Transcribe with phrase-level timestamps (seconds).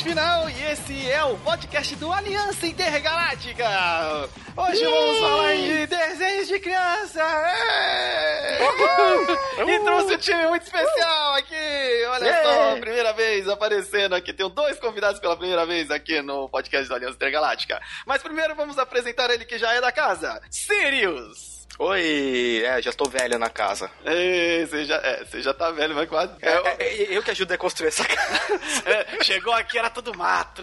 [0.00, 3.68] ouvinte final e esse é o podcast do Aliança Intergaláctica.
[4.56, 7.20] Hoje vamos falar de desenhos de criança.
[9.66, 12.04] E trouxe um time muito especial aqui.
[12.08, 14.32] Olha só, primeira vez aparecendo aqui.
[14.32, 17.80] Tenho dois convidados pela primeira vez aqui no podcast do Aliança Intergaláctica.
[18.06, 21.59] Mas primeiro vamos apresentar ele que já é da casa, Sirius.
[21.82, 23.90] Oi, é, já tô velho na casa.
[24.04, 26.34] Ei, você já, é, você já tá velho, mas quase.
[26.42, 28.60] É, é, é, eu que ajudo a construir essa casa.
[28.84, 30.62] É, chegou aqui, era tudo mato.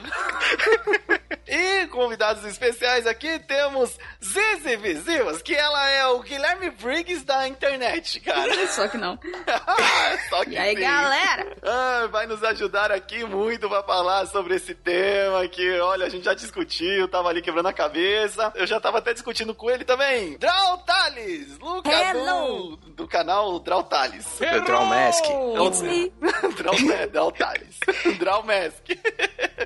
[1.48, 8.20] e convidados especiais aqui temos Zizi Visivas, que ela é o Guilherme Briggs da internet,
[8.20, 8.68] cara.
[8.68, 9.18] Só que não.
[10.30, 10.82] Só que E aí, sim.
[10.82, 11.56] galera?
[11.64, 16.26] Ah, vai nos ajudar aqui muito pra falar sobre esse tema que, olha, a gente
[16.26, 18.52] já discutiu, tava ali quebrando a cabeça.
[18.56, 20.38] Eu já tava até discutindo com ele também.
[20.38, 20.78] Draw
[21.12, 22.76] Thales, Luca Hello.
[22.78, 24.26] do, do canal Draw Thales.
[24.42, 25.24] O Draw Mask.
[25.68, 26.12] It's me.
[26.58, 27.80] Draw, Draw Thales.
[28.20, 28.90] Draw Mask.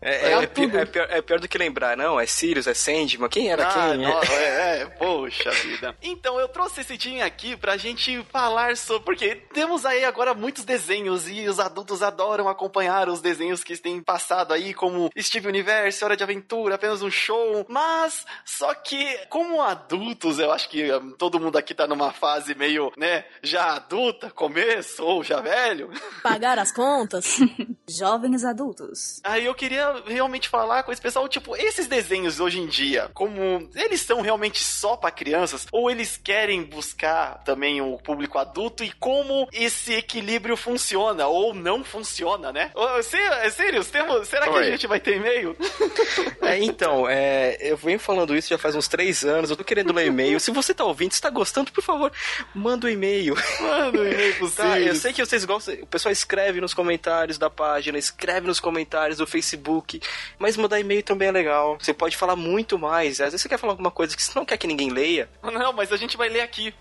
[0.01, 2.19] É, é, pi- é pior, é pior do que lembrar, não?
[2.19, 4.05] É Sirius, é Sandman, quem era Ah, quem?
[4.37, 5.95] é, é, poxa vida.
[6.01, 9.03] Então, eu trouxe esse time aqui pra gente falar sobre.
[9.03, 14.01] Porque temos aí agora muitos desenhos e os adultos adoram acompanhar os desenhos que têm
[14.01, 17.65] passado aí, como Steve Universe, Hora de Aventura, apenas um show.
[17.67, 22.55] Mas, só que, como adultos, eu acho que hum, todo mundo aqui tá numa fase
[22.55, 25.91] meio, né, já adulta, começo, ou já velho.
[26.23, 27.37] Pagar as contas?
[27.87, 29.21] Jovens adultos.
[29.23, 33.69] Aí eu queria realmente falar com esse pessoal, tipo, esses desenhos hoje em dia, como
[33.75, 38.91] eles são realmente só pra crianças ou eles querem buscar também o público adulto e
[38.93, 42.71] como esse equilíbrio funciona ou não funciona, né?
[42.73, 44.71] Ô, sé- Sirius, temos, será que a Oi.
[44.71, 45.55] gente vai ter e-mail?
[46.41, 49.93] É, então, é, eu venho falando isso já faz uns três anos, eu tô querendo
[49.93, 50.39] ler e-mail.
[50.39, 52.11] Se você tá ouvindo, se tá gostando, por favor,
[52.53, 53.35] manda um e-mail.
[53.59, 57.37] Manda um e-mail pro Tá, eu sei que vocês gostam, o pessoal escreve nos comentários
[57.37, 60.01] da página, escreve nos comentários do Facebook,
[60.37, 61.77] mas mandar e-mail também é legal.
[61.79, 63.21] Você pode falar muito mais.
[63.21, 65.29] Às vezes você quer falar alguma coisa que você não quer que ninguém leia.
[65.41, 66.73] Não, mas a gente vai ler aqui.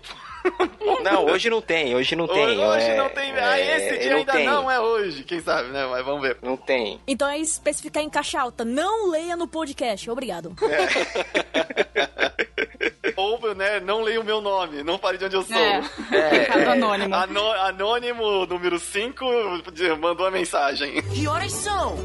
[1.03, 2.59] Não, hoje não tem, hoje não tem.
[2.59, 3.31] hoje é, não tem.
[3.33, 5.23] Ah, é, esse dia ainda tem, não é hoje.
[5.23, 5.85] Quem sabe, né?
[5.85, 6.37] Mas vamos ver.
[6.41, 6.99] Não tem.
[7.07, 8.65] Então é especificar em caixa alta.
[8.65, 10.09] Não leia no podcast.
[10.09, 10.55] Obrigado.
[13.21, 15.55] Ou, né, não leia o meu nome, não fale de onde eu sou.
[15.55, 15.81] É.
[16.11, 17.13] É, Do anônimo.
[17.15, 19.23] Ano- anônimo número 5
[19.99, 21.01] mandou a mensagem.
[21.03, 21.95] Que horas são?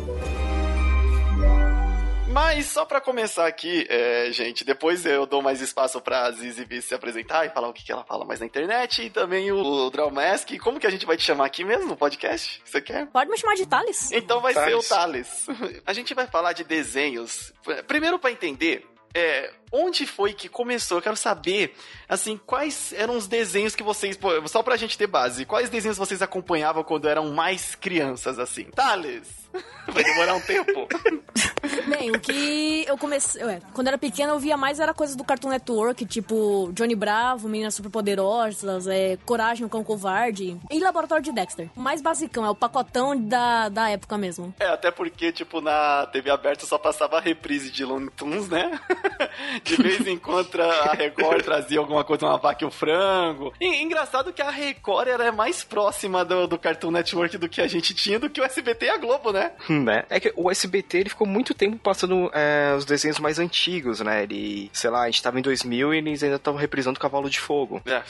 [2.29, 6.95] Mas só pra começar aqui, é, gente, depois eu dou mais espaço pra Zizi se
[6.95, 9.91] apresentar e falar o que, que ela fala mais na internet e também o, o
[9.91, 10.51] Draw Mask.
[10.61, 12.61] Como que a gente vai te chamar aqui mesmo no podcast?
[12.63, 13.07] Você quer?
[13.07, 14.13] Pode me chamar de Thales?
[14.13, 14.85] Então vai Thales.
[14.85, 15.47] ser o Thales.
[15.87, 17.55] A gente vai falar de desenhos.
[17.87, 18.85] Primeiro pra entender,
[19.15, 20.99] é, onde foi que começou?
[20.99, 21.75] Eu quero saber,
[22.09, 26.23] assim, quais eram os desenhos que vocês, só pra gente ter base, quais desenhos vocês
[26.23, 28.65] acompanhavam quando eram mais crianças, assim?
[28.75, 29.47] Thales!
[29.87, 30.89] Vai demorar um tempo.
[31.89, 33.43] Bem, o que eu comecei.
[33.45, 37.49] Ué, quando era pequena eu via mais era coisas do Cartoon Network, tipo Johnny Bravo,
[37.49, 41.69] Meninas Superpoderosas, é, Coragem, o Cão Covarde e Laboratório de Dexter.
[41.77, 44.55] O mais basicão, é o pacotão da, da época mesmo.
[44.59, 48.79] É, até porque, tipo, na TV aberta só passava a reprise de Looney Tunes, né?
[49.67, 53.53] De vez em quando a Record trazia alguma coisa, uma vaca e o frango.
[53.61, 57.67] E, engraçado que a Record era mais próxima do, do Cartoon Network do que a
[57.67, 59.53] gente tinha do que o SBT e a Globo, né?
[59.69, 60.05] Né?
[60.09, 64.23] É que o SBT ele ficou muito tempo passando é, os desenhos mais antigos, né?
[64.23, 67.41] Ele, sei lá, a gente tava em 2000 e eles ainda estavam reprisando Cavalo de
[67.41, 67.83] Fogo.
[67.87, 68.03] É.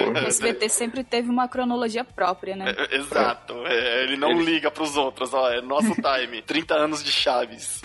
[0.00, 2.74] O SBT sempre teve uma cronologia própria, né?
[2.76, 3.54] É, Exato.
[3.66, 5.50] É, ele não liga pros outros, ó.
[5.50, 6.42] É nosso time.
[6.42, 7.82] 30 anos de Chaves.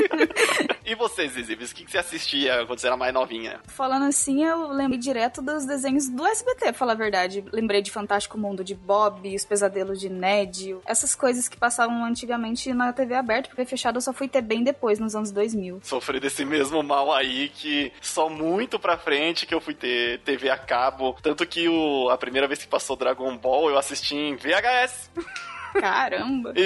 [0.84, 1.98] e você, Zizi, o que, que você
[2.30, 3.60] assistia quando você era mais novinha?
[3.66, 7.44] Falando assim, eu lembrei direto dos desenhos do SBT, pra falar a verdade.
[7.52, 12.72] Lembrei de Fantástico Mundo de Bob, Os Pesadelos de Ned, essas coisas que passavam antigamente
[12.72, 15.80] na TV aberta, porque fechado eu só fui ter bem depois, nos anos 2000.
[15.82, 20.50] Sofri desse mesmo mal aí que só muito pra frente que eu fui ter TV
[20.50, 21.16] a cabo.
[21.22, 25.10] Tanto que o, a primeira vez que passou Dragon Ball eu assisti em VHS.
[25.78, 26.52] Caramba!
[26.56, 26.64] E,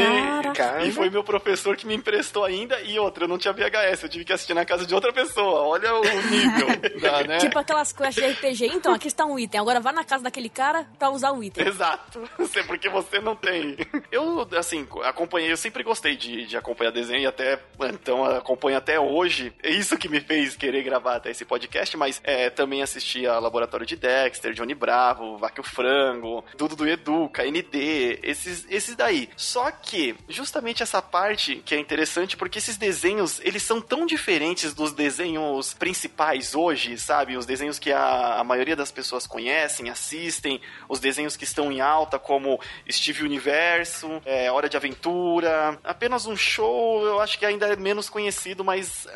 [0.55, 0.87] Caramba.
[0.87, 2.81] e foi meu professor que me emprestou ainda.
[2.81, 5.63] E outra, eu não tinha VHS, eu tive que assistir na casa de outra pessoa.
[5.63, 6.69] Olha o nível
[7.01, 7.39] da, né?
[7.39, 8.67] Tipo aquelas coisas de RPG.
[8.67, 9.61] Então, aqui está um item.
[9.61, 11.67] Agora vá na casa daquele cara pra usar o item.
[11.67, 12.23] Exato,
[12.67, 13.77] porque você não tem.
[14.11, 17.59] Eu, assim, acompanhei, eu sempre gostei de, de acompanhar desenho e até,
[17.93, 19.53] então, acompanho até hoje.
[19.63, 23.39] É isso que me fez querer gravar até esse podcast, mas é, também assisti a
[23.39, 28.97] Laboratório de Dexter, Johnny Bravo, Vaque o Frango, Dudu do Edu, KND, esses, esses e
[28.97, 29.29] daí.
[29.37, 34.73] Só que, justamente essa parte que é interessante, porque esses desenhos, eles são tão diferentes
[34.73, 37.37] dos desenhos principais hoje, sabe?
[37.37, 41.81] Os desenhos que a, a maioria das pessoas conhecem, assistem, os desenhos que estão em
[41.81, 42.61] alta, como
[42.91, 48.09] Steve Universo, é, Hora de Aventura, apenas um show, eu acho que ainda é menos
[48.09, 49.07] conhecido, mas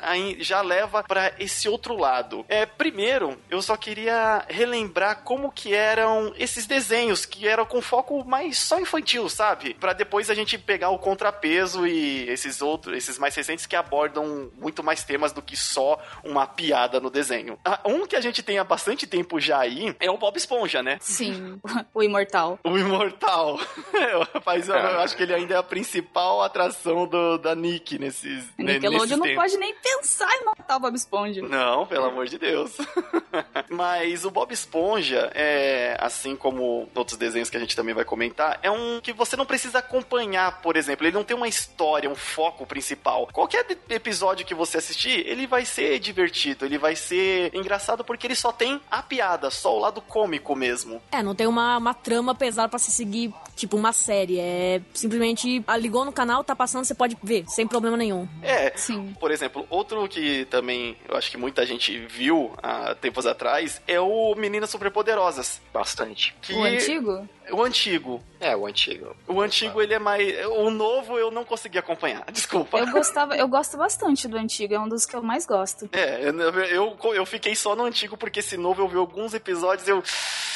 [0.40, 2.44] já leva para esse outro lado.
[2.48, 8.25] É, primeiro, eu só queria relembrar como que eram esses desenhos, que eram com foco
[8.25, 9.67] mais só infantil, sabe?
[9.74, 14.50] Para depois a gente pegar o contrapeso e esses outros, esses mais recentes que abordam
[14.56, 17.58] muito mais temas do que só uma piada no desenho.
[17.64, 20.82] Ah, um que a gente tem há bastante tempo já aí é o Bob Esponja,
[20.82, 20.98] né?
[21.00, 21.60] Sim,
[21.94, 22.58] o imortal.
[22.64, 23.58] O imortal.
[24.34, 28.44] Rapaz, eu, eu acho que ele ainda é a principal atração do, da Nick nesses.
[28.56, 31.42] Nickelodeon não pode nem pensar em matar o Bob Esponja.
[31.42, 32.76] Não, pelo amor de Deus.
[33.68, 38.58] Mas o Bob Esponja, é, assim como outros desenhos que a gente também vai comentar,
[38.62, 41.06] é um que você não precisa acompanhar, por exemplo.
[41.06, 43.28] Ele não tem uma história, um foco principal.
[43.32, 48.34] Qualquer episódio que você assistir, ele vai ser divertido, ele vai ser engraçado porque ele
[48.34, 51.00] só tem a piada, só o lado cômico mesmo.
[51.10, 54.38] É, não tem uma, uma trama pesada para se seguir, tipo uma série.
[54.38, 58.28] É simplesmente ah, ligou no canal, tá passando, você pode ver, sem problema nenhum.
[58.43, 59.14] É, Sim.
[59.19, 64.00] por exemplo, outro que também eu acho que muita gente viu há tempos atrás é
[64.00, 65.61] o Meninas Superpoderosas.
[65.72, 66.34] Bastante.
[66.40, 66.52] Que...
[66.52, 67.28] O antigo?
[67.50, 68.22] O antigo.
[68.40, 69.16] É, o antigo.
[69.26, 70.46] O antigo, ele é mais.
[70.46, 72.24] O novo eu não consegui acompanhar.
[72.30, 72.78] Desculpa.
[72.78, 75.88] Eu gostava, eu gosto bastante do antigo, é um dos que eu mais gosto.
[75.92, 76.28] É,
[76.70, 80.02] eu, eu, fiquei só no antigo porque esse novo eu vi alguns episódios eu.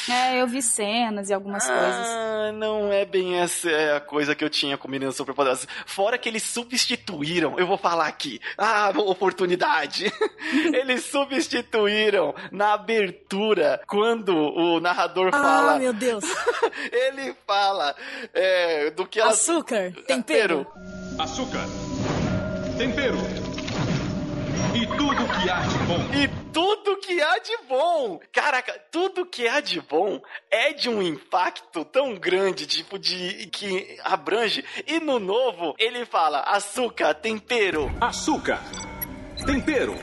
[0.09, 2.07] É, eu vi cenas e algumas ah, coisas.
[2.07, 5.67] Ah, não é bem essa é a coisa que eu tinha com Meninas Superpoderosas.
[5.85, 8.39] Fora que eles substituíram, eu vou falar aqui.
[8.57, 10.11] Ah, oportunidade.
[10.73, 15.75] eles substituíram na abertura quando o narrador ah, fala.
[15.75, 16.23] Ah, meu Deus.
[16.91, 17.95] ele fala
[18.33, 19.31] é, do que ela...
[19.31, 20.67] Açúcar, tempero.
[21.19, 21.65] Açúcar,
[22.77, 23.17] tempero.
[24.75, 25.99] E tudo que há de bom.
[26.15, 28.19] E tudo que há de bom.
[28.31, 30.19] Caraca, tudo que há de bom
[30.49, 34.65] é de um impacto tão grande, tipo, de que abrange.
[34.87, 37.91] E no novo, ele fala açúcar, tempero.
[38.01, 38.59] Açúcar,
[39.45, 39.93] tempero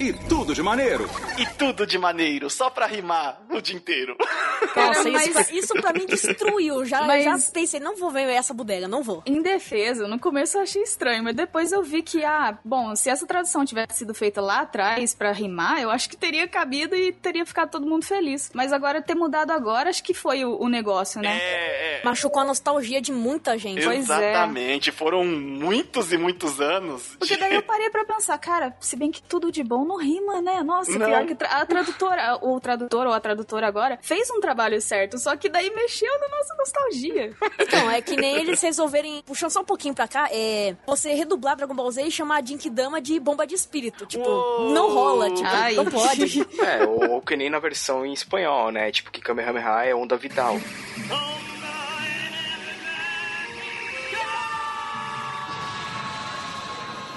[0.00, 1.08] e tudo de maneiro.
[1.36, 4.16] E tudo de maneiro, só pra rimar o dia inteiro.
[4.76, 5.26] Nossa, mas...
[5.26, 6.84] isso, isso pra mim destruiu.
[6.84, 7.24] Já, mas...
[7.24, 9.22] já pensei, não vou ver essa bodega, não vou.
[9.26, 13.10] Em defesa, no começo eu achei estranho, mas depois eu vi que, ah, bom, se
[13.10, 17.12] essa tradução tivesse sido feita lá atrás pra rimar, eu acho que teria cabido e
[17.12, 18.50] teria ficado todo mundo feliz.
[18.54, 21.38] Mas agora ter mudado agora, acho que foi o, o negócio, né?
[21.38, 22.04] É, é.
[22.04, 23.84] Machucou a nostalgia de muita gente.
[23.84, 24.30] Pois é.
[24.30, 24.92] Exatamente, é.
[24.92, 27.16] foram muitos e muitos anos.
[27.18, 27.40] Porque de...
[27.40, 30.62] daí eu parei pra pensar, cara, se bem que tudo de bom não rima, né?
[30.62, 31.06] Nossa, não.
[31.06, 35.36] pior que a tradutora, o tradutor ou a tradutora agora, fez um trabalho certo, só
[35.36, 37.36] que daí mexeu na nossa nostalgia.
[37.60, 41.54] Então, é que nem eles resolverem, puxando só um pouquinho pra cá, é você redublar
[41.54, 44.06] Dragon Ball Z e chamar a Dama de bomba de espírito.
[44.06, 44.70] Tipo, Uou.
[44.70, 45.74] não rola, tipo, Ai.
[45.74, 46.46] não pode.
[46.64, 48.90] É, ou que nem na versão em espanhol, né?
[48.90, 50.58] Tipo, que Kamehameha é onda vital.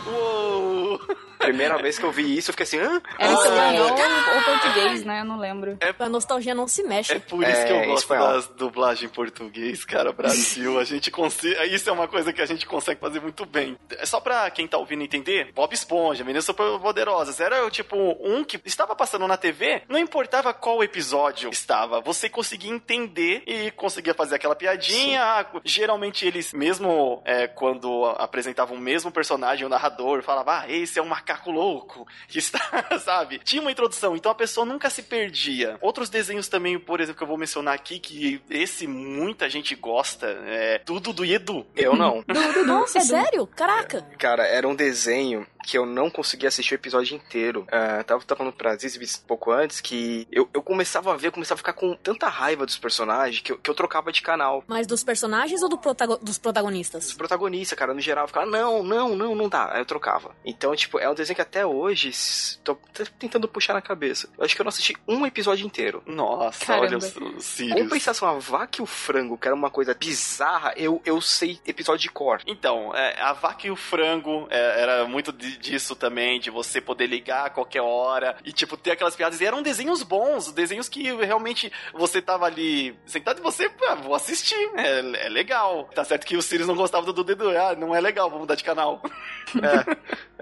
[0.05, 0.99] Uou!
[1.41, 3.01] Primeira vez que eu vi isso, eu fiquei assim, hã?
[3.17, 5.21] Era espanhol ou português, né?
[5.21, 5.77] Eu não lembro.
[5.81, 7.13] É, a nostalgia não se mexe.
[7.13, 8.33] É por isso é, que eu gosto espanhol.
[8.33, 10.11] das dublagens em português, cara.
[10.11, 11.73] Brasil, a gente consegue.
[11.73, 13.77] Isso é uma coisa que a gente consegue fazer muito bem.
[13.97, 18.43] É só pra quem tá ouvindo entender, Bob Esponja, Meninas Super Poderosas, era tipo um
[18.43, 24.13] que estava passando na TV, não importava qual episódio estava, você conseguia entender e conseguia
[24.13, 25.21] fazer aquela piadinha.
[25.23, 30.99] Ah, geralmente eles, mesmo é, quando apresentavam o mesmo personagem, o narrador falava, ah, esse
[30.99, 32.59] é um macaco macaco louco que está,
[32.99, 33.39] sabe?
[33.39, 35.77] Tinha uma introdução, então a pessoa nunca se perdia.
[35.81, 40.27] Outros desenhos também, por exemplo, que eu vou mencionar aqui, que esse muita gente gosta,
[40.45, 41.65] é tudo do Edu.
[41.75, 42.23] Eu não.
[42.65, 43.47] Nossa, é sério?
[43.47, 44.01] Caraca!
[44.17, 47.61] Cara, era um desenho que eu não consegui assistir o episódio inteiro.
[47.61, 51.27] Uh, tava, tava falando pra Ziz um pouco antes que eu, eu começava a ver,
[51.27, 54.21] eu começava a ficar com tanta raiva dos personagens que eu, que eu trocava de
[54.21, 54.63] canal.
[54.67, 57.05] Mas dos personagens ou do protago dos protagonistas?
[57.05, 57.93] Dos protagonistas, cara.
[57.93, 59.73] No geral, eu ficava, não, não, não, não dá.
[59.73, 60.35] Aí eu trocava.
[60.45, 62.11] Então, tipo, é um desenho que até hoje
[62.63, 62.75] tô
[63.19, 64.29] tentando puxar na cabeça.
[64.37, 66.03] Eu acho que eu não assisti um episódio inteiro.
[66.05, 66.87] Nossa, Caramba.
[66.87, 67.81] olha o Sirius.
[67.81, 72.01] Compensação, a vaca e o frango, que era uma coisa bizarra, eu, eu sei episódio
[72.01, 72.41] de cor.
[72.45, 76.79] Então, é, a vaca e o frango é, era muito de disso também, de você
[76.81, 79.39] poder ligar a qualquer hora e, tipo, ter aquelas piadas.
[79.41, 84.15] E eram desenhos bons, desenhos que realmente você tava ali sentado e você, ah, vou
[84.15, 85.89] assistir, é, é legal.
[85.93, 88.39] Tá certo que os Sirius não gostavam do Dudu Edu, ah, não é legal, vou
[88.39, 89.01] mudar de canal.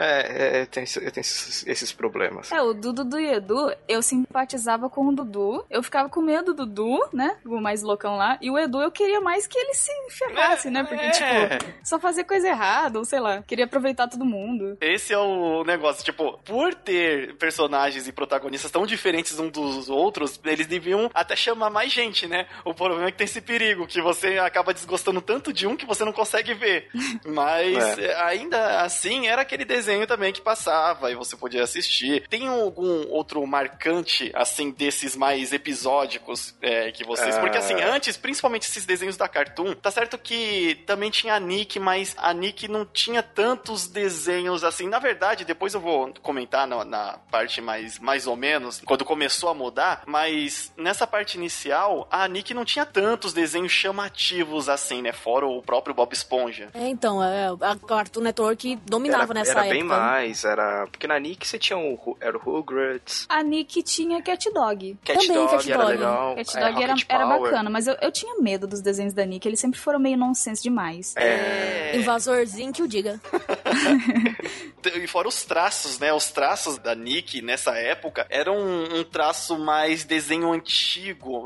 [0.01, 2.49] É, é, tem, tem esses, esses problemas.
[2.53, 5.65] É, o Dudu e Edu, eu simpatizava com o Dudu.
[5.69, 7.35] Eu ficava com medo do Dudu, né?
[7.45, 8.37] O mais loucão lá.
[8.41, 10.83] E o Edu, eu queria mais que ele se ferrasse, né?
[10.85, 11.57] Porque, É.
[11.57, 14.77] tipo, só fazer coisa errada, ou sei lá, queria aproveitar todo mundo.
[14.79, 20.39] Esse é o negócio, tipo, por ter personagens e protagonistas tão diferentes uns dos outros,
[20.43, 22.47] eles deviam até chamar mais gente, né?
[22.65, 25.85] O problema é que tem esse perigo, que você acaba desgostando tanto de um que
[25.85, 26.89] você não consegue ver.
[27.25, 28.05] Mas É.
[28.05, 32.27] eh, ainda assim, era aquele desenho também que passava e você podia assistir.
[32.27, 37.35] Tem algum outro marcante, assim, desses mais episódicos eh, que vocês.
[37.35, 37.39] É.
[37.39, 41.79] Porque assim, antes, principalmente esses desenhos da Cartoon, tá certo que também tinha a Nick,
[41.79, 44.87] mas a Nick não tinha tantos desenhos assim.
[44.89, 49.49] Na verdade, depois eu vou comentar na, na parte mais, mais ou menos, quando começou
[49.49, 55.11] a mudar, mas nessa parte inicial, a Nick não tinha tantos desenhos chamativos assim, né?
[55.13, 56.69] Fora o próprio Bob Esponja.
[56.73, 59.73] É, então, é, a Cartoon Network dominava era, nessa era época.
[59.75, 60.87] bem mais, era...
[60.87, 64.97] Porque na Nick você tinha o, era o Rugrats, A Nick tinha Cat Dog.
[65.03, 65.91] Cat Também, Dog Cat era Dog.
[65.91, 66.35] legal.
[66.35, 67.41] Cat é, Dog era, Rocket era Power.
[67.41, 69.47] bacana, mas eu, eu tinha medo dos desenhos da Nick.
[69.47, 71.13] Eles sempre foram meio nonsense demais.
[71.15, 71.95] É.
[71.95, 73.19] Invasorzinho que o diga.
[74.95, 76.13] E fora os traços, né?
[76.13, 81.43] Os traços da Nick nessa época eram um, um traço mais desenho antigo,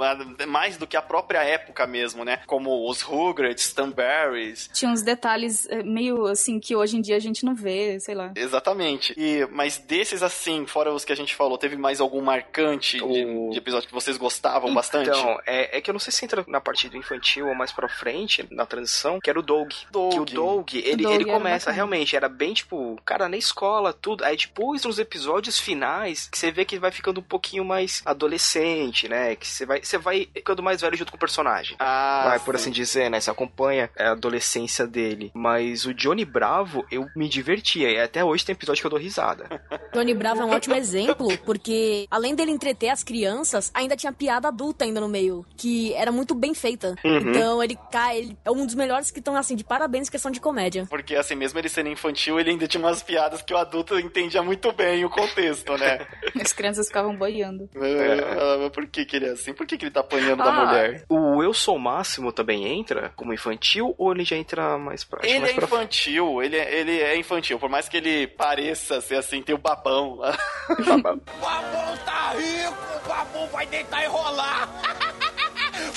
[0.48, 2.40] mais do que a própria época mesmo, né?
[2.46, 4.70] Como os Rugrats, Stunberries.
[4.74, 8.16] Tinha uns detalhes eh, meio assim que hoje em dia a gente não vê, sei
[8.16, 8.32] lá.
[8.36, 9.14] Exatamente.
[9.18, 13.04] E, mas desses assim, fora os que a gente falou, teve mais algum marcante de,
[13.04, 15.10] O- de episódio que vocês gostavam bastante?
[15.10, 17.72] Então, é, é que eu não sei se entra na parte do infantil ou mais
[17.72, 19.72] pra frente, na transição, que era o Doug.
[19.92, 20.14] Doug.
[20.14, 24.24] Que o Doug, ele, Doug ele começa realmente, era bem tipo, cara, na escola, tudo.
[24.24, 29.08] Aí depois, nos episódios finais, que você vê que vai ficando um pouquinho mais adolescente,
[29.08, 29.36] né?
[29.36, 31.76] Que você vai, você vai ficando mais velho junto com o personagem.
[31.80, 32.62] Ah, Vai, por sim.
[32.62, 33.20] assim dizer, né?
[33.20, 35.32] Você acompanha a adolescência dele.
[35.34, 37.90] Mas o Johnny Bravo, eu me divertia.
[37.90, 39.62] E até hoje tem episódio que eu dou risada.
[39.94, 44.48] Johnny Bravo é um ótimo exemplo, porque além dele entreter as crianças, ainda tinha piada
[44.48, 46.96] adulta ainda no meio, que era muito bem feita.
[47.04, 50.32] Então ele cai, ele é um dos melhores que estão assim, de parabéns em questão
[50.32, 50.86] de comédia.
[50.90, 53.13] Porque assim, mesmo ele sendo infantil, ele ainda tinha umas piadas
[53.46, 56.06] que o adulto entendia muito bem o contexto, né?
[56.42, 57.70] As crianças ficavam boiando.
[57.76, 59.54] Ah, mas por que, que ele é assim?
[59.54, 61.06] Por que, que ele tá apanhando da Ah, mulher?
[61.10, 65.20] O Eu Sou Máximo também entra como infantil ou ele já entra mais pra.
[65.24, 69.02] Ele mais é pra infantil, ele é, ele é infantil, por mais que ele pareça
[69.02, 70.38] ser assim, ter o babão lá.
[70.86, 71.22] babão.
[71.40, 74.70] Babão tá rico, o babão vai deitar e rolar.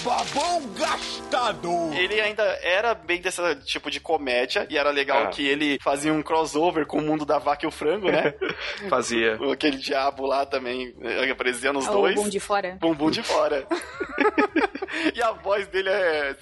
[0.06, 1.92] babão gastador.
[1.96, 5.26] Ele ainda era bem desse tipo de comédia, e era legal Ah.
[5.26, 8.32] que ele fazia um crossover com o mundo da vaca e o frango, né?
[8.88, 9.38] Fazia.
[9.52, 12.16] Aquele diabo lá também eh, aparecia nos Ah, dois.
[12.16, 12.76] O bom de fora.
[12.80, 13.66] Bumbum de fora.
[15.14, 16.36] e a voz dele é.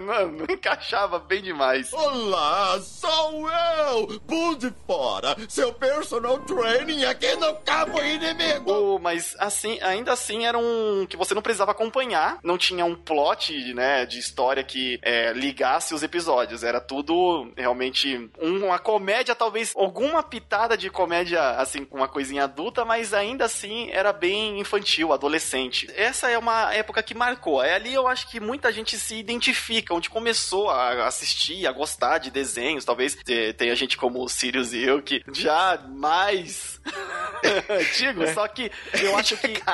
[0.00, 1.92] Mano, encaixava bem demais.
[1.92, 8.72] Olá, sou eu, Bull de Fora, seu personal training aqui no Cabo Inimigo.
[8.72, 12.94] O- mas assim, ainda assim era um que você não precisava acompanhar, não tinha um
[13.10, 19.34] plot, né, de história que é, ligasse os episódios, era tudo realmente um- uma comédia,
[19.34, 24.60] talvez alguma pitada de comédia, assim, com uma coisinha adulta, mas ainda assim era bem
[24.60, 25.90] infantil, adolescente.
[25.96, 29.92] Essa é uma época que marcou, é ali eu acho que muita gente se identifica,
[29.92, 34.72] onde começou a assistir, a gostar de desenhos, talvez te- tenha gente como o Sirius
[34.72, 36.80] e eu que já mais
[37.68, 38.70] antigo, só que
[39.02, 39.48] eu acho que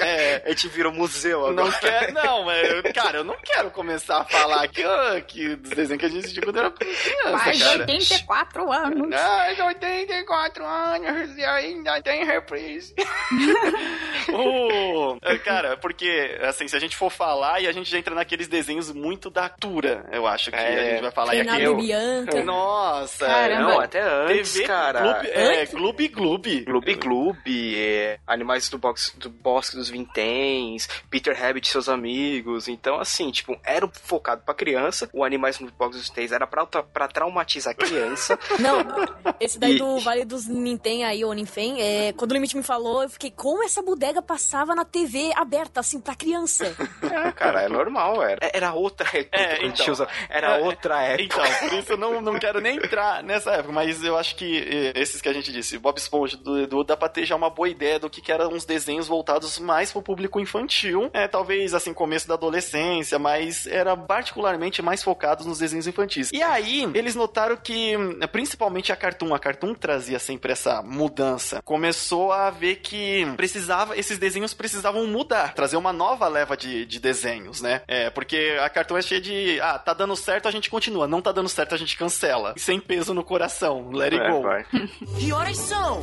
[0.00, 0.04] é,
[0.36, 1.64] é, A gente virou museu agora.
[1.68, 5.70] não quero, não, é, cara, eu não quero começar a falar que, ah, que dos
[5.70, 7.78] desenhos que a gente assistiu quando era criança, Mais de cara.
[7.80, 9.14] 84 anos.
[9.14, 12.94] Ai, 84 anos e ainda tem reprise.
[15.22, 18.46] É, cara, porque, assim, se a gente for falar, e a gente já entra naqueles
[18.48, 20.78] desenhos muito da altura, eu acho que É.
[20.78, 21.34] a gente vai falar.
[21.34, 21.76] E aqui eu...
[21.76, 22.42] Bianca.
[22.44, 23.62] Nossa, Caramba.
[23.62, 25.00] Não, até antes, TV, cara.
[25.00, 26.60] Gloob, é, Gloob Gloob.
[26.64, 32.67] Gloob Gloob, é, Animais do, box, do Bosque dos Vinténs, Peter Rabbit e seus amigos.
[32.68, 35.08] Então, assim, tipo, era focado pra criança.
[35.12, 38.38] O Animais do Bosque dos Vinténs era pra, pra traumatizar a criança.
[38.58, 38.78] Não,
[39.40, 42.62] esse daí E- do Vale dos Ninten aí, o Ninfen, é, quando o Limite me
[42.62, 46.74] falou, eu fiquei, como essa bodega passava na TV aberta, assim, pra criança?
[47.02, 48.38] é, cara, é normal, era.
[48.52, 49.36] Era outra época.
[49.38, 49.92] É, que a gente então.
[49.92, 50.08] usa.
[50.28, 51.24] Era É, outra época.
[51.24, 54.92] Então, por isso eu não, não quero nem entrar nessa época, mas eu acho que
[54.94, 57.68] esses que a gente disse, Bob Esponja, do Edu, dá, pra ter já uma boa
[57.68, 61.10] ideia do que, que eram uns desenhos voltados mais pro público infantil.
[61.12, 62.47] É, talvez assim, começo da adolescência,
[63.18, 66.30] mas era particularmente mais focados nos desenhos infantis.
[66.32, 67.94] E aí, eles notaram que,
[68.32, 71.60] principalmente a Cartoon, a Cartoon trazia sempre essa mudança.
[71.64, 76.98] Começou a ver que precisava, esses desenhos precisavam mudar, trazer uma nova leva de, de
[77.00, 77.82] desenhos, né?
[77.88, 81.20] É, porque a Cartoon é cheia de, ah, tá dando certo, a gente continua, não
[81.22, 82.54] tá dando certo, a gente cancela.
[82.56, 84.42] E sem peso no coração, let it É, go.
[84.42, 84.64] vai.
[85.18, 86.00] Que horas são?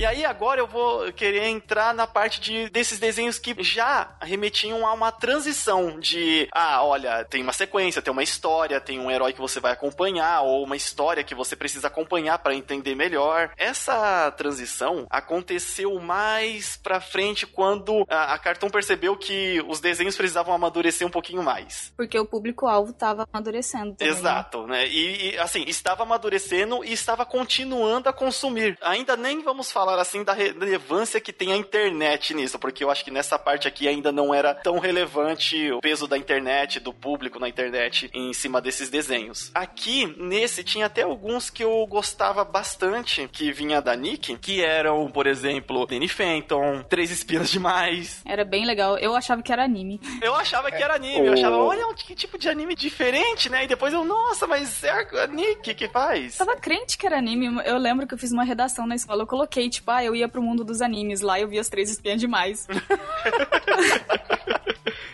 [0.00, 4.86] E aí agora eu vou querer entrar na parte de desses desenhos que já remetiam
[4.86, 9.34] a uma transição de, ah, olha, tem uma sequência, tem uma história, tem um herói
[9.34, 13.50] que você vai acompanhar ou uma história que você precisa acompanhar para entender melhor.
[13.58, 20.54] Essa transição aconteceu mais pra frente quando a, a Cartoon percebeu que os desenhos precisavam
[20.54, 21.92] amadurecer um pouquinho mais.
[21.94, 24.14] Porque o público-alvo tava amadurecendo também.
[24.14, 24.88] Exato, né?
[24.88, 28.78] E, e, assim, estava amadurecendo e estava continuando a consumir.
[28.80, 33.04] Ainda nem vamos falar assim da relevância que tem a internet nisso, porque eu acho
[33.04, 37.38] que nessa parte aqui ainda não era tão relevante o peso da internet, do público
[37.38, 39.50] na internet em cima desses desenhos.
[39.54, 45.10] Aqui, nesse, tinha até alguns que eu gostava bastante, que vinha da Nick, que eram,
[45.10, 48.22] por exemplo, Danny Phantom, Três Espias Demais.
[48.24, 48.98] Era bem legal.
[48.98, 50.00] Eu achava que era anime.
[50.22, 53.64] Eu achava que era anime, eu achava, olha que tipo de anime diferente, né?
[53.64, 56.38] E depois eu, nossa, mas é a Nick que faz.
[56.38, 57.60] Eu tava crente que era anime.
[57.64, 59.22] Eu lembro que eu fiz uma redação na escola.
[59.22, 61.20] Eu coloquei, tipo, ah, eu ia pro mundo dos animes.
[61.20, 62.66] Lá eu vi as três espiãs demais.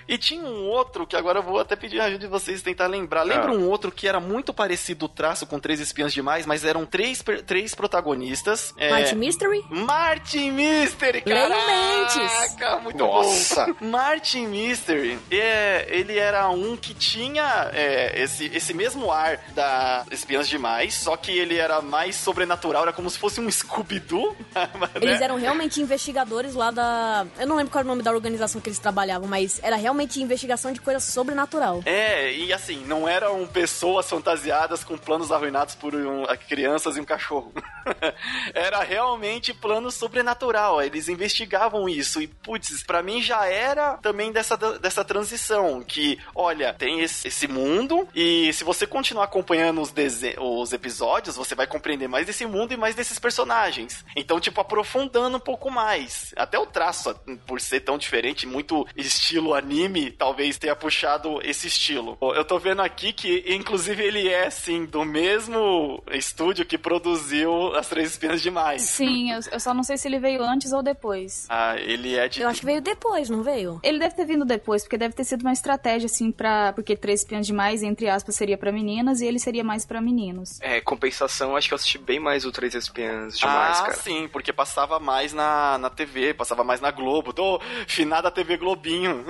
[0.08, 2.86] E tinha um outro que agora eu vou até pedir a ajuda de vocês tentar
[2.86, 3.22] lembrar.
[3.22, 3.54] Lembra Ah.
[3.54, 7.22] um outro que era muito parecido o traço com Três Espiãs Demais, mas eram três,
[7.46, 8.72] três protagonistas.
[8.76, 8.90] É...
[8.90, 9.64] Martin Mystery?
[9.68, 12.80] Martin Mystery, Leio caraca!
[12.80, 13.66] Muito Nossa.
[13.66, 13.86] bom.
[13.86, 20.48] Martin Mystery, é, ele era um que tinha é, esse, esse mesmo ar da Espiãs
[20.48, 24.36] Demais, só que ele era mais sobrenatural, era como se fosse um Scooby-Doo.
[24.54, 24.68] né?
[25.00, 27.26] Eles eram realmente investigadores lá da.
[27.38, 29.95] Eu não lembro qual era o nome da organização que eles trabalhavam, mas era realmente
[30.04, 31.82] investigação de coisa sobrenatural.
[31.84, 37.04] É, e assim, não eram pessoas fantasiadas com planos arruinados por um- crianças e um
[37.04, 37.52] cachorro.
[38.54, 40.82] era realmente plano sobrenatural.
[40.82, 42.20] Eles investigavam isso.
[42.20, 45.82] E, putz, pra mim já era também dessa, dessa transição.
[45.82, 49.92] Que, olha, tem esse, esse mundo, e se você continuar acompanhando os,
[50.38, 54.04] os episódios, você vai compreender mais desse mundo e mais desses personagens.
[54.14, 56.32] Então, tipo, aprofundando um pouco mais.
[56.36, 57.14] Até o traço,
[57.46, 59.85] por ser tão diferente, muito estilo anime,
[60.18, 62.16] talvez tenha puxado esse estilo.
[62.20, 67.88] Eu tô vendo aqui que, inclusive, ele é, sim, do mesmo estúdio que produziu As
[67.88, 68.82] Três Espiãs Demais.
[68.82, 71.46] Sim, eu, eu só não sei se ele veio antes ou depois.
[71.56, 72.42] Ah, ele é de.
[72.42, 73.80] Eu acho que veio depois, não veio?
[73.82, 76.72] Ele deve ter vindo depois, porque deve ter sido uma estratégia, assim, pra.
[76.74, 80.60] Porque três espiãs demais, entre aspas, seria pra meninas e ele seria mais pra meninos.
[80.60, 83.96] É, compensação, acho que eu assisti bem mais o Três Espiãs demais, ah, cara.
[83.96, 87.32] sim, porque passava mais na, na TV, passava mais na Globo.
[87.32, 89.24] Tô finada TV Globinho.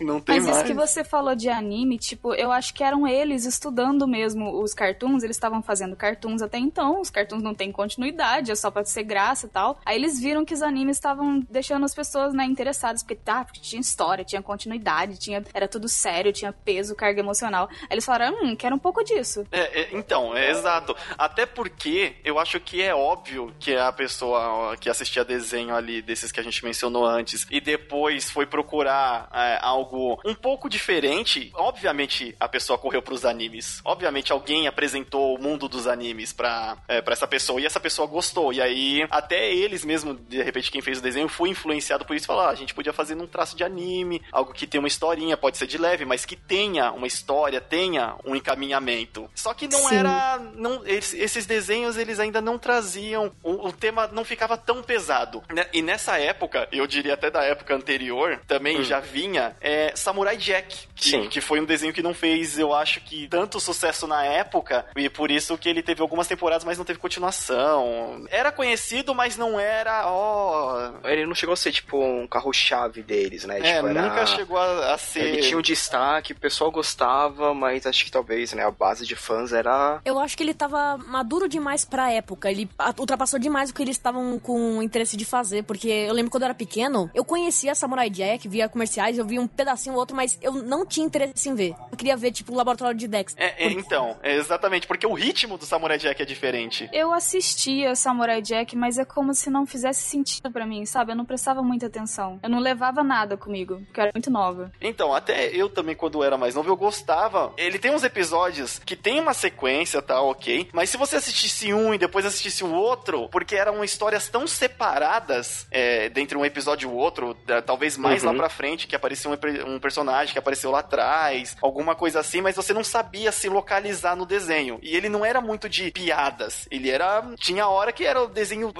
[0.00, 0.56] Não tem Mas mais.
[0.58, 4.74] isso que você falou de anime, tipo, eu acho que eram eles estudando mesmo os
[4.74, 8.84] cartoons, eles estavam fazendo cartoons até então, os cartoons não têm continuidade, é só pra
[8.84, 9.78] ser graça e tal.
[9.84, 13.60] Aí eles viram que os animes estavam deixando as pessoas, né, interessadas, porque tá, porque
[13.60, 17.68] tinha história, tinha continuidade, tinha, era tudo sério, tinha peso, carga emocional.
[17.82, 19.46] Aí eles falaram, hum, quero um pouco disso.
[19.50, 20.96] É, é, então, é exato.
[21.16, 26.32] Até porque eu acho que é óbvio que a pessoa que assistia desenho ali, desses
[26.32, 32.34] que a gente mencionou antes, e depois foi procurar é, algo um pouco diferente, obviamente
[32.40, 33.80] a pessoa correu pros animes.
[33.84, 38.06] Obviamente alguém apresentou o mundo dos animes pra, é, pra essa pessoa, e essa pessoa
[38.06, 38.52] gostou.
[38.52, 42.26] E aí, até eles mesmo, de repente, quem fez o desenho, foi influenciado por isso.
[42.26, 45.36] Falou, ah, a gente podia fazer num traço de anime, algo que tenha uma historinha,
[45.36, 49.28] pode ser de leve, mas que tenha uma história, tenha um encaminhamento.
[49.34, 49.96] Só que não Sim.
[49.96, 50.38] era.
[50.54, 53.32] Não, esses, desenhos, eles ainda não traziam.
[53.42, 55.42] O, o tema não ficava tão pesado.
[55.52, 55.66] né?
[55.72, 60.86] E nessa época, eu diria até da época anterior, também já vinha é, Samurai Jack.
[60.94, 61.28] Que, Sim.
[61.28, 65.08] que foi um desenho que não fez, eu acho que, tanto sucesso na época, e
[65.08, 68.26] por isso que ele teve algumas temporadas, mas não teve continuação.
[68.30, 70.90] Era conhecido, mas não era, ó.
[71.04, 73.60] Ele não chegou a ser, tipo, um carro-chave deles, né?
[73.60, 75.20] É, tipo, era- nunca chegou a, a ser.
[75.24, 79.14] Ele tinha um destaque, o pessoal gostava, mas acho que talvez, né, a base de
[79.14, 80.00] fãs era...
[80.04, 82.50] Eu acho que ele tava maduro demais pra época.
[82.50, 85.62] Ele ultrapassou demais o que eles estavam com interesse de fazer.
[85.62, 89.38] Porque eu lembro quando eu era pequeno, eu conhecia Samurai Jack, via comerciais, eu vi
[89.38, 91.74] um pedacinho ou outro, mas eu não tinha interesse em ver.
[91.90, 93.42] Eu queria ver, tipo, o laboratório de Dexter.
[93.42, 96.88] É, é, então, é exatamente, porque o ritmo do Samurai Jack é diferente.
[96.92, 101.12] Eu assistia Samurai Jack, mas é como se não fizesse sentido pra mim, sabe?
[101.12, 102.38] Eu não prestava muita atenção.
[102.42, 104.72] Eu não levava nada comigo, porque eu era muito nova.
[104.80, 107.52] Então, até eu também, quando era mais novo, eu gostava.
[107.56, 110.68] Ele tem uns episódios que tem uma sequência, tá, ok?
[110.72, 115.66] Mas se você assistisse um e depois assistisse o outro, porque eram histórias tão separadas
[115.70, 118.30] é, dentre um episódio e o outro, talvez mais Uhum.
[118.32, 122.40] lá pra frente, que apareceu um, um personagem que apareceu lá atrás, alguma coisa assim,
[122.40, 124.78] mas você não sabia se localizar no desenho.
[124.82, 126.66] E ele não era muito de piadas.
[126.70, 127.24] Ele era.
[127.36, 128.72] Tinha hora que era o desenho.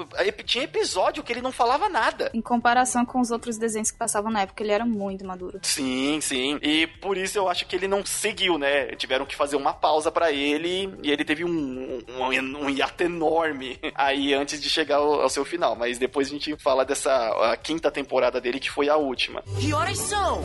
[0.45, 2.31] Tinha episódio que ele não falava nada.
[2.35, 5.61] Em comparação com os outros desenhos que passavam na época, ele era muito maduro.
[5.63, 6.59] Sim, sim.
[6.63, 8.87] E por isso eu acho que ele não seguiu, né?
[8.97, 13.79] Tiveram que fazer uma pausa pra ele e ele teve um, um, um hiato enorme
[13.95, 15.77] aí antes de chegar ao, ao seu final.
[15.77, 17.13] Mas depois a gente fala dessa
[17.53, 19.43] a quinta temporada dele, que foi a última.
[19.61, 20.41] Que horas são?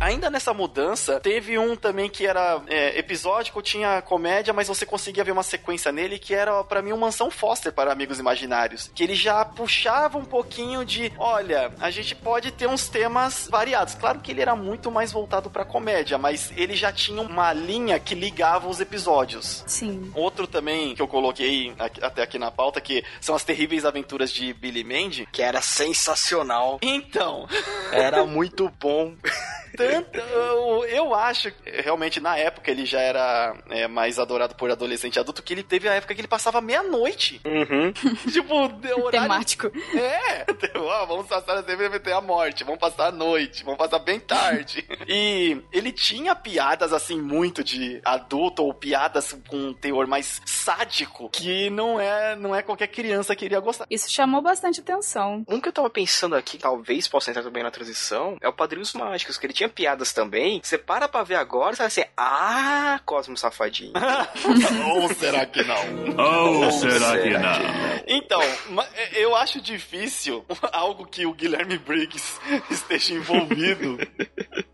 [0.00, 5.24] Ainda nessa mudança, teve um também que era é, episódico, tinha comédia, mas você conseguia
[5.24, 8.90] ver uma sequência nele que era, pra mim, um Mansão Foster para Amigos Imaginários.
[8.94, 13.94] Que ele já puxava um pouquinho de, olha, a gente pode ter uns temas variados.
[13.94, 17.98] Claro que ele era muito mais voltado pra comédia, mas ele já tinha uma linha
[17.98, 19.64] que ligava os episódios.
[19.66, 20.12] Sim.
[20.14, 24.30] Outro também que eu coloquei aqui- até aqui na pauta, que são as terríveis aventuras
[24.30, 25.28] de Billy Mandy.
[25.32, 26.78] Que era sensacional.
[26.82, 27.48] Então,
[27.90, 29.14] Era muito bom.
[29.90, 34.70] Tanto, eu, eu acho, que, realmente, na época ele já era é, mais adorado por
[34.70, 37.40] adolescente e adulto, que ele teve a época que ele passava meia-noite.
[37.44, 37.92] Uhum.
[38.30, 39.10] tipo, de horário...
[39.10, 39.70] Temático.
[39.94, 40.46] É,
[40.76, 44.86] ó, vamos passar a TV a morte, vamos passar a noite, vamos passar bem tarde.
[45.08, 51.28] e ele tinha piadas, assim, muito de adulto, ou piadas com um teor mais sádico,
[51.30, 53.86] que não é, não é qualquer criança que iria gostar.
[53.90, 55.44] Isso chamou bastante atenção.
[55.48, 58.92] Um que eu tava pensando aqui, talvez possa entrar também na transição, é o Padrinhos
[58.92, 60.60] Mágicos, que ele tinha piadas também.
[60.60, 63.92] Você para pra ver agora, você vai assim, ah, Cosmo Safadinho.
[64.92, 66.16] ou será que não?
[66.64, 68.02] Ou será que será não?
[68.08, 73.98] Então, ma- eu acho difícil algo que o Guilherme Briggs esteja envolvido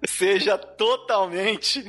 [0.07, 1.87] seja totalmente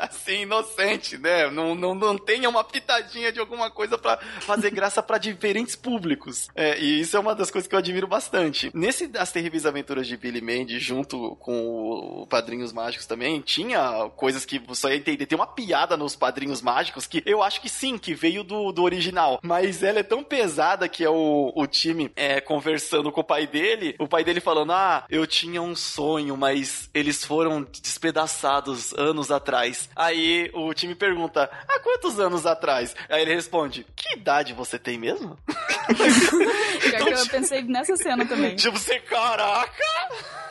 [0.00, 1.48] assim, inocente, né?
[1.50, 6.48] Não, não, não tenha uma pitadinha de alguma coisa pra fazer graça pra diferentes públicos.
[6.56, 8.70] É, e isso é uma das coisas que eu admiro bastante.
[8.74, 14.46] Nesse As Terríveis Aventuras de Billy Mandy, junto com o Padrinhos Mágicos também, tinha coisas
[14.46, 15.26] que você ia entender.
[15.26, 18.82] Tem uma piada nos Padrinhos Mágicos que eu acho que sim, que veio do, do
[18.82, 19.38] original.
[19.42, 23.46] Mas ela é tão pesada que é o, o time é, conversando com o pai
[23.46, 29.30] dele, o pai dele falando: Ah, eu tinha um sonho, mas eles foram despedaçados anos
[29.30, 29.90] atrás.
[29.94, 32.96] Aí o time pergunta: Há quantos anos atrás?
[33.10, 35.38] Aí ele responde: Que idade você tem mesmo?
[36.82, 38.54] Que eu pensei nessa cena também.
[38.56, 39.82] Tipo, você, caraca!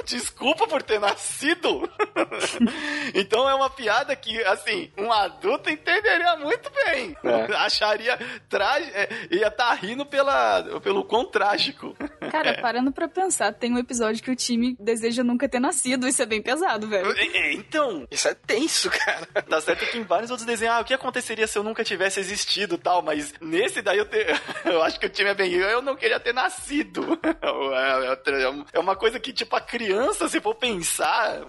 [0.06, 1.71] Desculpa por ter nascido.
[3.14, 7.16] então é uma piada que, assim, um adulto entenderia muito bem.
[7.24, 7.56] É.
[7.56, 8.18] Acharia
[8.50, 8.94] trágico.
[9.30, 11.96] ia estar rindo pela, pelo quão trágico.
[12.32, 16.08] Cara, parando pra pensar, tem um episódio que o time deseja nunca ter nascido.
[16.08, 17.12] Isso é bem pesado, velho.
[17.18, 19.26] É, é, então, Isso é tenso, cara.
[19.48, 22.20] Tá certo que em vários outros desenhos, ah, o que aconteceria se eu nunca tivesse
[22.20, 24.26] existido tal, mas nesse daí eu, te-
[24.66, 25.54] eu acho que o time é bem.
[25.54, 27.20] Eu não queria ter nascido.
[27.72, 31.42] É, é- é uma coisa que, tipo, a criança, se for pensar,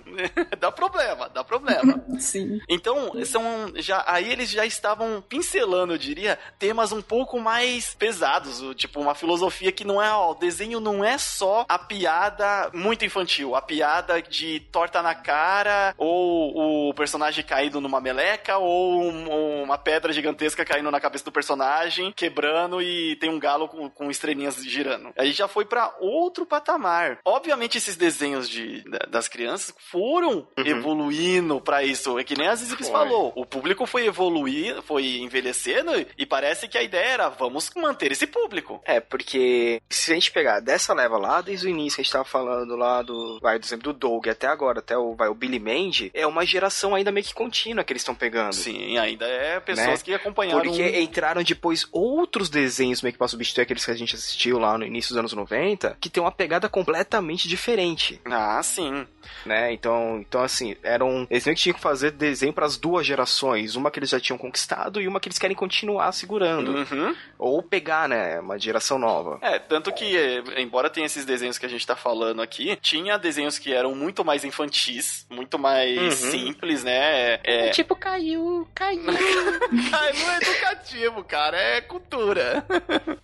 [0.58, 2.02] dá problema, dá problema.
[2.18, 2.60] Sim.
[2.68, 8.60] Então, são já aí eles já estavam pincelando, eu diria, temas um pouco mais pesados,
[8.76, 10.34] tipo uma filosofia que não é, ó, o
[10.72, 16.88] desenho não é só a piada muito infantil, a piada de torta na cara ou
[16.90, 22.12] o personagem caído numa meleca ou um- uma pedra gigantesca caindo na cabeça do personagem,
[22.16, 25.12] quebrando e tem um galo com, com estrelinhas girando.
[25.18, 27.18] Aí já foi pra outro patamar.
[27.24, 32.18] Obviamente esses desenhos de, da- das crianças foram evoluindo pra isso.
[32.18, 33.32] É que nem a Zizix falou.
[33.36, 38.26] O público foi evoluindo, foi envelhecendo e parece que a ideia era vamos manter esse
[38.26, 38.80] público.
[38.84, 42.12] É, porque se a gente pegar dessa leva lá, desde o início que a gente
[42.12, 45.34] tava falando lá do, vai, do exemplo do Doug até agora, até o, vai, o
[45.34, 48.54] Billy Mandy, é uma geração ainda meio que contínua que eles estão pegando.
[48.54, 50.04] Sim, ainda é pessoas Né?
[50.04, 50.62] que acompanharam.
[50.62, 54.78] Porque entraram depois outros desenhos meio que pra substituir aqueles que a gente assistiu lá
[54.78, 59.06] no início dos anos 90, que tem uma pegada completamente diferente, Ah, sim.
[59.44, 59.72] né?
[59.72, 61.26] Então, então assim, eram.
[61.30, 63.74] Eles meio que tinham que fazer desenho pras duas gerações.
[63.76, 66.72] Uma que eles já tinham conquistado e uma que eles querem continuar segurando.
[66.72, 67.14] Uhum.
[67.38, 68.40] Ou pegar, né?
[68.40, 69.38] Uma geração nova.
[69.42, 73.18] É, tanto que é, embora tenha esses desenhos que a gente tá falando aqui, tinha
[73.18, 76.30] desenhos que eram muito mais infantis, muito mais Uhum.
[76.30, 77.40] simples, né?
[77.44, 79.02] É, Tipo, caiu, caiu.
[79.92, 82.64] Ai, não é educativo, cara, é cultura.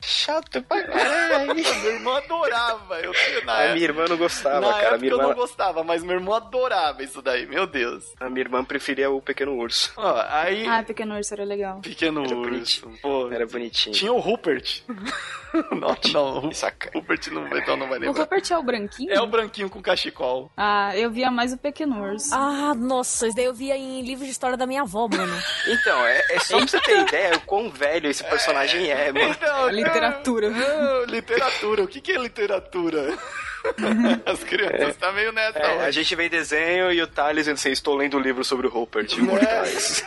[0.01, 1.55] Chato pra caralho.
[1.55, 4.83] Meu irmão adorava, eu tinha na A minha irmã não gostava, Na cara.
[4.87, 8.05] Época minha, eu não irmã, gostava, mas meu irmão adorava isso daí, meu Deus.
[8.21, 9.93] a minha irmã preferia o Pequeno Urso.
[9.97, 11.81] Ó, aí, Ah, Pequeno Urso era legal.
[11.81, 12.99] pequeno Era urso, bonitinho.
[13.03, 13.31] pô.
[13.31, 13.95] Era bonitinho.
[13.95, 14.83] Tinha o Rupert.
[15.73, 15.97] não,
[16.43, 16.91] não, Saca.
[16.95, 18.21] Rupert não, então não vai O lembrar.
[18.23, 19.13] Rupert é o branquinho?
[19.13, 20.51] É o branquinho com cachecol.
[20.57, 22.35] Ah, eu via mais o Pequeno Urso.
[22.35, 25.33] Ah, nossa, isso daí eu via em livros de história da minha avó, mano.
[25.69, 29.31] Então, é, é só pra você ter ideia o quão velho esse personagem é, mano.
[29.31, 30.51] Então, Literatura.
[30.51, 31.83] não, literatura.
[31.83, 33.17] O que, que é literatura?
[34.25, 37.71] As crianças tá meio nessa É, a gente vê desenho e o Thales dizendo assim,
[37.71, 40.05] estou lendo o livro sobre o Rupert, Imortais.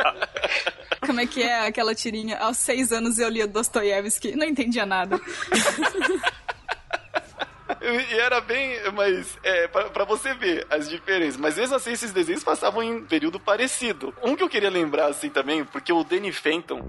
[1.06, 2.38] Como é que é aquela tirinha?
[2.38, 4.34] Aos seis anos eu lia Dostoiévski.
[4.36, 5.20] Não entendia nada.
[7.92, 11.36] E era bem, mas é, pra, pra você ver as diferenças.
[11.36, 14.14] Mas mesmo assim, esses desenhos passavam em período parecido.
[14.22, 16.80] Um que eu queria lembrar assim também, porque o Danny Fenton.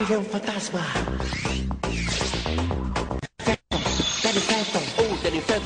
[0.00, 0.80] Ele é um fantasma.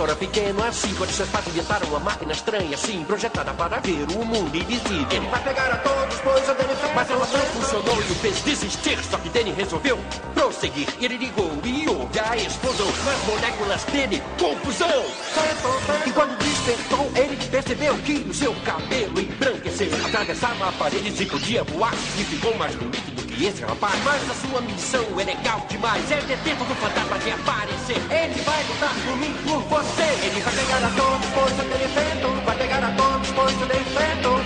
[0.03, 4.25] Era pequeno assim, quando seus pais inventaram uma máquina estranha assim, projetada para ver o
[4.25, 5.07] mundo invisível.
[5.13, 6.95] Ele vai pegar a todos, pois o Danny Phantom...
[6.95, 9.99] Mas ela não funcionou e o fez desistir, só que Danny resolveu
[10.35, 10.89] prosseguir.
[11.01, 15.05] Ele ligou e houve a explosão nas moléculas dele, confusão.
[16.05, 19.89] E quando despertou, ele percebeu que o seu cabelo embranqueceu.
[20.05, 23.95] Atravessava paredes e podia voar, e ficou mais bonito esse rapaz.
[24.05, 27.97] Mas a sua missão é legal demais, é ter tempo do fantasma de aparecer.
[28.11, 30.27] Ele vai lutar por mim, por você.
[30.27, 33.85] Ele vai pegar a todos, pois o Danny Vai pegar a todos, pois o Danny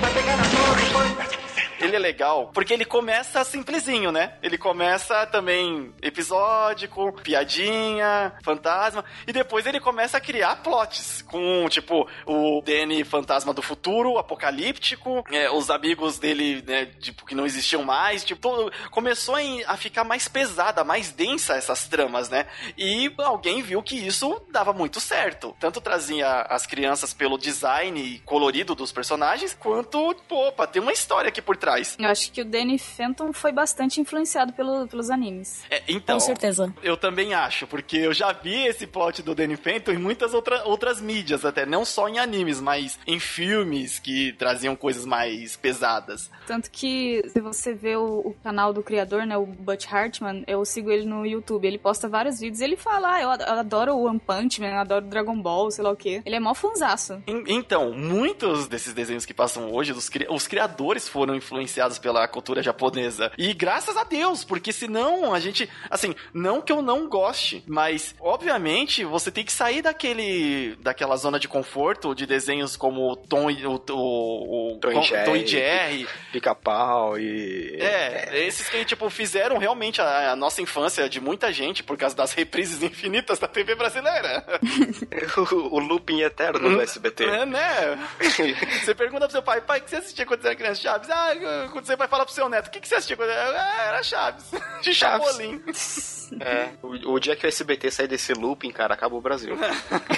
[0.00, 1.35] Vai pegar a todos, pois...
[1.80, 4.34] Ele é legal porque ele começa simplesinho, né?
[4.42, 12.08] Ele começa também episódico, piadinha, fantasma, e depois ele começa a criar plots com, tipo,
[12.26, 17.82] o Danny fantasma do futuro, apocalíptico, é, os amigos dele, né, tipo, que não existiam
[17.84, 19.36] mais, tipo, todo- começou
[19.66, 22.46] a ficar mais pesada, mais densa essas tramas, né?
[22.76, 25.54] E alguém viu que isso dava muito certo.
[25.60, 31.28] Tanto trazia as crianças pelo design colorido dos personagens, quanto, pô, pra ter uma história
[31.28, 31.75] aqui por trás.
[31.98, 35.62] Eu acho que o Danny Fenton foi bastante influenciado pelo- pelos animes.
[35.70, 36.72] É, então, Com certeza.
[36.82, 40.64] eu também acho, porque eu já vi esse plot do Danny Phantom em muitas outra,
[40.64, 46.30] outras mídias, até não só em animes, mas em filmes que traziam coisas mais pesadas.
[46.46, 50.64] Tanto que, se você vê o, o canal do criador, né, o Butch Hartman, eu
[50.64, 51.66] sigo ele no YouTube.
[51.66, 52.60] Ele posta vários vídeos.
[52.60, 55.70] Ele fala, ah, eu ad- eu adoro o One Punch Man, eu adoro Dragon Ball,
[55.70, 56.22] sei lá o quê.
[56.24, 57.22] Ele é mó funzaço.
[57.26, 61.55] En- Então, muitos desses desenhos que passam hoje, dos os criadores foram influenciados
[62.00, 63.32] pela cultura japonesa.
[63.38, 65.68] E graças a Deus, porque senão a gente.
[65.90, 70.76] Assim, não que eu não goste, mas obviamente você tem que sair daquele.
[70.80, 75.24] daquela zona de conforto de desenhos como o Tom e o, o, o Tom e.
[75.24, 76.08] Tom e Jerry.
[76.32, 77.76] Pica-pau e...
[77.80, 82.14] É, esses que, tipo, fizeram realmente a, a nossa infância de muita gente por causa
[82.14, 84.44] das reprises infinitas da TV brasileira.
[85.52, 87.24] o, o looping eterno do SBT.
[87.24, 87.98] É, né?
[88.84, 90.80] Você pergunta pro seu pai, pai, o que você assistia quando você era criança?
[90.80, 91.10] Chaves?
[91.10, 91.34] Ah,
[91.72, 93.60] quando você vai falar pro seu neto, o que que você era?
[93.60, 94.44] Ah, era Chaves.
[94.82, 95.26] De Chaves.
[95.26, 95.62] Chapolin.
[96.40, 99.56] É, o, o dia que o SBT sair desse looping, cara, acaba o Brasil.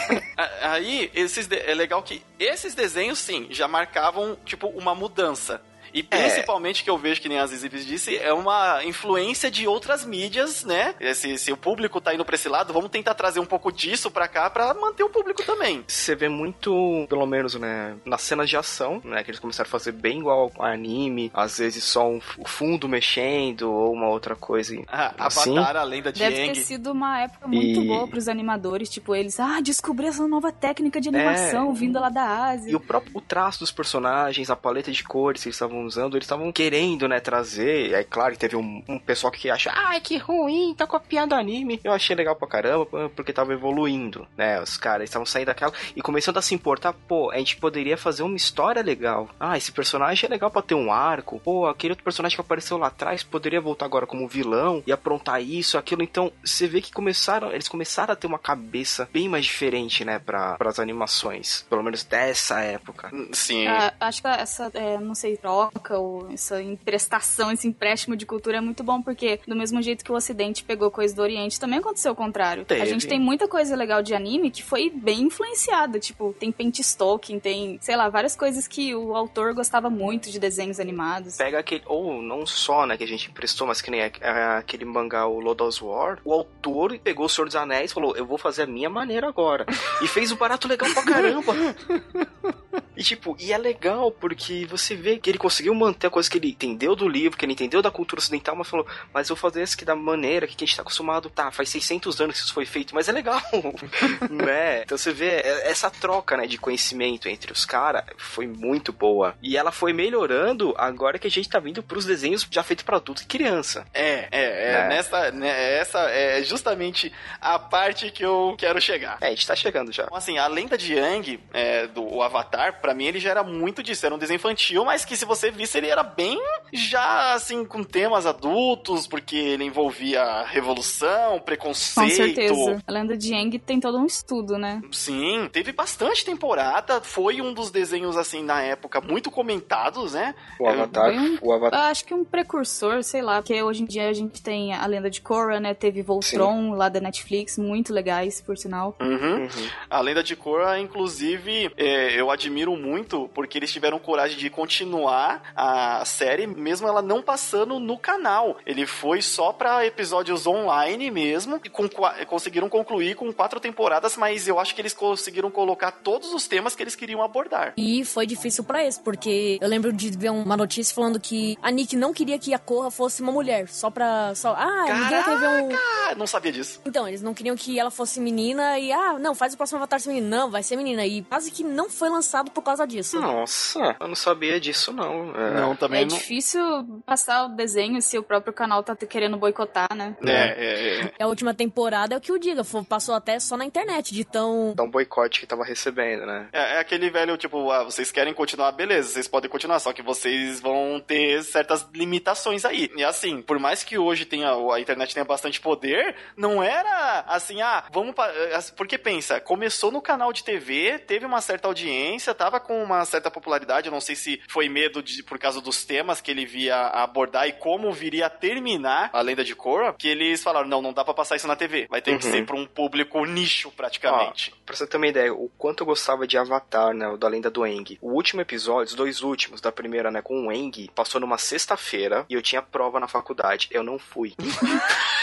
[0.63, 5.61] Aí, esses de- é legal que esses desenhos, sim, já marcavam, tipo, uma mudança.
[5.93, 10.05] E principalmente, que eu vejo, que nem as Zizipis disse, é uma influência de outras
[10.05, 10.95] mídias, né?
[11.15, 14.11] Se, se o público tá indo pra esse lado, vamos tentar trazer um pouco disso
[14.11, 15.85] pra cá pra manter o público também.
[15.87, 19.71] Você vê muito, pelo menos, né, nas cenas de ação, né, que eles começaram a
[19.71, 24.59] fazer bem igual ao anime, às vezes só um fundo mexendo ou uma outra coisa
[24.89, 25.57] Ah, assim.
[25.57, 28.89] Avatar, a lenda de Deve ter sido uma época muito E- boa pros animadores.
[28.91, 31.75] Tipo, eles, ah, descobri essa nova técnica de animação É.
[31.75, 32.71] vindo lá da Ásia.
[32.71, 36.15] E o próprio o traço dos personagens, a paleta de cores que eles estavam usando,
[36.17, 37.93] eles estavam querendo, né, trazer.
[37.93, 41.81] É claro que teve um, um pessoal que acha, ai, que ruim, tá copiando anime.
[41.83, 44.61] Eu achei legal pra caramba, porque tava evoluindo, né?
[44.61, 48.23] Os caras estavam saindo daquela e começando a se importar, pô, a gente poderia fazer
[48.23, 49.29] uma história legal.
[49.39, 51.41] Ah, esse personagem é legal pra ter um arco.
[51.41, 55.43] Pô, aquele outro personagem que apareceu lá atrás poderia voltar agora como vilão e aprontar
[55.43, 56.03] isso, aquilo.
[56.03, 60.19] Então, você vê que começaram, eles começaram a ter uma cabeça bem mais diferente, né,
[60.19, 61.67] para as animações.
[61.69, 63.11] Pelo menos dessa época.
[63.33, 63.67] Sim.
[63.67, 65.37] Ah, acho que essa, é, não sei,
[65.71, 70.05] troca, ou essa emprestação, esse empréstimo de cultura é muito bom, porque do mesmo jeito
[70.05, 72.65] que o Ocidente pegou coisa do Oriente, também aconteceu o contrário.
[72.65, 72.83] Teve.
[72.83, 76.79] A gente tem muita coisa legal de anime que foi bem influenciada, tipo, tem paint
[76.81, 81.37] stalking, tem, sei lá, várias coisas que o autor gostava muito de desenhos animados.
[81.37, 85.27] Pega aquele, ou não só, né, que a gente emprestou, mas que nem aquele mangá,
[85.27, 88.63] o Lodoss War, o autor pegou o Senhor dos Anéis e falou, eu vou fazer
[88.63, 89.67] a minha maneira agora.
[90.03, 91.55] E fez o barato legal pra caramba.
[92.99, 96.39] E tipo, e é legal porque você vê que ele conseguiu manter a coisa que
[96.39, 99.41] ele entendeu do livro, que ele entendeu da cultura ocidental, mas falou, mas eu vou
[99.51, 101.29] fazer isso aqui da maneira que a gente tá acostumado.
[101.31, 103.41] Tá, faz 600 anos que isso foi feito, mas é legal,
[104.31, 104.83] né?
[104.83, 109.35] Então você vê, é- essa troca, né, de conhecimento entre os caras foi muito boa.
[109.43, 112.97] E ela foi melhorando agora que a gente tá vindo pros desenhos já feitos pra
[112.97, 113.85] adulto e criança.
[113.93, 114.89] É, é, é, É.
[114.89, 119.19] nessa, né, essa é justamente a parte que eu quero chegar.
[119.21, 120.05] É, a gente tá chegando já.
[120.05, 123.83] Então, assim, a lenda de Yang, é, do Avatar, pra mim ele já era muito
[123.83, 124.07] disso.
[124.07, 126.39] Era um desenho infantil, mas que se você visse, ele era bem
[126.73, 132.09] já, assim, com temas adultos, porque ele envolvia revolução, preconceito.
[132.11, 132.83] Com certeza.
[132.87, 134.83] A lenda de Aang tem todo um estudo, né?
[134.93, 137.01] Sim, teve bastante temporada.
[137.01, 140.35] Foi um dos desenhos, assim, na época, muito comentados, né?
[140.59, 141.87] O Avatar, Foi um- o Avatar.
[141.91, 145.09] Acho que um precursor, sei lá, porque hoje em dia a gente tem a lenda
[145.11, 145.75] de Korra, né?
[145.75, 148.97] Teve Voltron lá da Netflix, muito legais, por sinal.
[149.01, 149.19] Uhum.
[149.43, 149.49] Uhum.
[149.91, 155.38] A Lenda de Korra, inclusive, é, eu admiro muito porque eles tiveram coragem de continuar
[155.55, 158.57] a série, mesmo ela não passando no canal.
[158.67, 161.89] Ele foi só pra episódios online mesmo e com,
[162.27, 166.75] conseguiram concluir com quatro temporadas, mas eu acho que eles conseguiram colocar todos os temas
[166.75, 167.75] que eles queriam abordar.
[167.77, 171.71] E foi difícil pra eles, porque eu lembro de ver uma notícia falando que a
[171.71, 174.35] Nick não queria que a Korra fosse uma mulher, só pra.
[174.35, 175.77] Só, ah, ninguém quer ver um.
[176.09, 176.81] Ah, não sabia disso.
[176.87, 180.01] Então, eles não queriam que ela fosse menina e, ah, não, faz o próximo Avatar
[180.01, 180.37] ser menina.
[180.37, 181.05] Não, vai ser menina.
[181.07, 183.21] E quase que não foi lançado por causa disso.
[183.21, 185.28] Nossa, eu não sabia disso não.
[185.35, 185.51] É.
[185.61, 186.17] Não, também é não.
[186.17, 190.17] difícil passar o desenho se o próprio canal tá querendo boicotar, né?
[190.25, 191.23] É, é, é.
[191.23, 194.73] A última temporada é o que o diga, passou até só na internet, de tão.
[194.77, 196.49] Dá um boicote que tava recebendo, né?
[196.53, 200.03] É, é aquele velho, tipo, ah, vocês querem continuar, beleza, vocês podem continuar, só que
[200.03, 202.91] vocês vão ter certas limitações aí.
[202.97, 207.61] E assim, por mais que hoje tenha, a internet tenha bastante poder, não era assim,
[207.63, 208.15] ah, vamos.
[208.15, 212.83] pa- eh, Porque pensa, começou no canal de TV, teve uma certa audiência, tava com
[212.83, 216.31] uma certa popularidade, eu não sei se foi medo de, por causa dos temas que
[216.31, 220.69] ele via abordar e como viria a terminar a lenda de Korra, que eles falaram,
[220.69, 222.33] não, não dá pra passar isso na TV, vai ter que Uhum.
[222.33, 224.55] ser pra um público nicho, praticamente.
[224.67, 227.09] Pra você ter uma ideia, o quanto eu gostava de Avatar, né?
[227.09, 227.99] O da lenda do Aang.
[228.01, 230.21] O último episódio, os dois últimos da primeira, né?
[230.23, 233.69] Com o Aang, passou numa sexta-feira e eu tinha prova na faculdade.
[233.71, 234.35] Eu não fui.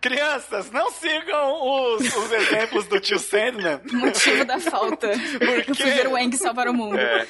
[0.00, 1.62] Crianças, não sigam
[1.94, 3.80] os, os exemplos do tio Sandman.
[3.92, 5.08] Motivo da falta.
[5.38, 5.74] Por Eu quê?
[5.74, 6.98] fui ver o Aang salvar o mundo.
[6.98, 7.26] É.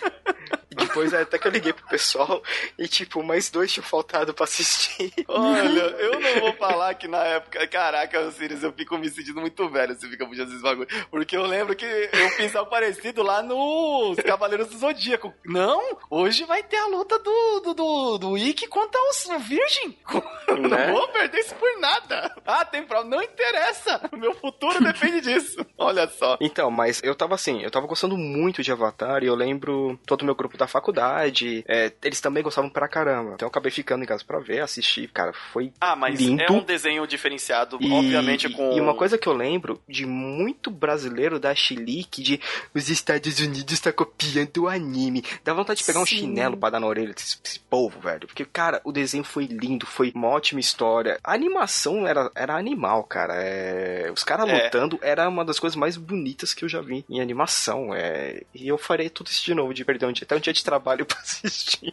[0.70, 2.42] E depois até que eu liguei pro pessoal
[2.78, 5.12] e, tipo, mais dois tinham faltado pra assistir.
[5.26, 7.66] Olha, eu não vou falar que na época.
[7.66, 10.88] Caraca, Sirius, eu fico me sentindo muito velho se fica puxando esses bagulho.
[11.10, 15.32] Porque eu lembro que eu fiz algo parecido lá nos Cavaleiros do Zodíaco.
[15.44, 19.98] Não, hoje vai ter a luta do, do, do, do Ikki contra os o Virgem.
[20.50, 20.88] Né?
[20.88, 22.34] Não vou perder isso por nada.
[22.44, 23.08] Ah, tem prova.
[23.08, 24.00] Não interessa.
[24.12, 25.64] O meu futuro depende disso.
[25.78, 26.36] Olha só.
[26.40, 30.22] Então, mas eu tava assim, eu tava gostando muito de Avatar e eu lembro todo
[30.22, 33.32] o meu grupo da faculdade, é, eles também gostavam pra caramba.
[33.34, 36.42] Então eu acabei ficando em casa pra ver, assistir, cara, foi Ah, mas lindo.
[36.42, 38.72] é um desenho diferenciado, E, obviamente com.
[38.76, 42.40] e uma coisa que eu lembro de muito brasileiro da Chilique, de
[42.74, 45.24] os Estados Unidos tá copiando o anime.
[45.44, 46.18] Dá vontade de pegar um Sim.
[46.18, 48.26] chinelo pra dar na orelha desse, desse povo, velho.
[48.26, 51.18] Porque, cara, o desenho foi lindo, foi uma ótima história.
[51.24, 53.34] A animação era, era animal, cara.
[53.36, 54.64] É, Os caras É.
[54.64, 57.94] lutando era uma das coisas mais bonitas que eu já vi em animação.
[57.94, 58.42] É...
[58.54, 61.04] E eu farei tudo isso de novo, de um dia, até um dia de trabalho
[61.06, 61.92] pra assistir.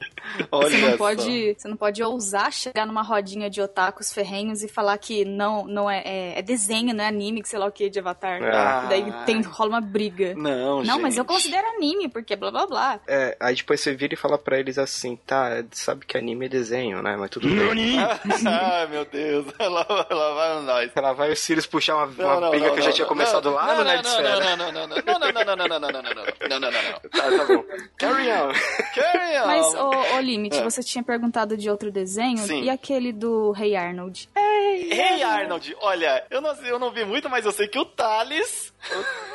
[0.51, 4.67] Olha Você não, pode, você não pode ousar chegar numa rodinha de otakus ferrenhos e
[4.67, 7.71] falar que não, não é, é, é desenho, não é anime, que sei lá o
[7.71, 8.41] que, de Avatar.
[8.43, 8.83] Ah.
[8.85, 10.33] E daí tem, rola uma briga.
[10.35, 11.33] Não, Não, mas eu gente.
[11.33, 12.99] considero anime, porque blá blá blá.
[13.07, 16.49] É, aí depois você vira e fala pra eles assim, tá, sabe que anime é
[16.49, 17.15] desenho, né?
[17.17, 17.97] Mas tudo bem.
[17.99, 19.45] Ai, meu Deus.
[19.59, 20.91] Lá, lá vai nós.
[20.95, 22.95] Ela vai o Sirius puxar uma, Não, uma não, briga não, que eu já não,
[22.95, 24.39] tinha não, começado não, lá não, no não, Nerdsfera.
[24.39, 26.59] Não, não, não, não, não, não, não, não, não, não, não, não, não, não, não,
[26.59, 27.09] não, não.
[27.09, 27.63] Tá, tá bom.
[27.97, 28.53] Carry on.
[28.95, 29.47] Carry on.
[29.47, 30.63] Mas, ô, ô Limite, É.
[30.63, 32.63] você tinha perguntado de outro desenho Sim.
[32.63, 34.29] e aquele do Rei Arnold.
[34.37, 37.85] Hey Hey Arnold, olha, eu não, eu não vi muito, mas eu sei que o
[37.85, 38.73] Thales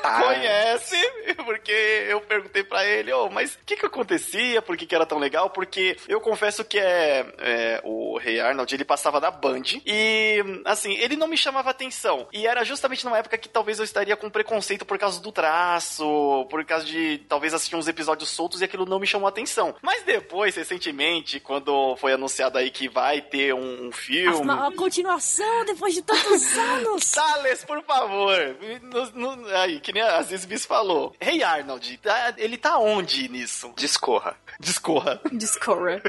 [0.02, 0.96] conhece,
[1.44, 1.72] porque
[2.08, 5.18] eu perguntei pra ele, oh, mas o que que acontecia, por que que era tão
[5.18, 5.50] legal?
[5.50, 10.94] Porque eu confesso que é, é, o Rei Arnold, ele passava da Band e, assim,
[10.96, 12.26] ele não me chamava atenção.
[12.32, 16.46] E era justamente numa época que talvez eu estaria com preconceito por causa do traço,
[16.50, 19.74] por causa de talvez assistir uns episódios soltos e aquilo não me chamou atenção.
[19.82, 24.36] Mas depois, recentemente, quando foi anunciado aí que vai ter um, um filme...
[24.36, 27.10] Uma, uma continuação depois de tantos anos.
[27.12, 28.38] Thales, por favor.
[29.14, 31.14] No- aí, que nem a Aziz Bis falou.
[31.20, 33.72] Hey Arnold, tá- ele tá onde nisso?
[33.76, 34.36] Discorra.
[34.60, 35.20] Discorra.
[35.32, 36.02] Discorra.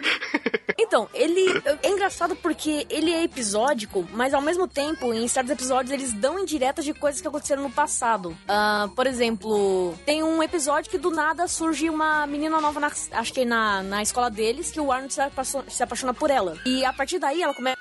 [0.78, 1.46] Então, ele
[1.82, 6.38] é engraçado porque ele é episódico, mas ao mesmo tempo, em certos episódios, eles dão
[6.40, 8.36] indiretas de coisas que aconteceram no passado.
[8.48, 13.34] Ah, por exemplo, tem um episódio que do nada surge uma menina nova, na, acho
[13.34, 16.58] que na, na escola deles, que o Arnold se apaixona, se apaixona por ela.
[16.66, 17.78] E a partir daí ela começa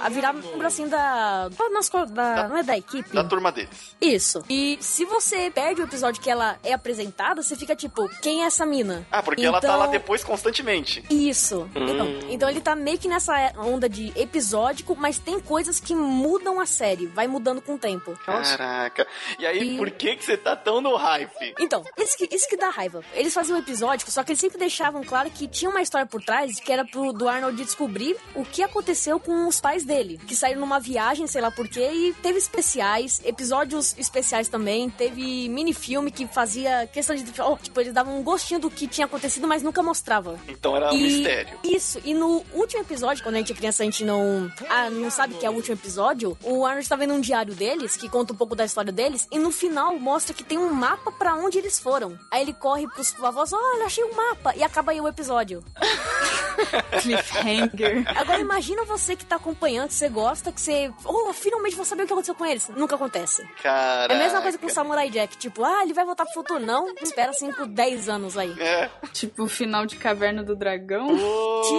[0.00, 1.48] a virar membro assim da.
[1.48, 3.10] da, escola- da- não é da equipe?
[3.14, 3.96] Da turma deles.
[4.00, 4.44] Isso.
[4.48, 8.46] E se você perde o episódio que ela é apresentada, você fica tipo, quem é
[8.46, 9.06] essa mina?
[9.10, 11.04] Ah, porque ela tá lá Então- depois constantemente.
[11.10, 11.68] isso.
[11.74, 16.60] Então, então ele tá meio que nessa onda de episódico, mas tem coisas que mudam
[16.60, 18.18] a série, vai mudando com o tempo.
[18.24, 19.06] Caraca.
[19.38, 21.54] E aí, E- por que que você tá tão no hype?
[21.58, 23.02] Então, isso que, isso que dá raiva.
[23.14, 26.58] Eles faziam episódico, só que eles sempre deixavam claro que tinha uma história por trás
[26.60, 30.18] que era pro do Arnold descobrir o que aconteceu com os pais dele.
[30.26, 36.10] Que saíram numa viagem, sei lá porquê, e teve especiais, episódios especiais também, teve mini-filme
[36.10, 37.24] que fazia questão de.
[37.42, 40.38] oh, tipo, eles davam um gostinho do que tinha acontecido, mas nunca mostrava.
[40.48, 41.58] Então era um E- mistério.
[41.64, 45.10] Isso, e no último episódio, quando a gente é criança, a gente não, ah, não
[45.10, 48.32] sabe que é o último episódio, o Arnold tá vendo um diário deles, que conta
[48.32, 51.58] um pouco da história deles, e no final mostra que tem um mapa pra onde
[51.58, 52.18] eles foram.
[52.30, 55.62] Aí ele corre pros avós, olha, achei um mapa, e acaba aí o episódio.
[57.02, 58.04] Cliffhanger.
[58.18, 62.04] Agora imagina você que tá acompanhando, que você gosta, que você, oh, finalmente vou saber
[62.04, 62.68] o que aconteceu com eles.
[62.76, 63.46] Nunca acontece.
[63.62, 64.12] Caraca.
[64.12, 66.64] É a mesma coisa com o Samurai Jack, tipo, ah, ele vai voltar pro futuro.
[66.64, 68.54] Não, espera 5, 10 anos aí.
[68.60, 68.88] É.
[69.12, 71.12] tipo o final de Caverna do Dragão.
[71.12, 71.72] Nossa.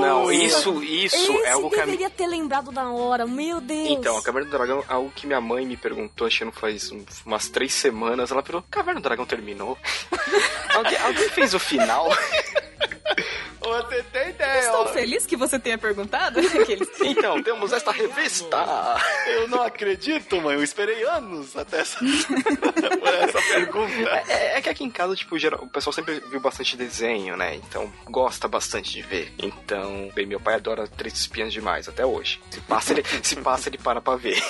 [0.00, 1.86] Não, isso, isso Esse é algo que minha...
[1.86, 3.88] deveria ter lembrado na hora, meu Deus.
[3.90, 6.52] Então, a Caverna do Dragão é algo que minha mãe me perguntou, acho que não
[6.52, 8.30] faz um- umas três semanas.
[8.30, 9.78] Ela perguntou, Caverna do Dragão terminou?
[10.74, 12.08] alguém, alguém fez o final?
[13.60, 14.60] Você tem ideia?
[14.60, 14.86] Estou ó.
[14.86, 16.40] feliz que você tenha perguntado.
[16.40, 16.88] Aqueles...
[17.00, 18.56] então, temos esta revista.
[19.26, 20.54] Eu não acredito, mãe.
[20.54, 24.24] Eu esperei anos até essa, por essa pergunta.
[24.28, 27.56] É, é que aqui em casa, tipo, geral, o pessoal sempre viu bastante desenho, né?
[27.56, 29.32] Então, gosta bastante de ver.
[29.38, 32.40] Então, bem, meu pai adora Três Espiãs demais, até hoje.
[32.50, 34.42] Se passa, ele, se passa, ele para pra ver.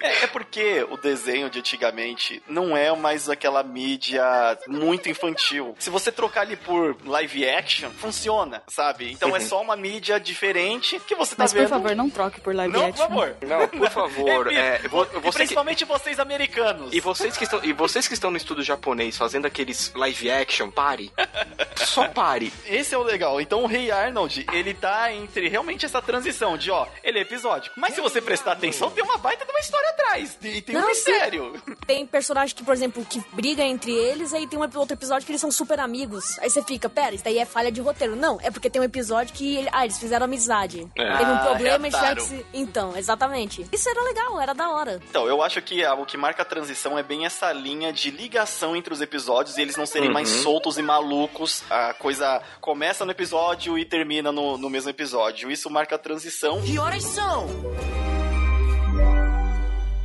[0.00, 4.22] É, é porque o desenho de antigamente não é mais aquela mídia
[4.66, 5.74] muito infantil.
[5.78, 9.10] Se você trocar ali por live action, funciona, sabe?
[9.12, 11.64] Então é só uma mídia diferente que você tá Mas vendo.
[11.64, 13.06] por favor, não troque por live Não, por action.
[13.08, 13.36] favor.
[13.42, 16.92] Não, por favor, é, vo- E você que- principalmente vocês americanos.
[16.92, 20.70] E vocês que estão, e vocês que estão no estúdio japonês fazendo aqueles live action,
[20.70, 21.12] pare.
[21.76, 22.52] Só pare.
[22.66, 23.40] Esse é o legal.
[23.40, 27.74] Então o Rei Arnold, ele tá entre realmente essa transição de, ó, ele é episódico.
[27.78, 30.38] Mas se você prestar atenção, tem uma baita de uma história atrás.
[30.42, 31.10] E tem um Não, sim.
[31.10, 31.62] mistério.
[31.86, 35.32] Tem personagem que, por exemplo, que briga entre eles, aí tem um outro episódio que
[35.32, 36.38] eles são super amigos.
[36.40, 38.14] Aí você fica, pera, isso daí é falha de roteiro.
[38.16, 40.86] Não, é porque tem um episódio que ele- ah, eles fizeram amizade.
[40.96, 41.16] É.
[41.18, 42.16] Teve um Ah, problema e reataram.
[42.22, 42.46] que se...
[42.52, 43.66] Então, exatamente.
[43.72, 45.00] Isso era legal, era da hora.
[45.08, 48.74] Então, eu acho que o que marca a transição é bem essa linha de ligação
[48.76, 51.62] entre os episódios e eles não serem mais soltos e malucos.
[51.70, 55.50] A coisa começa no episódio e termina no, no mesmo episódio.
[55.50, 56.60] Isso marca a transição.
[56.62, 57.46] Que horas são?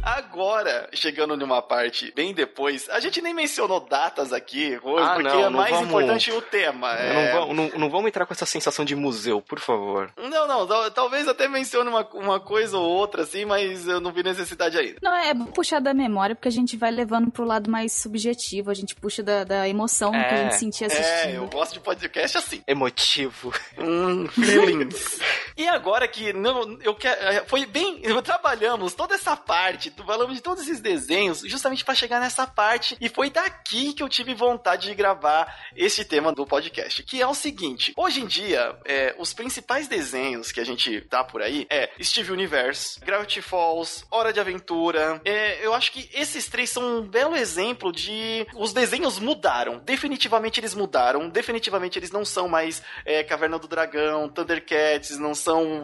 [0.06, 5.30] Agora, chegando numa parte bem depois, a gente nem mencionou datas aqui, hoje, Ah, porque
[5.30, 6.92] não, é não mais vamos- importante o tema.
[6.94, 10.12] é- Não, vamos, não, não vamos entrar com essa sensação de museu, por favor.
[10.18, 14.12] Não, não, tal- talvez até mencione uma, uma coisa ou outra, assim, mas eu não
[14.12, 14.98] vi necessidade ainda.
[15.02, 18.70] Não, é bom puxar da memória, porque a gente vai levando pro lado mais subjetivo.
[18.70, 20.44] A gente puxa da, da emoção que a É.
[20.44, 21.36] gente sentia É, assistindo.
[21.36, 22.62] eu gosto de podcast assim.
[22.68, 23.54] Emotivo.
[23.78, 25.20] Hum, feelings.
[25.58, 30.64] e agora que não, eu quero, foi bem, trabalhamos toda essa parte, falamos de todos
[30.64, 34.96] esses desenhos, justamente pra chegar nessa parte e foi daqui que eu tive vontade de
[34.96, 39.88] gravar esse tema do podcast, que é o seguinte: hoje em dia, é, os principais
[39.88, 45.22] desenhos que a gente tá por aí é Steve Universe, Gravity Falls, Hora de Aventura.
[45.26, 49.80] É, eu acho que esses três são um belo exemplo de os desenhos mudaram.
[49.80, 51.30] Definitivamente eles mudaram.
[51.30, 55.34] Definitivamente eles não são mais é, Caverna do Dragão, Thundercats, não,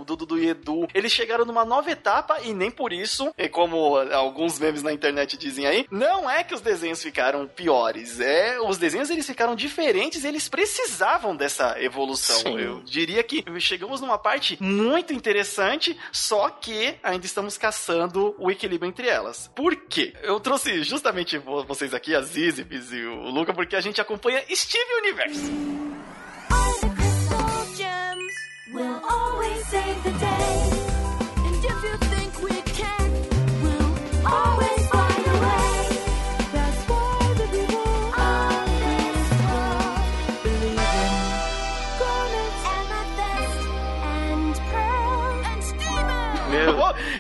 [0.04, 0.88] do Dudu e Edu.
[0.94, 5.38] Eles chegaram numa nova etapa e nem por isso, e como alguns memes na internet
[5.38, 8.20] dizem aí, não é que os desenhos ficaram piores.
[8.20, 12.38] É, os desenhos eles ficaram diferentes, eles precisavam dessa evolução.
[12.40, 12.60] Sim.
[12.60, 18.90] Eu diria que chegamos numa parte muito interessante, só que ainda estamos caçando o equilíbrio
[18.90, 19.50] entre elas.
[19.56, 20.14] Por quê?
[20.22, 24.44] Eu trouxe justamente vo- vocês aqui, a Zizibis e o Luca, porque a gente acompanha
[24.54, 25.40] Steve Universe.
[28.72, 30.72] We'll always save the day.
[31.46, 32.19] And if you think
[34.32, 34.59] Oh.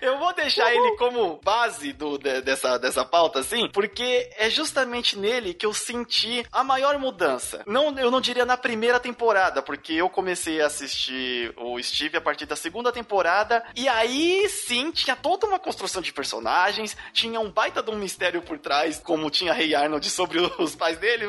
[0.01, 5.17] Eu vou, deixar ele como base do, de- dessa, dessa pauta, assim, porque é justamente
[5.17, 7.63] nele que eu senti a maior mudança.
[7.65, 12.21] Não, eu não diria na primeira temporada, porque eu comecei a assistir o Steve a
[12.21, 17.49] partir da segunda temporada, e aí sim tinha toda uma construção de personagens, tinha um
[17.51, 21.25] baita de um mistério por trás, como tinha Rei Arnold sobre os pais dele.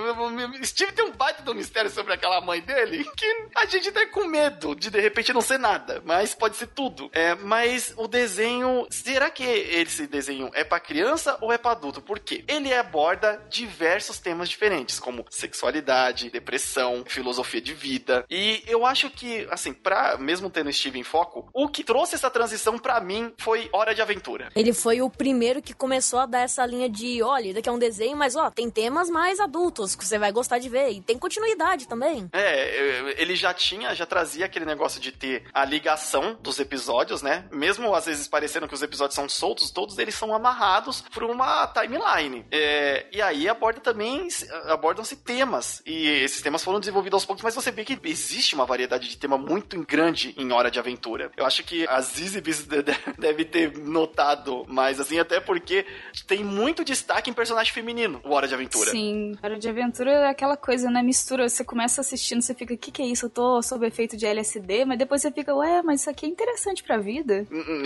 [0.64, 4.06] Steve tem um baita de um mistério sobre aquela mãe dele, que a gente tá
[4.06, 7.10] com medo de de repente não ser nada, mas pode ser tudo.
[7.12, 8.59] É, mas o desenho,
[8.90, 12.00] será que esse desenho é pra criança ou é pra adulto?
[12.00, 12.44] Por quê?
[12.48, 18.24] Ele aborda diversos temas diferentes, como sexualidade, depressão, filosofia de vida.
[18.30, 22.30] E eu acho que, assim, pra mesmo tendo Steve em foco, o que trouxe essa
[22.30, 24.50] transição pra mim foi Hora de Aventura.
[24.54, 27.72] Ele foi o primeiro que começou a dar essa linha de, olha, isso aqui é
[27.72, 30.90] um desenho, mas ó, tem temas mais adultos que você vai gostar de ver.
[30.90, 32.28] E tem continuidade também.
[32.32, 37.46] É, ele já tinha, já trazia aquele negócio de ter a ligação dos episódios, né?
[37.50, 41.66] Mesmo às vezes parecendo que os episódios são soltos, todos eles são amarrados por uma
[41.68, 42.44] timeline.
[42.50, 44.28] É, e aí aborda também,
[44.68, 45.82] abordam-se temas.
[45.86, 49.16] E esses temas foram desenvolvidos aos poucos, mas você vê que existe uma variedade de
[49.16, 51.30] tema muito grande em Hora de Aventura.
[51.36, 55.84] Eu acho que a Zizibis de- de- deve ter notado mais, assim, até porque
[56.26, 58.90] tem muito destaque em personagem feminino, o Hora de Aventura.
[58.90, 61.02] Sim, Hora de Aventura é aquela coisa, né?
[61.02, 63.26] Mistura, você começa assistindo, você fica, o que, que é isso?
[63.26, 66.28] Eu tô sob efeito de LSD, mas depois você fica, ué, mas isso aqui é
[66.28, 67.46] interessante pra vida.
[67.50, 67.82] Hum,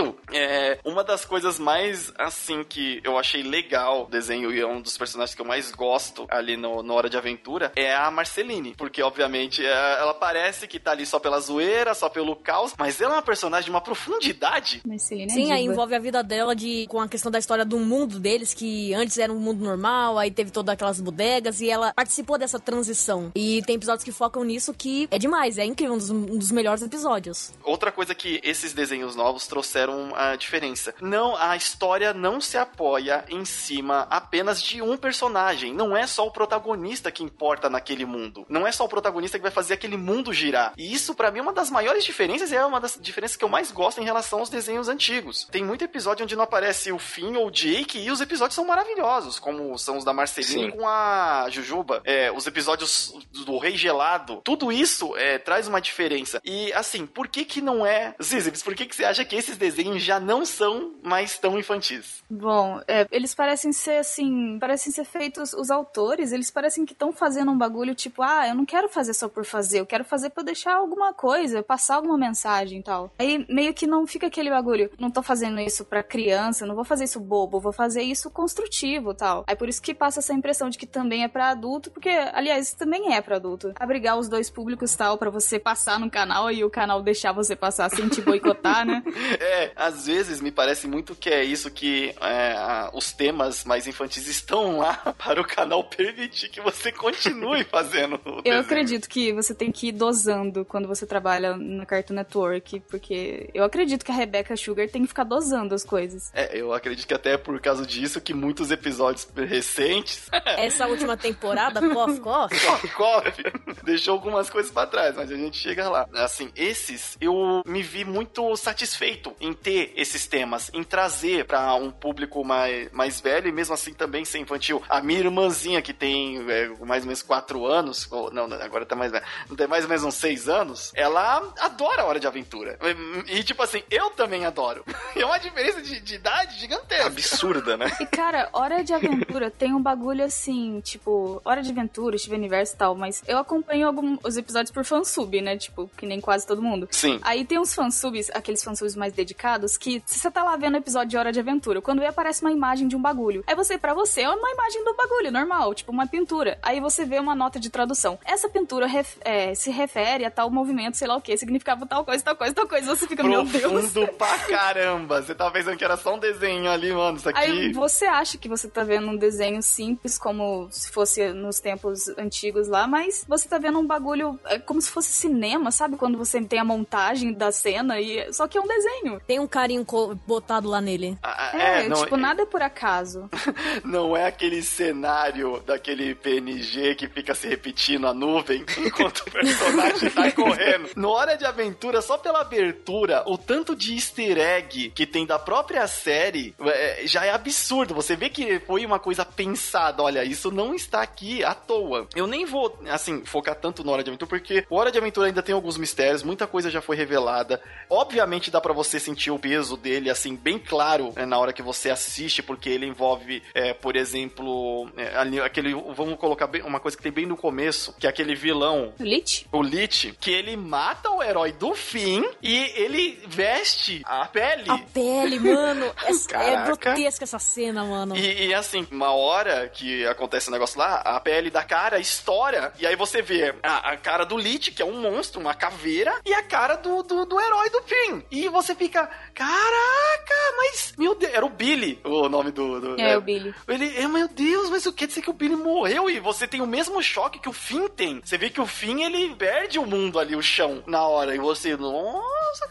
[0.00, 0.16] Exato.
[0.32, 4.80] É, uma das coisas mais, assim, que eu achei legal do desenho e é um
[4.80, 8.74] dos personagens que eu mais gosto ali no, no Hora de Aventura é a Marceline.
[8.76, 13.00] Porque, obviamente, é- ela parece que tá ali só pela zoeira, só pelo caos, mas
[13.00, 14.80] ela é uma personagem de uma profundidade.
[14.86, 17.78] Marcelina é Sim, aí envolve a vida dela de com a questão da história do
[17.78, 21.92] mundo deles, que antes era um mundo normal, aí teve todas aquelas bodegas, e ela
[21.94, 23.30] participou dessa transição.
[23.34, 26.50] E tem episódios que focam nisso que é demais, é incrível, um dos, um dos
[26.50, 27.52] melhores episódios.
[27.64, 30.94] Outra coisa que esses desenhos novos trouxeram a diferença.
[31.00, 35.72] Não, a história não se apoia em cima apenas de um personagem.
[35.74, 38.44] Não é só o protagonista que importa naquele mundo.
[38.48, 40.72] Não é só o protagonista que vai fazer aquele mundo girar.
[40.76, 43.44] E isso, pra mim, é uma das maiores diferenças e é uma das diferenças que
[43.44, 45.48] eu mais gosto em relação aos desenhos antigos.
[45.50, 48.64] Tem muito episódio onde não aparece o Finn ou o Jake e os episódios são
[48.64, 50.70] maravilhosos, como são os da Marceline Sim.
[50.70, 52.02] com a Jujuba.
[52.04, 53.14] É, os episódios
[53.44, 54.40] do Rei Gelado.
[54.44, 56.40] Tudo isso é, traz uma diferença.
[56.44, 58.14] E, assim, por que que não é...
[58.22, 62.22] Zizibs, por que que você acha que esses desenhos já não são mais tão infantis?
[62.28, 67.12] Bom, é, eles parecem ser assim, parecem ser feitos, os autores, eles parecem que estão
[67.12, 70.30] fazendo um bagulho tipo, ah, eu não quero fazer só por fazer, eu quero fazer
[70.30, 73.12] pra deixar alguma coisa, passar alguma mensagem e tal.
[73.18, 76.84] Aí meio que não fica aquele bagulho, não tô fazendo isso pra criança, não vou
[76.84, 79.44] fazer isso bobo, vou fazer isso construtivo e tal.
[79.46, 82.72] Aí por isso que passa essa impressão de que também é pra adulto, porque, aliás,
[82.72, 83.72] também é pra adulto.
[83.78, 87.54] Abrigar os dois públicos tal, pra você passar no canal e o canal deixar você
[87.54, 89.02] passar sem te boicotar, né?
[89.40, 93.86] É, às vezes me parece muito que é isso que é, a- os temas mais
[93.86, 98.60] infantis estão lá para o canal permitir que você continue fazendo o Eu desenho.
[98.60, 103.64] acredito que você tem que ir dosando quando você trabalha na Cartoon Network, porque eu
[103.64, 106.30] acredito que a Rebecca Sugar tem que ficar dosando as coisas.
[106.34, 111.16] É, eu acredito que até é por causa disso que muitos episódios recentes, Essa última
[111.16, 113.42] temporada, Cof Cof, Cof, Cof,
[113.84, 116.06] deixou algumas coisas pra trás, mas a gente chega lá.
[116.14, 121.90] Assim, esses eu me vi muito satisfeito em ter esses temas, em trazer pra um
[121.90, 124.82] público mais, mais velho e mesmo assim também ser infantil.
[124.88, 128.96] A minha irmãzinha que tem é, mais ou menos 4 anos, ou, não, agora tá
[128.96, 129.24] mais velha,
[129.56, 132.78] tem mais ou menos uns 6 anos, ela adora a Hora de Aventura.
[133.26, 134.84] E tipo assim, eu também adoro.
[135.20, 137.06] É uma diferença de, de idade gigantesca.
[137.06, 137.90] Absurda, né?
[138.00, 142.74] E cara, Hora de Aventura tem um bagulho assim, tipo, Hora de Aventura, Steve Universo
[142.74, 145.56] e tal, mas eu acompanho alguns episódios por fansub, né?
[145.58, 146.88] Tipo, que nem quase todo mundo.
[146.90, 147.18] Sim.
[147.22, 150.74] Aí tem uns fansubs, aqueles fansubs mais dedicados, que que se você tá lá vendo
[150.74, 153.78] o episódio de Hora de Aventura, quando aparece uma imagem de um bagulho, aí você,
[153.78, 156.58] pra você, é uma imagem do bagulho, normal, tipo uma pintura.
[156.62, 158.18] Aí você vê uma nota de tradução.
[158.24, 162.04] Essa pintura ref- é, se refere a tal movimento, sei lá o que, significava tal
[162.04, 162.94] coisa, tal coisa, tal coisa.
[162.94, 163.62] Você fica, meu Deus.
[163.72, 165.22] Profundo pra caramba.
[165.22, 167.16] Você tava pensando que era só um desenho ali, mano.
[167.16, 167.38] Isso aqui.
[167.40, 172.08] Aí você acha que você tá vendo um desenho simples, como se fosse nos tempos
[172.18, 175.96] antigos lá, mas você tá vendo um bagulho é, como se fosse cinema, sabe?
[175.96, 179.20] Quando você tem a montagem da cena e só que é um desenho.
[179.30, 179.86] Tem um carinho
[180.26, 181.16] botado lá nele.
[181.22, 183.30] Ah, É, não, tipo, nada é por acaso.
[183.84, 190.10] não é aquele cenário daquele PNG que fica se repetindo a nuvem enquanto o personagem
[190.10, 190.90] tá correndo.
[190.96, 195.38] No Hora de Aventura, só pela abertura, o tanto de easter egg que tem da
[195.38, 197.94] própria série é, já é absurdo.
[197.94, 200.02] Você vê que foi uma coisa pensada.
[200.02, 202.08] Olha, isso não está aqui à toa.
[202.16, 205.28] Eu nem vou, assim, focar tanto no Hora de Aventura, porque o Hora de Aventura
[205.28, 207.62] ainda tem alguns mistérios, muita coisa já foi revelada.
[207.88, 211.62] Obviamente dá pra você sentir o peso dele, assim, bem claro né, na hora que
[211.62, 215.74] você assiste, porque ele envolve, é, por exemplo, é, aquele.
[215.96, 219.46] Vamos colocar bem- uma coisa que tem bem no começo, que é aquele vilão Lich?
[219.50, 224.70] o Lich, que ele mata o herói do fim e ele veste a pele.
[224.70, 225.90] A pele, mano.
[226.32, 228.16] É, é grotesca essa cena, mano.
[228.16, 232.72] E, e, assim, uma hora que acontece o negócio lá, a pele da cara estoura,
[232.78, 236.14] e aí você vê a, a cara do Lich, que é um monstro, uma caveira,
[236.24, 238.22] e a cara do, do, do herói do fim.
[238.30, 242.80] E você fica, caraca, mas, meu Deus, era o Billy, o nome do...
[242.80, 243.54] do- É, o Billy.
[243.68, 246.60] Ele, é, meu Deus, mas o quer dizer que o Billy morreu e você tem
[246.60, 248.20] o mesmo choque que o Finn tem.
[248.24, 251.38] Você vê que o Finn, ele perde o mundo ali, o chão, na hora, e
[251.38, 252.68] você, nossa,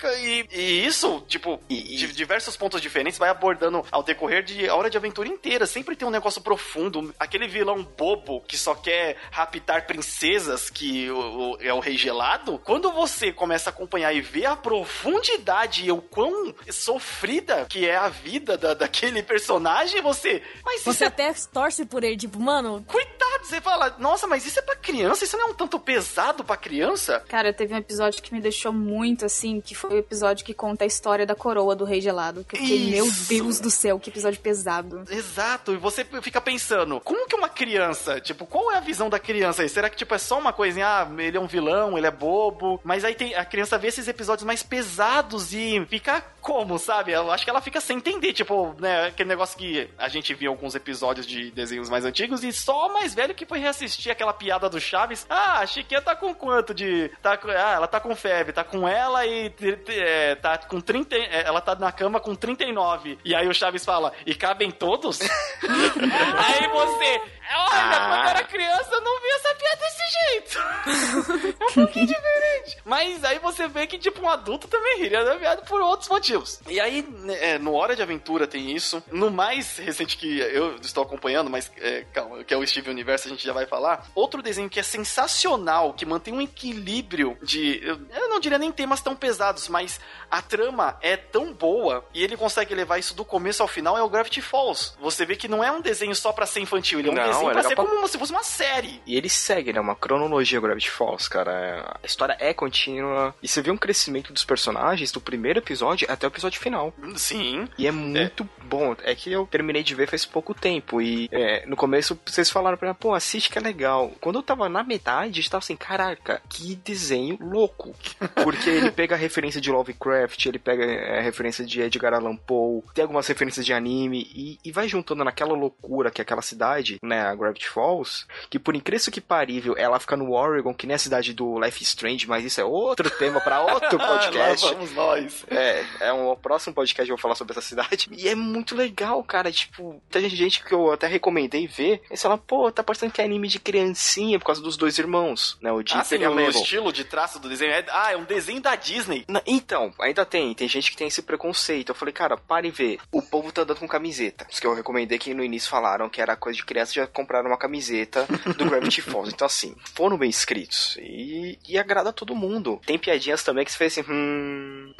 [0.00, 0.18] caraca.
[0.20, 4.90] E, e isso, tipo, de diversos pontos diferentes, vai abordando ao decorrer de a hora
[4.90, 5.66] de aventura inteira.
[5.66, 7.14] Sempre tem um negócio profundo.
[7.18, 12.58] Aquele vilão bobo que só quer raptar princesas, que o- o- é o rei gelado.
[12.64, 17.96] Quando você começa a acompanhar e ver a profundidade e o quão sofrida que é
[17.96, 20.42] a vida da, daquele personagem, você.
[20.64, 24.44] Mas isso Você é até torce por ele, tipo, mano, Coitado, você fala, nossa, mas
[24.46, 25.24] isso é pra criança?
[25.24, 27.20] Isso não é um tanto pesado pra criança?
[27.28, 30.84] Cara, teve um episódio que me deixou muito assim, que foi o episódio que conta
[30.84, 32.44] a história da coroa do Rei Gelado.
[32.44, 33.10] Que eu fiquei, meu.
[33.28, 35.04] Deus do céu, que episódio pesado.
[35.10, 39.18] Exato, e você fica pensando, como que uma criança, tipo, qual é a visão da
[39.18, 39.68] criança aí?
[39.68, 42.80] Será que, tipo, é só uma coisinha, ah, ele é um vilão, ele é bobo,
[42.84, 47.12] mas aí tem, a criança vê esses episódios mais pesados e fica como, sabe?
[47.12, 50.50] Eu acho que ela fica sem entender, tipo, né, aquele negócio que a gente viu
[50.50, 54.32] alguns episódios de desenhos mais antigos e só o mais velho que foi reassistir aquela
[54.32, 57.10] piada do Chaves, ah, a Chiquinha tá com quanto de...
[57.22, 59.50] Tá, ah, ela tá com febre, tá com ela e
[59.88, 63.18] é, tá com 30, é, ela tá na cama com 39.
[63.24, 65.20] E aí o Chaves fala, e cabem todos?
[65.62, 67.22] aí você,
[67.56, 71.54] olha, quando eu era criança eu não vi essa piada desse jeito.
[71.60, 72.78] é um pouquinho diferente.
[72.84, 76.60] Mas aí você vê que, tipo, um adulto também riria da piada por outros motivos.
[76.68, 79.02] E aí, né, é, no Hora de Aventura tem isso.
[79.10, 83.26] No mais recente que eu estou acompanhando, mas é, calma, que é o Steve Universo,
[83.26, 84.06] a gente já vai falar.
[84.14, 87.80] Outro desenho que é sensacional, que mantém um equilíbrio de.
[87.82, 92.22] Eu, eu não diria nem temas tão pesados, mas a trama é tão boa e
[92.22, 94.94] ele consegue levar isso do começo ao final é o Gravity Falls.
[95.00, 97.24] Você vê que não é um desenho só pra ser infantil, ele é um Não,
[97.26, 99.00] desenho é pra ser pra- como se fosse uma série.
[99.06, 99.80] E ele segue, né?
[99.80, 101.50] Uma cronologia Gravity Falls, cara.
[101.52, 103.34] É- A história é contínua.
[103.42, 106.92] E você vê um crescimento dos personagens do primeiro episódio até o episódio final.
[107.16, 107.68] Sim.
[107.78, 108.94] E é muito bom.
[109.04, 111.00] É que eu terminei de ver faz pouco tempo.
[111.00, 114.12] E é, no começo vocês falaram pra mim, pô, assiste que é legal.
[114.20, 117.94] Quando eu tava na metade, eu tava assim, caraca, que desenho louco.
[118.42, 122.36] Porque ele pega a referência de Lovecraft, ele pega é, a referência de Edgar Allan
[122.36, 126.42] Poe, tem algumas referências de anime e, e vai juntando naquela loucura que é aquela
[126.42, 130.86] cidade, né, a Gravity Falls, que por incrível que parível, ela fica no Oregon, que
[130.86, 134.66] nem a cidade do Life Strange, mas isso é outro tema pra outro podcast.
[134.66, 135.44] Lá vamos nós.
[135.48, 138.08] É, é um próximo podcast que eu vou falar sobre essa cidade.
[138.12, 139.50] E é muito legal, cara.
[139.52, 142.02] Tipo, tem gente que eu até recomendei ver.
[142.10, 145.56] Eles falam, pô, tá parecendo que é anime de criancinha por causa dos dois irmãos,
[145.62, 145.72] né?
[145.72, 147.84] O Ah, Dieter sim, e a o estilo de traço do desenho é.
[147.90, 149.24] Ah, é um desenho da Disney.
[149.28, 150.52] Na- Então, ainda tem.
[150.54, 151.90] Tem gente que tem esse preconceito.
[151.90, 152.98] Eu falei, cara, para e vê.
[153.12, 154.46] O povo tá andando com camiseta.
[154.50, 157.48] Os que eu recomendei que no início falaram que era coisa de criança já compraram
[157.48, 159.32] uma camiseta do Gravity Falls.
[159.32, 160.96] Então, assim, foram bem escritos.
[161.00, 162.80] E, e agrada todo mundo.
[162.86, 164.92] Tem piadinhas também que você fez assim, hum.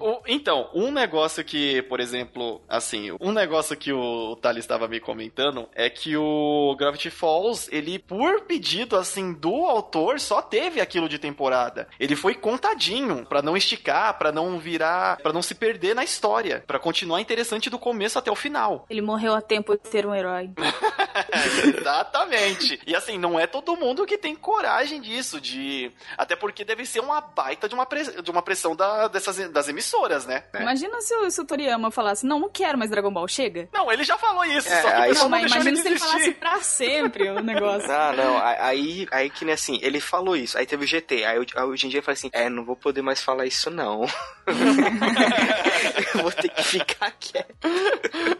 [0.00, 5.00] O- então, um negócio que, por exemplo, assim, um negócio que o Thales estava me
[5.00, 11.08] comentando é que o Gravity Falls, ele, por pedido, assim, do autor, só teve aquilo
[11.08, 11.88] de temporada.
[11.98, 16.62] Ele foi contadinho, pra não esticar, pra não virar, pra não se perder na história,
[16.66, 18.84] pra continuar interessante do começo até o final.
[18.90, 20.50] Ele morreu a tempo de ter um herói.
[21.78, 22.80] Exatamente.
[22.86, 25.90] E assim, não é todo mundo que tem coragem disso, de.
[26.16, 29.68] Até porque deve ser uma baita de uma, pres- de uma pressão da, dessas, das
[29.68, 30.44] emissoras, né?
[30.58, 33.68] Imagina se o, se o Toriyama falasse, não, não quero mais Dragon Ball, chega.
[33.72, 35.60] Não, ele já falou isso, É, só que o aí- pessoal Não, não mas deixou
[35.62, 37.90] imagina ele se ele falasse pra sempre o negócio.
[37.90, 41.24] Ah, não, a- aí, aí que nem assim, ele falou isso, aí teve o GT,
[41.24, 44.06] aí hoje em dia ele fala assim, é, não vou poder mais falar isso não.
[46.14, 47.54] eu vou ter que ficar quieto.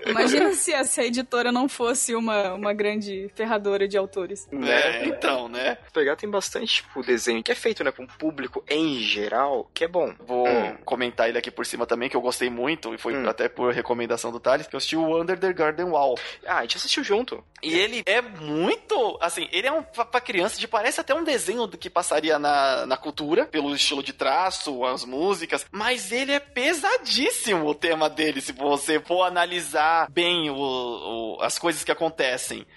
[0.06, 4.48] Imagina se essa editora não fosse uma, uma grande ferradora de autores.
[4.52, 5.76] É, então, né?
[5.92, 9.84] Pegar tem bastante, tipo, desenho que é feito, né, pra um público em geral, que
[9.84, 10.12] é bom.
[10.26, 10.76] Vou Hum.
[10.84, 13.28] comentar ele aqui por cima também, que eu gostei muito, e foi Hum.
[13.28, 16.18] até por recomendação do Thales, que eu assisti o Under the Garden Wall.
[16.46, 17.42] Ah, a gente assistiu junto.
[17.62, 21.24] E ele é muito, assim, ele é um pra pra criança, de parece até um
[21.24, 26.32] desenho do que passaria na, na cultura, pelo estilo de traço, as músicas, mas ele
[26.32, 31.90] é pesadíssimo o tema dele, se você for analisar bem o, o- as coisas que
[31.90, 32.23] acontecem,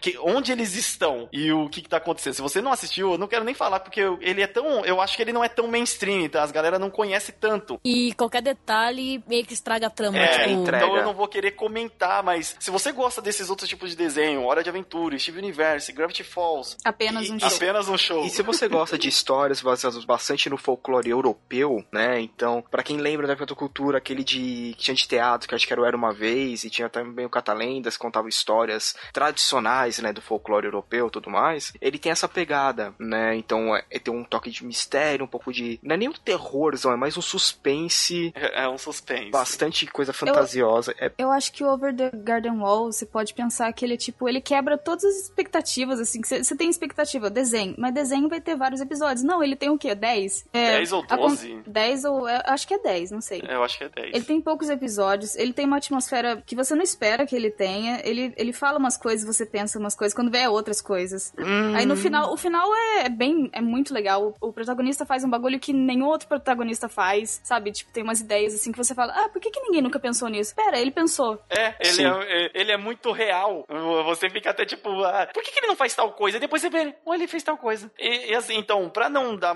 [0.02, 2.34] que, onde eles estão e o que, que tá acontecendo.
[2.34, 5.16] Se você não assistiu, eu não quero nem falar, porque ele é tão, eu acho
[5.16, 6.44] que ele não é tão mainstream, tá?
[6.44, 7.80] As galera não conhece tanto.
[7.84, 10.18] E qualquer detalhe meio que estraga a trama.
[10.18, 10.86] É, tipo, entrega.
[10.86, 14.44] então eu não vou querer comentar, mas se você gosta desses outros tipos de desenho,
[14.44, 17.48] Hora de Aventura, Steve Universe, Gravity Falls, Apenas um e- show.
[17.50, 18.26] apenas um show.
[18.26, 22.20] E se você gosta de histórias baseadas bastante no folclore europeu, né?
[22.20, 25.56] Então, pra quem lembra da época da cultura, aquele de que tinha de teatro, que
[25.56, 28.96] acho que era o Era uma vez, e tinha também o Catalendas, que contava histórias
[29.38, 31.72] tradicionais, né, do folclore europeu, e tudo mais.
[31.80, 33.36] Ele tem essa pegada, né?
[33.36, 36.14] Então, é, é tem um toque de mistério, um pouco de não é nem um
[36.14, 39.30] terrorzão, é mais um suspense, É é um suspense.
[39.30, 40.94] bastante coisa fantasiosa.
[41.00, 43.98] É Eu acho que o Over the Garden Wall, você pode pensar que ele é
[43.98, 48.56] tipo, ele quebra todas as expectativas, assim, você tem expectativa, desenho, mas desenho vai ter
[48.56, 49.24] vários episódios.
[49.24, 49.94] Não, ele tem o quê?
[49.94, 50.48] 10?
[50.54, 51.62] É, 10 ou a con- 12?
[51.68, 52.26] 10 ou.
[52.26, 53.44] acho que é 10, não sei.
[53.48, 54.16] Eu acho que é 10.
[54.16, 58.02] Ele tem poucos episódios, ele tem uma atmosfera que você não espera que ele tenha.
[58.04, 61.34] Ele, ele fala umas coisas, você pensa umas coisas, quando vê é outras coisas.
[61.76, 64.36] Aí no final, o final é, é bem, é muito legal.
[64.42, 67.72] O, o protagonista faz um bagulho que nenhum outro protagonista faz, sabe?
[67.72, 70.28] Tipo, tem umas ideias assim que você fala, ah, por que, que ninguém nunca pensou
[70.30, 70.56] nisso?
[70.56, 71.40] Pera, ele pensou.
[71.50, 73.66] É, ele é, é- ele é muito real.
[74.06, 76.38] Você fica até tipo, ah, por que, que ele não faz tal coisa?
[76.38, 77.92] E depois você vê, olha, ele fez tal coisa.
[78.00, 79.56] E, e assim, então, pra não dar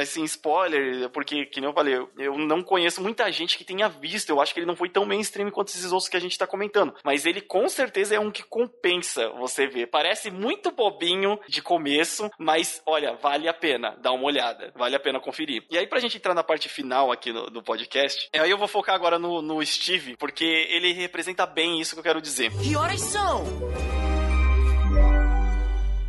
[0.00, 3.88] assim, spoiler, porque, que nem eu falei, eu, eu não conheço muita gente que tenha
[3.88, 4.30] visto.
[4.30, 6.46] Eu acho que ele não foi tão mainstream quanto esses outros que a gente tá
[6.46, 6.94] comentando.
[7.04, 9.07] Mas ele com certeza é um que compensa
[9.38, 9.86] você ver.
[9.86, 14.72] Parece muito bobinho de começo, mas olha, vale a pena dar uma olhada.
[14.74, 15.64] Vale a pena conferir.
[15.70, 18.68] E aí, pra gente entrar na parte final aqui do, do podcast, aí eu vou
[18.68, 22.50] focar agora no, no Steve, porque ele representa bem isso que eu quero dizer.
[22.62, 23.44] Que horas são?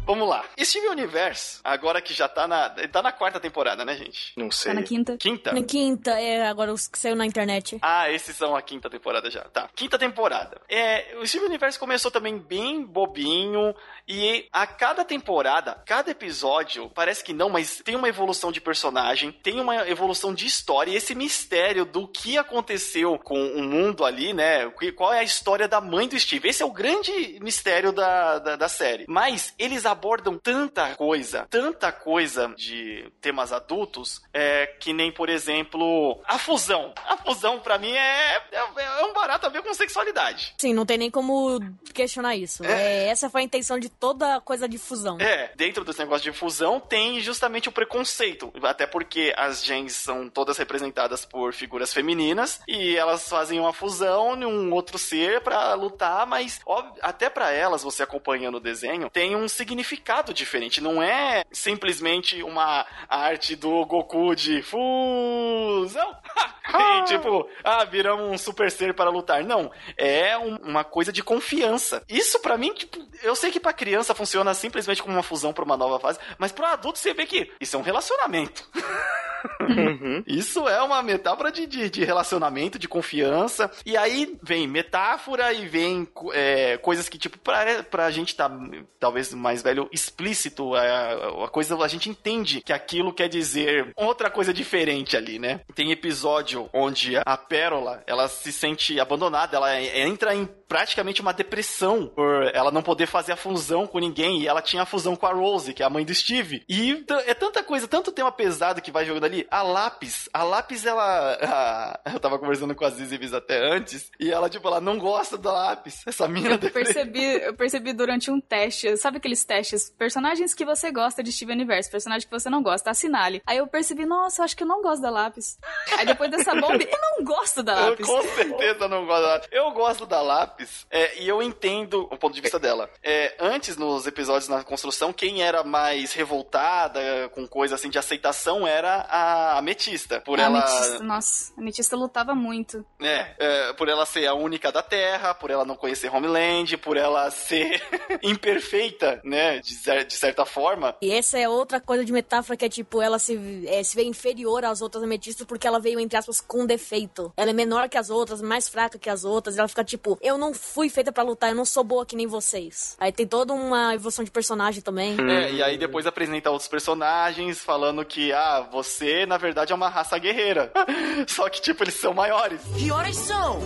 [0.09, 0.43] Vamos lá.
[0.59, 2.73] Steve Universe, agora que já tá na.
[2.77, 4.33] ele Tá na quarta temporada, né, gente?
[4.35, 4.73] não sei.
[4.73, 5.17] Tá na quinta.
[5.17, 5.53] Quinta?
[5.53, 7.77] Na quinta, é agora os que saiu na internet.
[7.79, 9.43] Ah, esses são a quinta temporada já.
[9.43, 9.69] Tá.
[9.75, 10.59] Quinta temporada.
[10.67, 13.75] É, o Steve Universe começou também bem bobinho.
[14.07, 19.31] E a cada temporada, cada episódio, parece que não, mas tem uma evolução de personagem,
[19.31, 20.89] tem uma evolução de história.
[20.89, 24.67] E esse mistério do que aconteceu com o mundo ali, né?
[24.95, 26.49] Qual é a história da mãe do Steve?
[26.49, 29.05] Esse é o grande mistério da, da, da série.
[29.07, 29.98] Mas eles abordam
[30.41, 36.93] tanta coisa, tanta coisa de temas adultos, é, que nem, por exemplo, a fusão.
[37.07, 40.53] A fusão, pra mim, é, é, é um barato a ver com sexualidade.
[40.57, 41.59] Sim, não tem nem como
[41.93, 42.63] questionar isso.
[42.63, 45.17] É, essa foi a intenção de toda coisa de fusão.
[45.19, 48.51] É, dentro desse negócio de fusão tem justamente o preconceito.
[48.63, 54.35] Até porque as gens são todas representadas por figuras femininas e elas fazem uma fusão
[54.35, 59.35] num outro ser pra lutar, mas óbvio, até pra elas, você acompanhando o desenho, tem
[59.35, 59.88] um significado
[60.33, 60.81] diferente.
[60.81, 66.15] Não é simplesmente uma arte do Goku de fusão.
[66.99, 69.43] e tipo, ah, viramos um super ser para lutar.
[69.43, 72.03] Não, é um- uma coisa de confiança.
[72.07, 75.63] Isso pra mim, tipo, eu sei que pra criança funciona simplesmente como uma fusão pra
[75.65, 78.67] uma nova fase, mas pro adulto você vê que isso é um relacionamento.
[79.61, 80.21] Uhum.
[80.27, 83.71] Isso é uma metáfora de, de, de relacionamento, de confiança.
[83.85, 88.51] E aí vem metáfora e vem é, coisas que, tipo, pra, pra gente tá
[88.99, 94.29] talvez mais velho, explícito, a, a coisa a gente entende que aquilo quer dizer outra
[94.29, 95.61] coisa diferente ali, né?
[95.75, 102.07] Tem episódio onde a Pérola, ela se sente abandonada, ela entra em praticamente uma depressão
[102.07, 105.25] por ela não poder fazer a fusão com ninguém e ela tinha a fusão com
[105.25, 106.63] a Rose, que é a mãe do Steve.
[106.69, 109.47] E é tanta coisa, tanto tema pesado que vai jogando ali.
[109.49, 111.03] A Lápis, a Lápis ela
[111.41, 114.97] a- eu tava conversando com a Zizi Bis até antes e ela tipo, ela não
[114.99, 116.05] gosta da Lápis.
[116.05, 119.89] Essa mina Eu percebi, eu percebi durante um teste, sabe aqueles testes?
[119.89, 123.41] Personagens que você gosta de Steven Universe, personagem que você não gosta, assinale.
[123.47, 125.57] Aí eu percebi, nossa, eu acho que eu não gosto da lápis.
[125.97, 128.05] Aí depois dessa bomba, eu não gosto da Eu lápis.
[128.05, 129.49] com certeza não gosto da lápis.
[129.51, 130.58] Eu gosto da lápis.
[130.59, 130.85] Lápis.
[130.89, 132.89] É, e eu entendo o ponto de vista dela.
[133.03, 136.99] É, antes, nos episódios na construção, quem era mais revoltada,
[137.33, 140.19] com coisa assim de aceitação, era a ametista.
[140.21, 140.59] Por a ela.
[140.59, 142.85] ametista, nossa, a ametista lutava muito.
[143.01, 146.97] É, é, por ela ser a única da Terra, por ela não conhecer Homeland, por
[146.97, 147.81] ela ser
[148.23, 149.59] imperfeita, né?
[149.59, 150.95] De, cer- de certa forma.
[151.01, 154.03] E essa é outra coisa de metáfora que é tipo, ela se, é, se vê
[154.03, 157.31] inferior às outras ametistas porque ela veio, entre aspas, com defeito.
[157.37, 159.57] Ela é menor que as outras, mais fraca que as outras.
[159.57, 162.27] Ela fica tipo, eu não fui feita pra lutar, eu não sou boa que nem
[162.27, 162.95] vocês.
[162.99, 165.17] Aí tem toda uma evolução de personagem também.
[165.19, 169.89] É, e aí depois apresenta outros personagens falando que, ah, você na verdade é uma
[169.89, 170.71] raça guerreira.
[171.27, 172.61] Só que, tipo, eles são maiores.
[172.77, 173.59] Que horas são?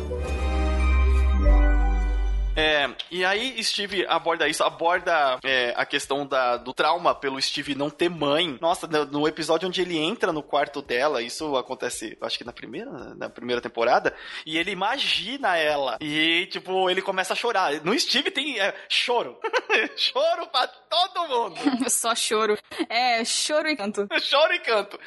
[2.56, 7.74] É, e aí Steve aborda isso, aborda é, a questão da, do trauma pelo Steve
[7.74, 8.58] não ter mãe.
[8.62, 12.54] Nossa, no, no episódio onde ele entra no quarto dela, isso acontece, acho que na
[12.54, 14.14] primeira, na primeira temporada,
[14.46, 15.98] e ele imagina ela.
[16.00, 17.74] E, tipo, ele começa a chorar.
[17.84, 19.40] No Steve tem é, choro.
[19.98, 21.56] choro pra todo mundo.
[21.90, 22.56] Só choro.
[22.88, 24.08] É, choro e canto.
[24.22, 25.00] Choro e canto.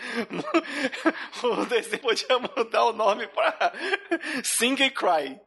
[1.43, 3.73] O desenho podia mudar o nome pra
[4.43, 5.41] Sing and Cry.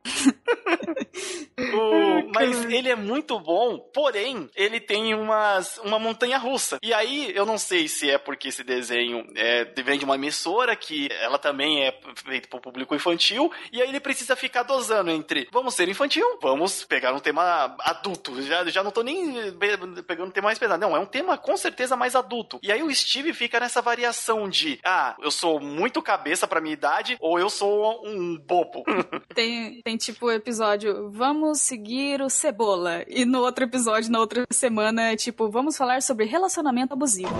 [1.75, 1.88] O-
[2.33, 6.77] mas ele é muito bom, porém, ele tem umas, uma montanha russa.
[6.83, 10.75] E aí, eu não sei se é porque esse desenho é, vem de uma emissora
[10.75, 15.09] que ela também é feita para o público infantil, e aí ele precisa ficar dosando
[15.11, 18.41] entre vamos ser infantil, vamos pegar um tema adulto.
[18.41, 20.81] Já, já não tô nem pe- pegando um tema mais pesado.
[20.81, 22.59] Não, é um tema com certeza mais adulto.
[22.61, 26.73] E aí o Steve fica nessa variação de, ah, eu sou muito cabeça pra minha
[26.73, 28.83] idade, ou eu sou um bobo.
[29.33, 31.78] Tem, tem tipo o episódio, vamos seguir
[32.23, 33.03] o Cebola.
[33.07, 37.33] E no outro episódio, na outra semana, é tipo, vamos falar sobre relacionamento abusivo.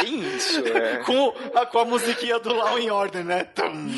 [0.00, 0.96] Bem isso, é.
[1.04, 3.44] com, a, com a musiquinha do Law in Order, né?
[3.44, 3.88] Tum.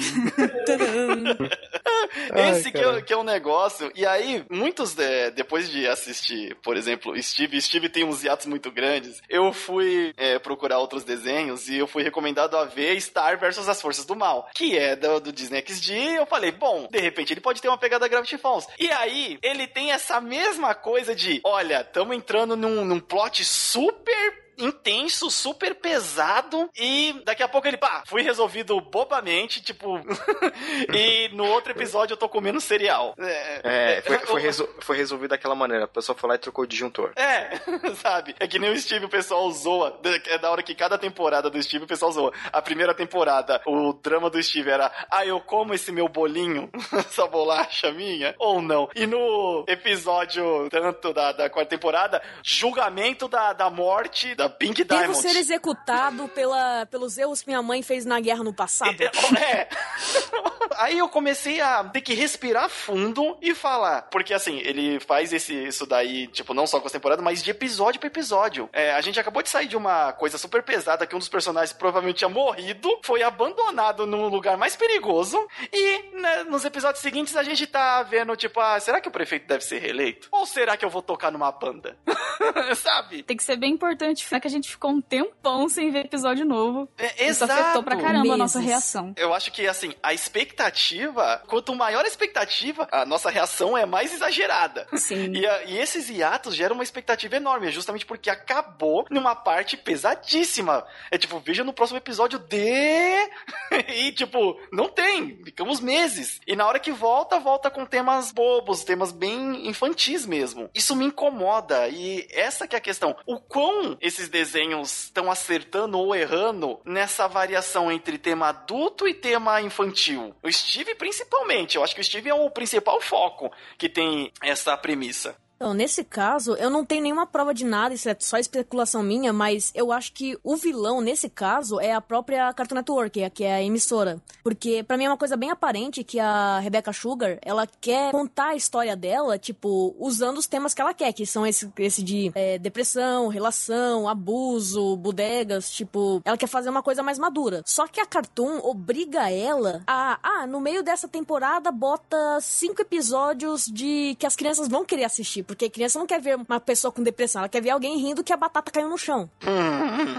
[2.50, 3.90] Esse que é, que é um negócio.
[3.94, 8.70] E aí, muitos, é, depois de assistir, por exemplo, Steve, Steve tem uns hiatos muito
[8.70, 9.20] grandes.
[9.28, 13.80] Eu fui é, procurar outros desenhos e eu fui recomendado a ver Star versus as
[13.80, 15.94] Forças do Mal, que é do, do Disney XD.
[16.18, 18.68] Eu falei, bom, de repente ele pode ter uma pegada Gravity Falls.
[18.78, 24.43] E aí, ele tem essa mesma coisa de: olha, estamos entrando num, num plot super
[24.58, 30.00] intenso, super pesado e daqui a pouco ele, pá, fui resolvido bobamente, tipo,
[30.94, 33.14] e no outro episódio eu tô comendo cereal.
[33.18, 33.60] É,
[33.96, 35.84] É, foi, foi, resol- foi resolvido daquela maneira.
[35.84, 37.12] A pessoa foi lá e trocou o disjuntor.
[37.16, 37.58] É,
[37.96, 38.34] sabe?
[38.38, 39.98] É que nem o Steve, o pessoal zoa.
[40.26, 42.32] É da hora que cada temporada do Steve o pessoal zoa.
[42.52, 47.26] A primeira temporada, o drama do Steve era: ah, eu como esse meu bolinho, essa
[47.26, 48.88] bolacha minha, ou não.
[48.94, 55.00] E no episódio tanto da, da quarta temporada, julgamento da, da morte da Pink Devo
[55.00, 55.20] Diamond.
[55.20, 58.96] ser executado pela, pelos erros que minha mãe fez na guerra no passado.
[59.02, 59.68] É.
[60.76, 64.02] Aí eu comecei a ter que respirar fundo e falar.
[64.02, 67.50] Porque assim, ele faz esse, isso daí, tipo, não só com as temporadas, mas de
[67.50, 68.68] episódio pra episódio.
[68.72, 71.72] É, a gente acabou de sair de uma coisa super pesada que um dos personagens
[71.72, 75.38] provavelmente tinha morrido, foi abandonado num lugar mais perigoso.
[75.72, 79.46] E né, nos episódios seguintes a gente tá vendo, tipo, ah, será que o prefeito
[79.46, 80.28] deve ser reeleito?
[80.30, 81.96] Ou será que eu vou tocar numa banda?
[82.76, 83.22] Sabe?
[83.22, 86.44] Tem que ser bem importante, né, que a gente ficou um tempão sem ver episódio
[86.44, 86.88] novo.
[86.98, 87.52] É, Isso exato.
[87.52, 88.70] afetou pra caramba a nossa Meses.
[88.72, 89.12] reação.
[89.16, 94.12] Eu acho que, assim, a expectativa, quanto maior a expectativa, a nossa reação é mais
[94.12, 94.86] exagerada.
[94.94, 95.32] Sim.
[95.32, 100.84] E, a- e esses hiatos geram uma expectativa enorme, justamente porque acabou numa parte pesadíssima.
[101.10, 102.56] É tipo, veja no próximo episódio de.
[103.88, 105.40] e, tipo, não tem.
[105.44, 106.40] Ficamos meses.
[106.46, 110.68] E na hora que volta, volta com temas bobos, temas bem infantis mesmo.
[110.74, 111.88] Isso me incomoda.
[111.88, 113.16] E essa que é a questão.
[113.26, 119.60] O quão esses desenhos estão acertando ou errando nessa variação entre tema adulto e tema
[119.60, 120.34] infantil?
[120.42, 121.76] O Steve, principalmente.
[121.76, 125.36] Eu acho que o Steve é o principal foco que tem essa premissa.
[125.64, 129.32] Então, nesse caso, eu não tenho nenhuma prova de nada, isso é só especulação minha,
[129.32, 133.54] mas eu acho que o vilão, nesse caso, é a própria Cartoon Network, que é
[133.54, 134.20] a emissora.
[134.42, 138.48] Porque, pra mim, é uma coisa bem aparente que a Rebecca Sugar, ela quer contar
[138.48, 142.30] a história dela, tipo, usando os temas que ela quer, que são esse, esse de
[142.34, 147.62] é, depressão, relação, abuso, bodegas, tipo, ela quer fazer uma coisa mais madura.
[147.64, 153.64] Só que a Cartoon obriga ela a, ah, no meio dessa temporada, bota cinco episódios
[153.64, 157.02] de que as crianças vão querer assistir, Porque criança não quer ver uma pessoa com
[157.02, 159.30] depressão, ela quer ver alguém rindo que a batata caiu no chão.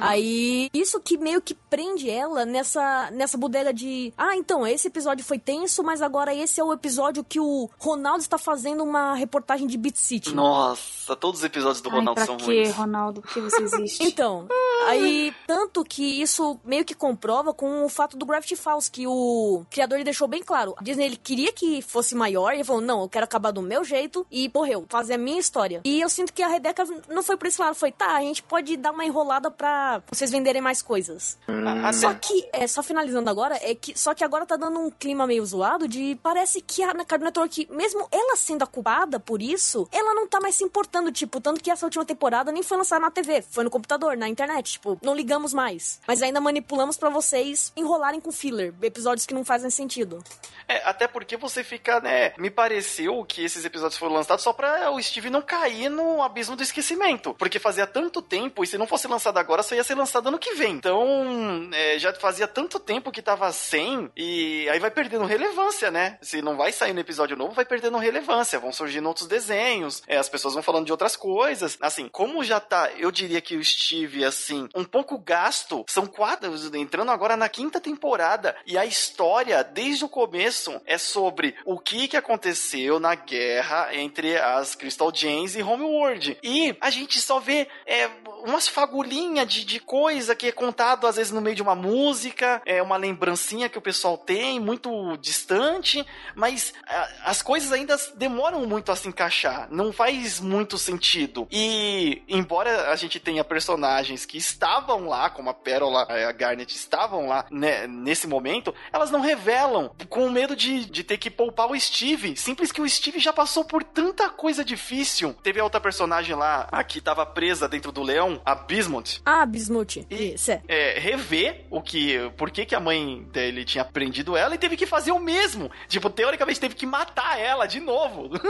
[0.02, 4.14] Aí, isso que meio que prende ela nessa, nessa bodega de.
[4.18, 8.22] Ah, então, esse episódio foi tenso, mas agora esse é o episódio que o Ronaldo
[8.22, 10.34] está fazendo uma reportagem de Beat City.
[10.34, 12.72] Nossa, todos os episódios do Ai, Ronaldo pra são quê, ruins.
[12.76, 13.22] Ronaldo?
[13.22, 14.06] Por que você existe?
[14.16, 14.48] Então,
[14.88, 19.66] aí, tanto que isso meio que comprova com o fato do Gravity Falls, que o
[19.70, 20.74] criador ele deixou bem claro.
[20.78, 23.62] A Disney ele queria que fosse maior, e ele falou: não, eu quero acabar do
[23.62, 25.82] meu jeito, e morreu, fazer a minha história.
[25.84, 28.42] E eu sinto que a Rebeca não foi por esse lado, foi, tá, a gente
[28.44, 31.38] pode dar uma enrolada pra vocês venderem mais coisas.
[31.84, 34.90] A- Só que, é, só finalizando agora, é que só que agora tá dando um
[34.92, 39.42] clima meio zoado de parece que a Cartoon Network, mesmo ela sendo a culpada por
[39.42, 42.78] isso, ela não tá mais se importando, tipo, tanto que essa última temporada nem foi
[42.78, 46.00] lançada na TV, foi no computador, na internet, tipo, não ligamos mais.
[46.08, 50.24] Mas ainda manipulamos pra vocês enrolarem com filler, episódios que não fazem sentido.
[50.68, 52.34] É, até porque você fica, né?
[52.38, 56.56] Me pareceu que esses episódios foram lançados só pra o Steve não cair no abismo
[56.56, 57.34] do esquecimento.
[57.34, 60.40] Porque fazia tanto tempo, e se não fosse lançado agora, só ia ser lançado ano
[60.40, 60.74] que vem.
[60.74, 66.18] Então, é, já fazia tanto tempo que tava sem, e aí vai perdendo relevância, né?
[66.22, 68.60] Se não vai sair no episódio novo, vai perdendo relevância.
[68.60, 71.78] Vão surgindo outros desenhos, é, as pessoas vão falando de outras coisas.
[71.82, 76.54] Assim, como já tá, eu diria que o Steve, assim, um pouco gasto, são quatro,
[76.76, 82.08] entrando agora na quinta temporada, e a história, desde o começo, é sobre o que,
[82.08, 86.38] que aconteceu na guerra entre as Crystal Gems e Homeworld.
[86.42, 88.10] E a gente só vê é,
[88.46, 92.62] umas fagulhinhas de, de coisa que é contado às vezes no meio de uma música,
[92.66, 98.66] é uma lembrancinha que o pessoal tem, muito distante, mas a- as coisas ainda demoram
[98.66, 101.48] muito a se encaixar, não faz muito sentido.
[101.52, 106.76] E embora a gente tenha personagens que estavam lá, como a Pérola e a Garnet
[106.76, 111.70] estavam lá né, nesse momento, elas não revelam, com medo de, de ter que poupar
[111.70, 112.36] o Steve.
[112.36, 115.34] Simples que o Steve já passou por tanta coisa difícil.
[115.44, 119.22] Teve a outra personagem lá, a que tava presa dentro do leão, a Bismuth.
[119.26, 120.06] Ah, Bismuth.
[120.10, 120.62] E- Isso é.
[120.68, 122.18] É, rever o que.
[122.38, 125.70] Por que, que a mãe dele tinha prendido ela e teve que fazer o mesmo.
[125.88, 128.30] Tipo, teoricamente teve que matar ela de novo.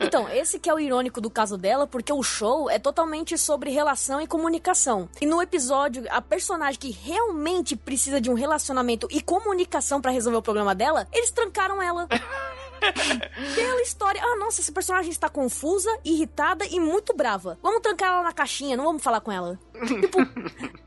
[0.00, 3.70] Então, esse que é o irônico do caso dela, porque o show é totalmente sobre
[3.70, 5.08] relação e comunicação.
[5.20, 10.38] E no episódio, a personagem que realmente precisa de um relacionamento e comunicação pra resolver
[10.38, 12.06] o problema dela, eles trancaram ela.
[13.54, 14.20] Pela história.
[14.22, 17.58] Ah, nossa, essa personagem está confusa, irritada e muito brava.
[17.62, 19.58] Vamos trancar ela na caixinha, não vamos falar com ela.
[19.86, 20.18] Tipo,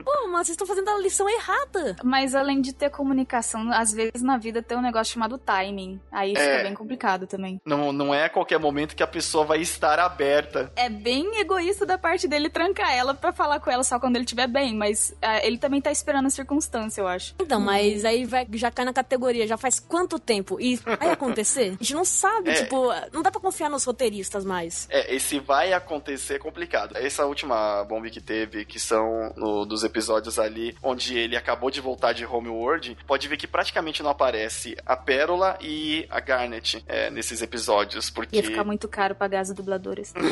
[0.03, 1.95] pô, mas vocês estão fazendo a lição errada.
[2.03, 5.99] Mas além de ter comunicação, às vezes na vida tem um negócio chamado timing.
[6.11, 6.63] Aí fica É.
[6.63, 7.59] bem complicado também.
[7.65, 10.71] Não, não é a qualquer momento que a pessoa vai estar aberta.
[10.75, 14.25] É bem egoísta da parte dele trancar ela pra falar com ela só quando ele
[14.25, 17.35] estiver bem, mas ah, ele também tá esperando a circunstância, eu acho.
[17.39, 20.59] Então, mas aí vai, já cai na categoria, já faz quanto tempo?
[20.59, 21.75] E vai acontecer?
[21.79, 22.53] A gente não sabe, É.
[22.63, 24.87] tipo, não dá pra confiar nos roteiristas mais.
[24.89, 26.95] É, esse vai acontecer é complicado.
[26.97, 31.81] Essa última bomba que teve, que são no- dos episódios ali, onde ele acabou de
[31.81, 37.09] voltar de Homeworld, pode ver que praticamente não aparece a Pérola e a Garnet é,
[37.09, 38.35] nesses episódios, porque...
[38.37, 40.13] Ia ficar muito caro pagar as dubladoras.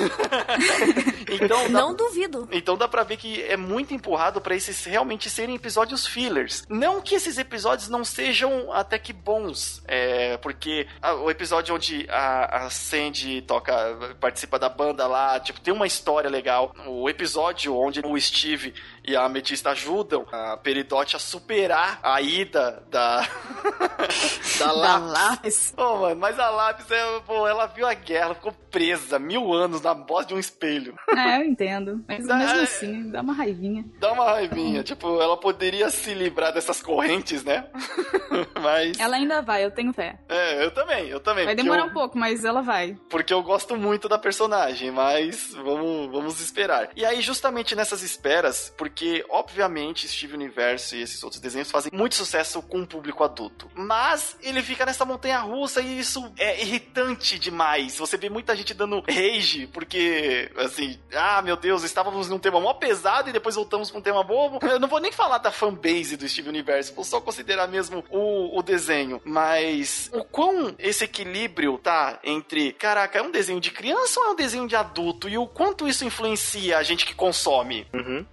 [1.27, 2.47] Então, dá- Não duvido.
[2.51, 6.63] Então dá pra ver que é muito empurrado pra esses realmente serem episódios fillers.
[6.69, 12.05] Não que esses episódios não sejam até que bons, é, porque ah, o episódio onde
[12.09, 13.73] a, a Sandy toca,
[14.19, 16.73] participa da banda lá, tipo, tem uma história legal.
[16.87, 18.73] O episódio onde o Steve Steve
[19.07, 23.21] e a Ametista ajudam a Peridote a superar a ida da
[24.59, 25.11] da Da Lápis.
[25.11, 25.73] lápis.
[25.77, 29.53] Ô, mano, mas a Lápis, é, pô, ela viu a guerra, ela ficou presa mil
[29.53, 30.95] anos na bosta de um espelho.
[31.15, 32.03] É, eu entendo.
[32.07, 33.85] Mas Dá- mesmo assim, dá uma raivinha.
[33.99, 34.83] Dá uma raivinha.
[34.83, 37.67] Tipo, ela poderia se livrar dessas correntes, né?
[38.61, 38.99] mas.
[38.99, 40.19] Ela ainda vai, eu tenho fé.
[40.29, 41.45] É, eu também, eu também.
[41.45, 42.97] Vai demorar eu- um pouco, mas ela vai.
[43.09, 46.89] Porque eu gosto muito da personagem, mas vamos, vamos esperar.
[46.95, 48.94] E aí, justamente nessas esperas, porque,
[49.29, 53.69] obviamente, Steve Universo e esses outros desenhos fazem muito sucesso com o público adulto.
[53.75, 57.97] Mas ele fica nessa montanha russa e isso é irritante demais.
[57.97, 62.73] Você vê muita gente dando rage, porque, assim, ah, meu Deus, estávamos num tema mó
[62.73, 64.59] pesado e depois voltamos pra um tema bobo.
[64.65, 68.57] Eu não vou nem falar da fanbase do Steve Universo, vou só considerar mesmo o,
[68.57, 69.21] o desenho.
[69.25, 74.29] Mas o quão esse equilíbrio tá entre, caraca, é um desenho de criança ou é
[74.31, 75.27] um desenho de adulto?
[75.27, 77.87] E o quanto isso influencia a gente que consome?
[77.93, 78.25] Uhum.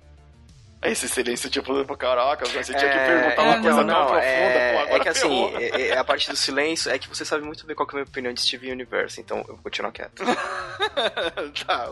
[0.83, 4.07] Esse silêncio, tipo, caraca, você tinha que É, perguntar uma é, coisa não, tão não,
[4.07, 7.09] profunda, é, pô, agora é que assim, é, é a parte do silêncio é que
[7.09, 9.55] você sabe muito bem qual que é a minha opinião de Steven Universe, então eu
[9.55, 10.25] vou continuar quieto.
[11.67, 11.89] tá,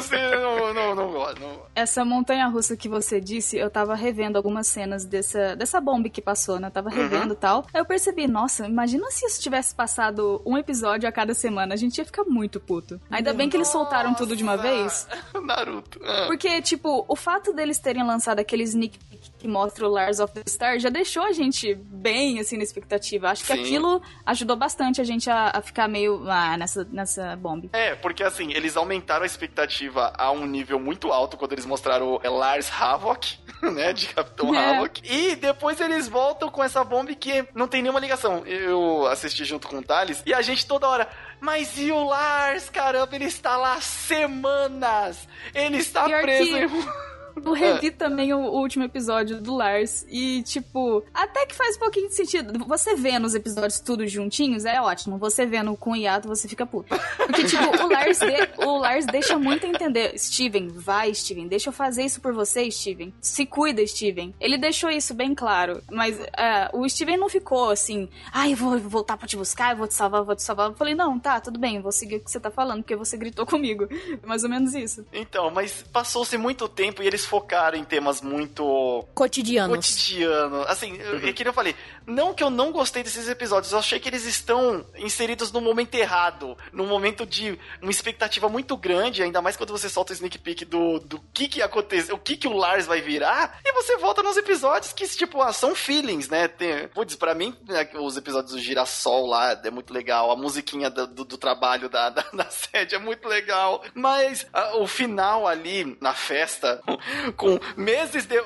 [0.00, 1.40] Ciro não, não, não gosta.
[1.40, 1.62] Não...
[1.74, 6.22] Essa montanha russa que você disse, eu tava revendo algumas cenas dessa, dessa bomba que
[6.22, 6.68] passou, né?
[6.68, 7.66] Eu tava revendo e tal.
[7.72, 11.74] Aí eu percebi, nossa, imagina se isso tivesse passado um episódio a cada semana.
[11.74, 13.00] A gente ia ficar muito puto.
[13.10, 15.06] Ainda bem que eles soltaram tudo de uma vez.
[15.42, 16.00] Naruto.
[16.26, 20.32] Porque, tipo, o fato deles terem lançado aquele sneak peek que mostra o Lars of
[20.32, 23.28] the Star já deixou a gente bem, assim, na expectativa.
[23.28, 23.60] Acho que Sim.
[23.60, 27.68] aquilo ajudou bastante a gente a, a ficar meio ah, nessa, nessa bomba.
[27.72, 32.20] É, porque assim, eles aumentaram a expectativa a um nível muito alto quando eles mostraram
[32.24, 33.38] o Lars Havok,
[33.74, 34.76] né, de Capitão É.
[34.76, 35.02] Havok.
[35.04, 38.46] E depois eles voltam com essa bomba que não tem nenhuma ligação.
[38.46, 41.08] Eu assisti junto com o Thales e a gente toda hora...
[41.38, 45.28] Mas e o Lars, caramba, ele está lá semanas!
[45.54, 46.88] Ele está Pior preso que- em...
[47.44, 51.80] Eu revi também o, o último episódio do Lars e, tipo, até que faz um
[51.80, 52.64] pouquinho de sentido.
[52.66, 55.18] Você vendo os episódios tudo juntinhos é ótimo.
[55.18, 56.94] Você vendo com o hiato, você fica puto.
[57.18, 60.18] Porque, tipo, o Lars, de- o Lars deixa muito entender.
[60.18, 63.12] Steven, vai, Steven, deixa eu fazer isso por você, Steven.
[63.20, 64.34] Se cuida, Steven.
[64.40, 65.82] Ele deixou isso bem claro.
[65.90, 69.76] Mas é, o Steven não ficou assim, ai, eu vou voltar pra te buscar, eu
[69.76, 70.70] vou te salvar, eu vou te salvar.
[70.70, 72.96] Eu falei, não, tá, tudo bem, eu vou seguir o que você tá falando, porque
[72.96, 73.86] você gritou comigo.
[74.26, 75.04] Mais ou menos isso.
[75.12, 79.76] Então, mas passou-se muito tempo e eles focaram em temas muito Cotidianos.
[79.76, 80.62] cotidiano.
[80.62, 81.74] Assim, eu- é que eu falei,
[82.06, 85.94] não que eu não gostei desses episódios, eu achei que eles estão inseridos no momento
[85.94, 90.38] errado, num momento de uma expectativa muito grande, ainda mais quando você solta o sneak
[90.38, 93.96] peek do, do que que acontece, o que que o Lars vai virar, e você
[93.96, 96.48] volta nos episódios que, tipo, ah, são feelings, né?
[96.48, 100.88] Tem, putz, pra mim, é, os episódios do Girassol lá é muito legal, a musiquinha
[100.90, 105.46] do, do, do trabalho da, da, da sede é muito legal, mas ah, o final
[105.46, 106.80] ali, na festa,
[107.36, 108.36] com meses de...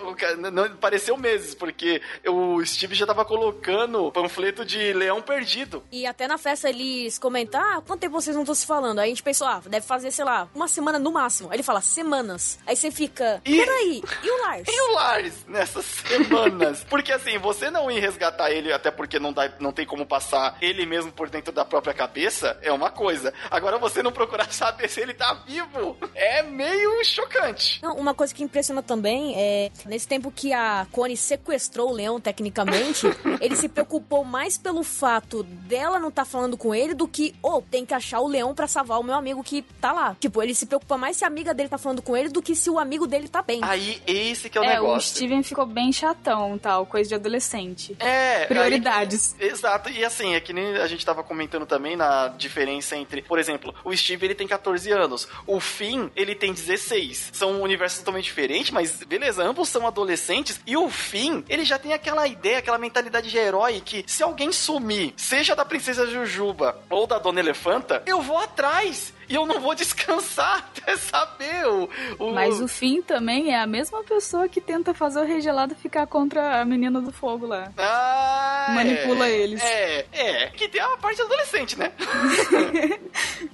[0.52, 5.82] Não, pareceu meses, porque o Steve já tava colocando panfleto de Leão Perdido.
[5.90, 8.98] E até na festa eles comentam, ah, quanto tempo vocês não estão se falando?
[8.98, 11.50] Aí a gente pensou, ah, deve fazer, sei lá, uma semana no máximo.
[11.50, 12.58] Aí ele fala, semanas.
[12.66, 14.64] Aí você fica, E- peraí, e o Lars?
[14.70, 16.84] E o Lars nessas semanas?
[16.88, 20.56] porque assim, você não ir resgatar ele, até porque não, dá, não tem como passar
[20.60, 23.32] ele mesmo por dentro da própria cabeça, é uma coisa.
[23.50, 27.80] Agora você não procurar saber se ele tá vivo, é meio chocante.
[27.82, 32.20] Não, uma coisa que impressiona também é, nesse tempo que a Connie sequestrou o leão,
[32.20, 33.06] tecnicamente,
[33.40, 37.60] ele se preocupou mais pelo fato dela não estar falando com ele do que, oh,
[37.62, 40.16] tem que achar o leão pra salvar o meu amigo que tá lá.
[40.20, 42.54] Tipo, ele se preocupa mais se a amiga dele tá falando com ele do que
[42.54, 43.60] se o amigo dele tá bem.
[43.62, 45.10] Aí, esse que é o É, o negócio.
[45.16, 47.96] Steven ficou bem chatão, tal, coisa de adolescente.
[47.98, 49.34] É, Prioridades.
[49.40, 53.22] aí- exato, e assim, é que nem a gente tava comentando também na diferença entre,
[53.22, 57.30] por exemplo, o Steve ele tem 14 anos, o Finn ele tem 16.
[57.32, 61.78] São um universo totalmente diferente, mas beleza, ambos são adolescentes e o Finn, ele já
[61.78, 66.78] tem aquela ideia, aquela mentalidade de herói que se alguém sumir, seja da princesa Jujuba
[66.88, 69.12] ou da Dona Elefanta, eu vou atrás.
[69.30, 71.88] E eu não vou descansar até saber o.
[72.18, 75.74] o- Mas o Finn também é a mesma pessoa que tenta fazer o Rei Gelado
[75.76, 77.72] ficar contra a menina do fogo lá.
[77.78, 79.62] Ah, Manipula é, eles.
[79.62, 80.46] É, é.
[80.48, 81.92] Que tem a parte adolescente, né?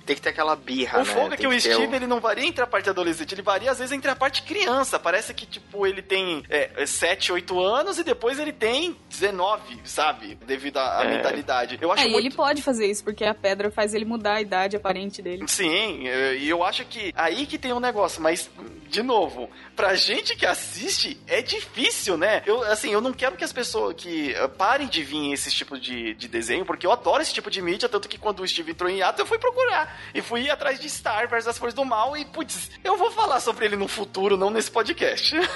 [0.07, 1.05] Tem que ter aquela birra, o né?
[1.05, 3.71] fogo é Tem que o Steve, ele não varia entre a parte adolescente, ele varia
[3.73, 4.99] às vezes entre a parte criança.
[4.99, 10.37] Parece que, tipo, ele tem é, 7, 8 anos e depois ele tem 19, sabe?
[10.47, 11.09] Devido à É.
[11.17, 11.79] mentalidade.
[11.81, 12.27] Eu acho É, e muito...
[12.27, 15.45] ele pode fazer isso, porque a pedra faz ele mudar a idade aparente dele.
[15.49, 18.51] Sim, é, e eu acho que aí que tem um negócio, mas,
[18.89, 22.43] de novo, pra gente que assiste, é difícil, né?
[22.47, 25.79] Eu, assim, eu não quero que as pessoas que eh, parem de vir esse tipo
[25.79, 28.71] de, de desenho, porque eu adoro esse tipo de mídia, tanto que quando o Steve
[28.73, 30.01] entrou em ato, eu fui procurar.
[30.15, 33.41] E fui atrás de Star versus as Forças do Mal, e, putz, eu vou falar
[33.41, 35.35] sobre ele no futuro, não nesse podcast.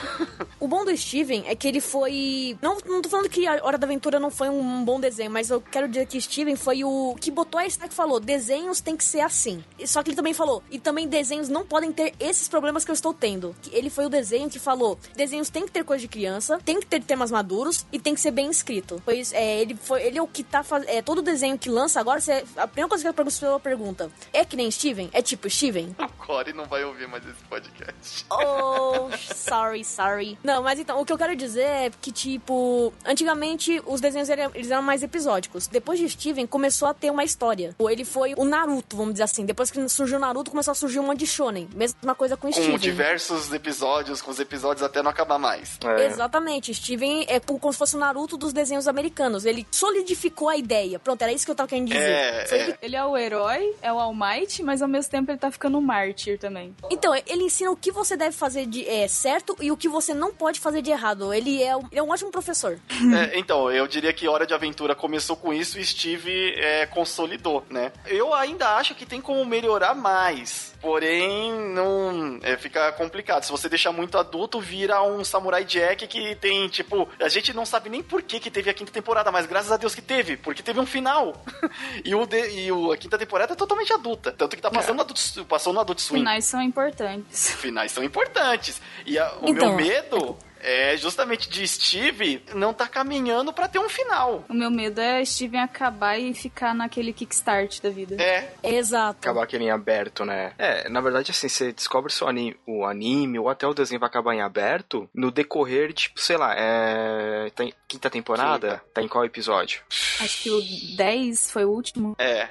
[0.61, 2.55] O bom do Steven é que ele foi.
[2.61, 5.49] Não, não tô falando que a Hora da Aventura não foi um bom desenho, mas
[5.49, 8.95] eu quero dizer que Steven foi o que botou a Star que falou: desenhos tem
[8.95, 9.65] que ser assim.
[9.79, 12.91] E- Só que ele também falou: e também desenhos não podem ter esses problemas que
[12.91, 13.55] eu estou tendo.
[13.61, 16.81] Que Ele foi o desenho que falou: desenhos tem que ter coisa de criança, tem
[16.81, 19.03] que ter temas maduros e tem que ser bem escrito.
[19.05, 20.89] Pois é, ele foi ele é o que tá fazendo.
[20.89, 24.43] É, todo desenho que lança agora, você, a primeira coisa que a pessoa pergunta: é
[24.43, 25.11] que nem Steven?
[25.13, 25.95] É tipo Steven?
[26.01, 28.25] o Corey não vai ouvir mais esse podcast.
[28.31, 30.39] Oh, sorry, sorry.
[30.43, 34.51] Não, mas então, o que eu quero dizer é que, tipo, antigamente os desenhos eram,
[34.55, 35.67] eles eram mais episódicos.
[35.67, 37.77] Depois de Steven, começou a ter uma história.
[37.79, 39.45] Ele foi o Naruto, vamos dizer assim.
[39.45, 41.69] Depois que surgiu o Naruto, começou a surgir um monte de shonen.
[41.75, 42.79] Mesma coisa com, Com Steven.
[42.79, 45.79] diversos episódios, com os episódios até não acabar mais.
[45.85, 46.07] É.
[46.07, 46.75] Exatamente.
[46.75, 49.45] Steven é como se fosse o Naruto dos desenhos americanos.
[49.45, 50.99] Ele solidificou a ideia.
[50.99, 52.01] Pronto, era isso que eu tava querendo dizer.
[52.01, 52.79] É, é.
[52.83, 55.79] Ele é o herói, é o All Might, mas ao mesmo tempo ele tá ficando
[55.79, 56.75] um mártir também.
[56.91, 60.15] Então, ele ensina o que você deve fazer de é, certo e o que você
[60.15, 61.33] não pode fazer de errado.
[61.33, 62.79] Ele é, um- ele é um ótimo professor.
[63.11, 67.65] É, então, eu diria que Hora de Aventura começou com isso e Steve é, consolidou,
[67.69, 67.93] né?
[68.07, 70.71] Eu ainda acho que tem como melhorar mais.
[70.81, 72.39] Porém, não.
[72.43, 73.45] É, fica complicado.
[73.45, 77.09] Se você deixar muito adulto, vira um Samurai Jack que tem, tipo.
[77.21, 79.77] A gente não sabe nem por que, que teve a quinta temporada, mas graças a
[79.77, 81.45] Deus que teve, porque teve um final.
[82.05, 84.33] e o de- e o- a quinta temporada é totalmente adulta.
[84.33, 86.19] Tanto que tá passando, no adult, passou no Adult Swim.
[86.21, 87.51] Finais são importantes.
[87.51, 88.81] finais são importantes.
[89.07, 93.79] E a- o Então, meu medo é justamente de Steve não tá caminhando pra ter
[93.79, 94.45] um final.
[94.49, 98.17] O meu medo é Steven acabar e ficar naquele kickstart da vida.
[98.21, 99.19] É, Exato.
[99.21, 100.53] Acabar aquele em aberto, né?
[100.59, 104.01] É, na verdade, assim, você descobre se o anime, o anime ou até o desenho
[104.01, 107.51] vai acabar em aberto no decorrer, tipo, sei lá, é.
[107.55, 108.69] Tem quinta temporada?
[108.69, 108.85] Quinta.
[108.95, 109.83] Tá em qual episódio?
[110.21, 110.61] Acho que o
[110.97, 112.15] 10 foi o último.
[112.19, 112.49] é.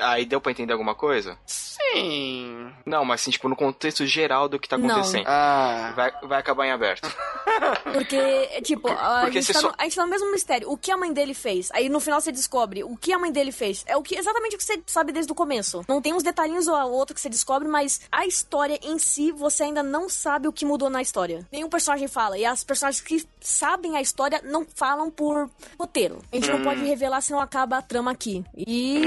[0.00, 1.38] Aí deu pra entender alguma coisa?
[1.46, 2.70] Sim.
[2.86, 4.90] Não, mas assim, tipo, no contexto geral do que tá Não.
[4.90, 5.24] acontecendo.
[5.26, 5.92] Ah.
[5.96, 7.08] Vai, vai acabar em aberto.
[7.92, 10.70] Porque, tipo, a, Porque gente tá só- no, a gente tá no mesmo mistério.
[10.70, 11.70] O que a mãe dele fez?
[11.72, 13.84] Aí no final você descobre o que a mãe dele fez.
[13.86, 15.84] É o que exatamente o que você sabe desde o começo.
[15.88, 19.64] Não tem uns detalhinhos ou outro que você descobre, mas a história em si você
[19.64, 21.46] ainda não sabe o que mudou na história.
[21.52, 22.38] Nenhum personagem fala.
[22.38, 26.18] E as personagens que sabem a história não falam por roteiro.
[26.32, 28.44] A gente não pode revelar senão acaba a trama aqui.
[28.56, 29.02] E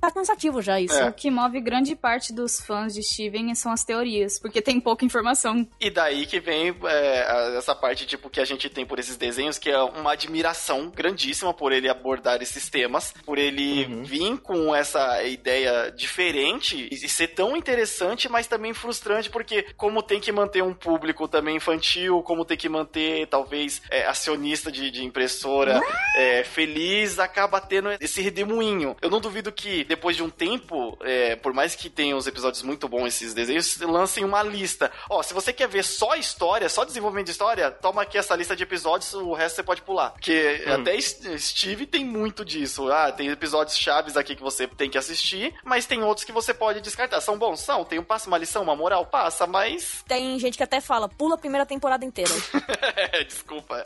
[0.00, 0.94] tá cansativo já isso.
[0.94, 1.08] É.
[1.08, 5.04] O que move grande parte dos fãs de Steven são as teorias, porque tem pouca
[5.04, 5.66] informação.
[5.80, 9.58] E daí que vem é, essa parte, tipo, que a gente tem por esses desenhos,
[9.58, 15.22] que é uma admiração grandíssima por ele abordar esses temas, por ele vir com essa
[15.24, 20.62] ideia diferente e e ser tão interessante, mas também frustrante, porque como tem que manter
[20.62, 25.80] um público também infantil, como tem que manter, talvez, é, acionista de, de impressora
[26.14, 28.94] é, feliz, acaba tendo esse redemoinho.
[29.00, 32.62] Eu não duvido que, depois de um tempo, é, por mais que tenha uns episódios
[32.62, 34.90] muito bons esses desenhos, lancem uma lista.
[35.08, 38.54] Ó, se você quer ver só história, só desenvolvimento de história, toma aqui essa lista
[38.54, 40.10] de episódios, o resto você pode pular.
[40.10, 42.90] Porque até S- Steve tem muito disso.
[42.92, 46.52] Ah, tem episódios chaves aqui que você tem que assistir, mas tem outros que você
[46.52, 47.20] pode descartar.
[47.20, 47.60] São bons?
[47.60, 47.84] São.
[47.84, 49.06] Tem um passa uma lição, uma moral?
[49.06, 50.04] Passa, mas.
[50.06, 52.30] Tem gente que até fala, pula a primeira temporada inteira.
[53.26, 53.84] Desculpa.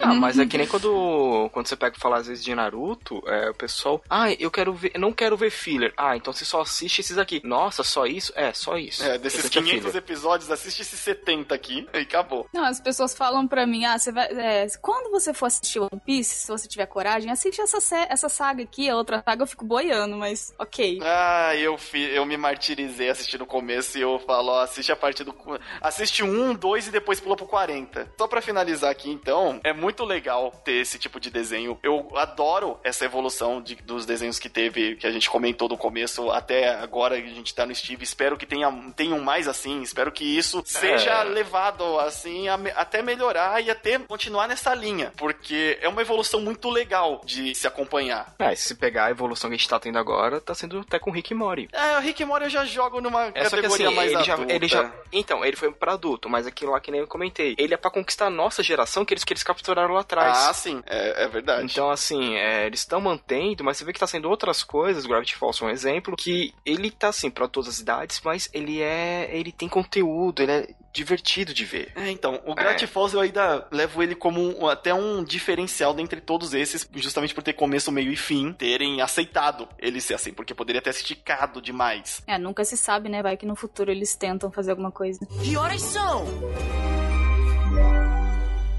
[0.00, 3.22] Ah, mas é que nem quando, quando você pega e fala às vezes de Naruto,
[3.26, 5.92] é, o pessoal, ah, eu quero ver, eu não quero ver filler.
[5.96, 7.40] Ah, então você só assiste esses aqui.
[7.44, 8.32] Nossa, só isso?
[8.36, 9.02] É, só isso.
[9.04, 9.96] É, desses Esse aqui é 500 filler.
[9.96, 12.46] episódios, assiste esses 70 aqui e acabou.
[12.52, 14.26] Não, as pessoas falam pra mim, ah, você vai.
[14.32, 17.78] é, quando você for assistir One Piece, se você tiver coragem, assiste essa,
[18.08, 20.98] essa saga aqui, a outra saga eu fico boiando, mas ok.
[21.02, 24.96] Ah, eu, fi, eu me martirizei assistindo o começo e eu falo, ó, assiste a
[24.96, 25.34] parte do.
[25.80, 28.12] Assiste um, dois e depois pula pro 40.
[28.18, 31.78] Só pra finalizar aqui, então, é muito legal ter esse tipo de desenho.
[31.82, 36.30] Eu adoro essa evolução de- dos desenhos que teve, que a gente comentou no começo,
[36.30, 38.04] até agora que a gente tá no Steve.
[38.04, 39.80] Espero que tenha, tenham mais assim.
[39.80, 45.10] Espero que isso seja levado assim a até melhorar e até continuar nessa linha.
[45.16, 48.34] Porque é uma evolução muito legal de se acompanhar.
[48.38, 51.10] É, se pegar a evolução que a gente tá tendo agora, tá sendo até com
[51.10, 51.66] Rick e Morty.
[51.72, 54.52] É, o Rick Morty eu já jogo numa É categoria assim, mais ele já, adulta.
[54.52, 54.92] ele já.
[55.10, 57.54] Então, ele foi pra adulto, mas aquilo lá que nem eu comentei.
[57.56, 60.36] Ele é pra conquistar a nossa geração que eles, que eles capturaram lá atrás.
[60.48, 61.64] Ah, sim, é, é verdade.
[61.64, 65.36] Então, assim, é, eles estão mantendo, mas você vê que tá sendo outras coisas, Gravity
[65.36, 69.30] Falls é um exemplo, que ele tá, assim, pra todas as idades, mas ele é.
[69.32, 71.92] ele tem conteúdo, ele é divertido de ver.
[71.94, 76.20] É, então, o Gravity Falls eu ainda levo ele como um- até um diferencial dentre
[76.20, 80.54] todos esses, justamente por ter começo, meio e fim, terem aceitado ele ser assim, porque
[80.54, 82.22] poderia ter esticado demais.
[82.26, 83.22] É, nunca se sabe, né?
[83.22, 85.20] Vai que no futuro eles tentam fazer alguma coisa.
[85.42, 86.26] Que horas são?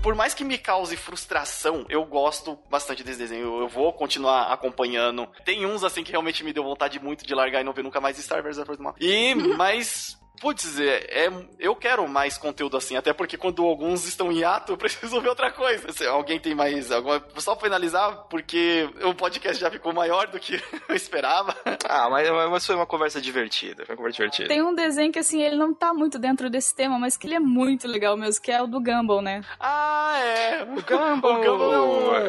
[0.04, 3.46] Por mais que me cause frustração, eu gosto bastante desse desenho.
[3.46, 5.26] Eu, eu vou continuar acompanhando.
[5.46, 8.02] Tem uns assim que realmente me deu vontade muito de largar e não ver nunca
[8.02, 8.58] mais Star Wars.
[9.00, 10.22] E, mas.
[10.42, 14.74] Putz, é, é- eu quero mais conteúdo assim, até porque quando alguns estão em ato,
[14.74, 15.92] eu preciso ver outra coisa.
[15.92, 17.24] Se alguém tem mais alguma.
[17.38, 21.56] Só pra finalizar, porque o podcast já ficou maior do que eu esperava.
[21.88, 23.86] Ah, mas, mas foi uma conversa divertida.
[23.86, 24.48] Foi uma conversa divertida.
[24.50, 27.36] Tem um desenho que, assim, ele não tá muito dentro desse tema, mas que ele
[27.36, 29.42] é muito legal mesmo, que é o do Gumball, né?
[29.60, 30.64] Ah, é!
[30.64, 31.40] O Gumball.
[31.40, 31.80] O Gumball é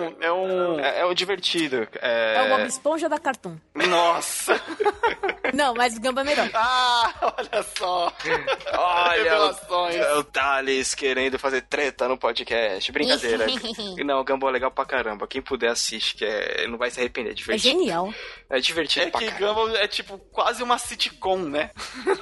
[0.01, 0.17] um.
[0.21, 0.81] É um...
[0.81, 1.89] É, é o divertido.
[2.01, 3.57] É, o É, Bob Esponja da Cartoon.
[3.75, 4.61] Nossa!
[5.53, 6.51] Não, mas o Gamba é melhor.
[6.55, 7.94] Ah, olha só!
[8.77, 12.91] Olha, o, o Thales querendo fazer treta no podcast.
[12.93, 13.47] Brincadeira.
[14.05, 15.27] não, o Gumball é legal pra caramba.
[15.27, 17.31] Quem puder assiste, que é, não vai se arrepender.
[17.31, 17.79] É É divertido.
[17.79, 18.15] genial.
[18.55, 19.47] É divertido É que caramba.
[19.47, 21.71] Gumball é tipo quase uma sitcom, né?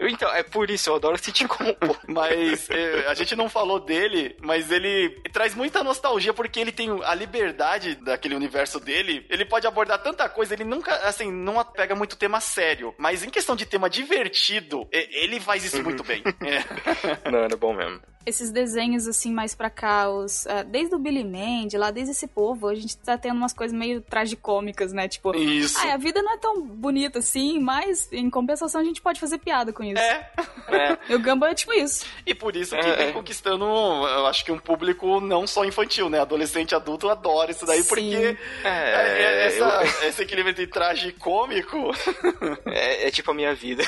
[0.00, 1.74] Então, é por isso, eu adoro sitcom.
[1.74, 1.96] pô.
[2.06, 6.88] Mas é, a gente não falou dele, mas ele traz muita nostalgia porque ele tem
[7.04, 11.94] a liberdade daquele universo dele, ele pode abordar tanta coisa, ele nunca, assim, não pega
[11.94, 16.22] muito tema sério, mas em questão de tema divertido, ele faz isso muito bem.
[16.42, 17.30] É.
[17.30, 18.00] Não, era bom mesmo.
[18.24, 22.26] Esses desenhos, assim, mais pra cá, os, ah, desde o Billy Mandy, lá desde esse
[22.26, 25.08] povo, a gente tá tendo umas coisas meio tragicômicas, né?
[25.08, 25.78] Tipo, Isso.
[25.80, 29.38] ah, a vida não é tão bonita assim, mas em compensação a gente pode fazer
[29.38, 30.00] piada com isso.
[30.02, 30.30] É,
[30.68, 32.06] É, E o Gumball é tipo isso.
[32.24, 33.12] e por isso que É, vem é.
[33.12, 36.20] conquistando, eu acho que um público não só infantil, né?
[36.20, 37.88] Adolescente, adulto adora isso daí, Sim.
[37.88, 41.90] porque É, é, é, essa- eu- esse equilíbrio entre traje e cômico
[42.66, 43.82] é, é tipo a minha vida.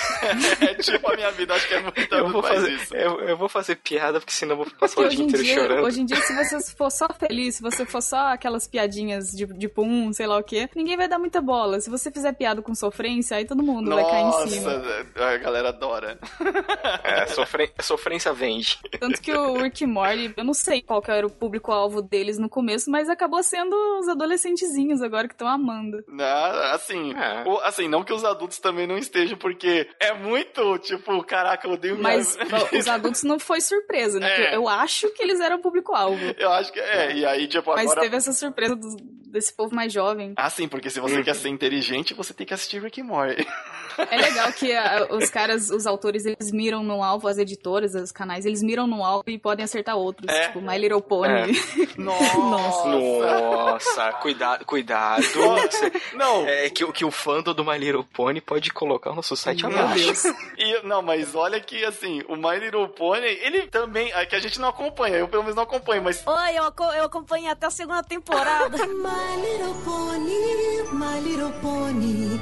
[0.60, 2.94] é tipo a minha vida, acho que é muito Eu vou, faz fazer, isso.
[2.96, 5.26] eu, eu vou fazer piada, porque senão eu vou passar o Porque dia hoje em,
[5.26, 5.86] inteiro dia, chorando.
[5.86, 9.44] hoje em dia, se você for só feliz, se você for só aquelas piadinhas de,
[9.46, 11.80] de pum, sei lá o quê, ninguém vai dar muita bola.
[11.80, 14.72] Se você fizer piada com sofrência, aí todo mundo vai cair em cima.
[14.78, 16.18] Nossa, a galera adora.
[17.04, 18.78] É, sofre- sofrência vende.
[18.98, 22.38] Tanto que o Rick e Morty, eu não sei qual que era o público-alvo deles
[22.38, 26.02] no começo, mas acabou sendo os adolescentezinhos agora que estão amando.
[26.18, 27.44] Ah, assim, É.
[27.46, 31.72] o- assim, não que os adultos também não estejam, porque é muito, tipo, caraca, eu
[31.74, 32.36] odeio minha Mas
[32.72, 34.52] os adultos não foi surpresa, né?
[34.52, 34.56] É.
[34.56, 36.18] Eu acho que eles eram público-alvo.
[36.38, 38.00] Eu acho que é, e aí, tipo, Mas agora...
[38.02, 38.96] teve essa surpresa dos-
[39.34, 40.32] desse povo mais jovem.
[40.36, 43.46] Ah, sim, porque se você quer ser inteligente, você tem que assistir Rick and Morty.
[44.10, 48.10] É legal que ah, os caras, os autores, eles miram no alvo, as editoras, os
[48.10, 50.28] canais, eles miram no alvo e podem acertar outros.
[50.28, 50.48] É.
[50.48, 51.52] Tipo, My Little Pony.
[51.96, 52.88] Nossa!
[52.88, 55.22] Nossa, cuidado, cuidado.
[55.22, 59.14] Você- Não, É que, o- que o fandom do My Little Pony pode colocar o
[59.14, 60.04] nosso site Meu abaixo.
[60.04, 60.24] Deus.
[60.58, 64.40] e, não, mas olha que, assim, o My Little Pony, ele também, é que a
[64.40, 67.70] gente não acompanha, eu pelo menos não acompanho, mas Oi, eu, eu acompanhei até a
[67.70, 68.76] segunda temporada.
[69.26, 72.38] My little pony, my little pony.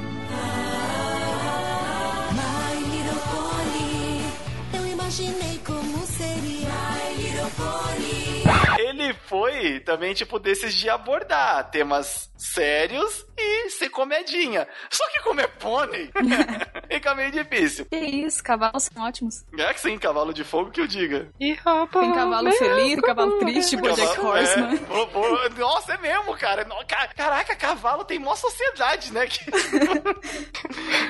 [2.35, 4.21] My little pony.
[4.73, 6.69] Eu imaginei como seria.
[6.69, 8.43] My little pony.
[8.79, 14.67] ele foi também, tipo, desses de abordar temas sérios e ser comedinha.
[14.89, 16.11] Só que como é pônei,
[16.91, 17.85] fica meio difícil.
[17.85, 19.43] Que isso, cavalos são ótimos.
[19.57, 21.29] É que sim, cavalo de fogo que eu diga.
[21.39, 24.79] E rapaz, Tem cavalo feliz, cavalo triste, Bojack Cavalo- Horseman.
[25.45, 26.65] é, nossa, é mesmo, cara.
[27.15, 29.25] Caraca, cavalo tem mó sociedade, né?
[29.27, 29.39] Que,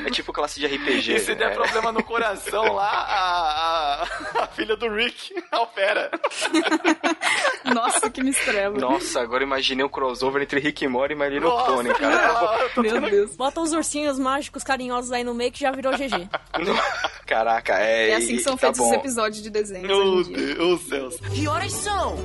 [0.05, 1.15] É tipo classe de RPG.
[1.15, 1.53] e se der né?
[1.55, 6.09] problema no coração lá, a, a, a filha do Rick altera.
[7.73, 8.77] Nossa, que mistureba.
[8.77, 12.69] Nossa, agora imaginei um crossover entre Rick e Morty e My Little Nossa, Pony, cara.
[12.77, 13.35] Meu Deus.
[13.35, 16.29] Bota uns ursinhos mágicos carinhosos aí no meio que já virou GG.
[17.25, 18.09] Caraca, é.
[18.09, 18.95] É assim que são tá feitos os bom.
[18.95, 20.23] episódios de desenhos Meu.
[20.23, 21.15] Deus, céus.
[21.33, 22.15] Que horas são?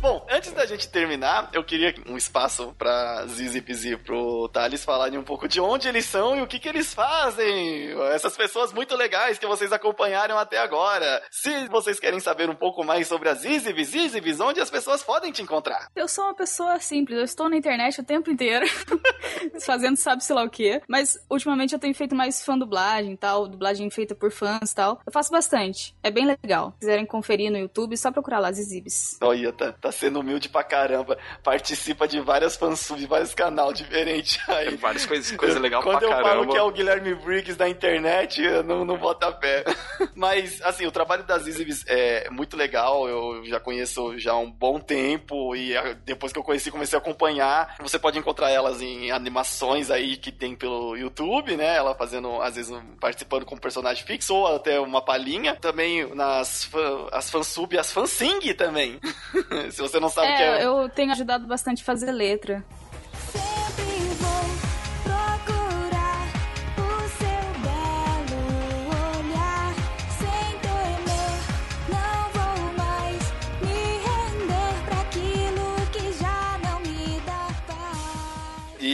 [0.00, 5.18] Bom, antes da gente terminar, eu queria um espaço pra Zizi e pro Thales falarem
[5.18, 7.90] um pouco de onde eles são e o que que eles fazem.
[8.12, 11.20] Essas pessoas muito legais que vocês acompanharam até agora.
[11.32, 15.32] Se vocês querem saber um pouco mais sobre as Zizibis, Zizibis, onde as pessoas podem
[15.32, 15.88] te encontrar?
[15.96, 18.66] Eu sou uma pessoa simples, eu estou na internet o tempo inteiro,
[19.66, 20.80] fazendo sabe-se lá o quê.
[20.88, 24.74] Mas ultimamente eu tenho feito mais fã dublagem e tal, dublagem feita por fãs e
[24.76, 25.00] tal.
[25.04, 26.70] Eu faço bastante, é bem legal.
[26.74, 29.18] Se quiserem conferir no YouTube, só procurar lá Zizibis.
[29.20, 31.18] Olha, tá, tá sendo humilde pra caramba.
[31.42, 34.76] Participa de várias fansubs, de vários canal diferentes aí.
[34.76, 36.52] Várias coisas, coisa legal Quando pra eu falo caramba.
[36.52, 39.64] que é o Guilherme Briggs da internet, eu não, não boto a pé.
[40.14, 43.08] Mas, assim, o trabalho das Izibis é muito legal.
[43.08, 45.54] Eu já conheço já há um bom tempo.
[45.54, 47.76] E ah, depois que eu conheci, comecei a acompanhar.
[47.80, 51.76] Você pode encontrar elas em animações aí que tem pelo YouTube, né?
[51.76, 55.54] Ela fazendo, às vezes, um- participando como personagem fixo ou até uma palhinha.
[55.56, 56.68] Também nas
[57.12, 59.00] as fansub e as fansing também.
[59.78, 60.64] Se você não sabe o que É, é.
[60.66, 62.64] eu tenho ajudado bastante a fazer letra.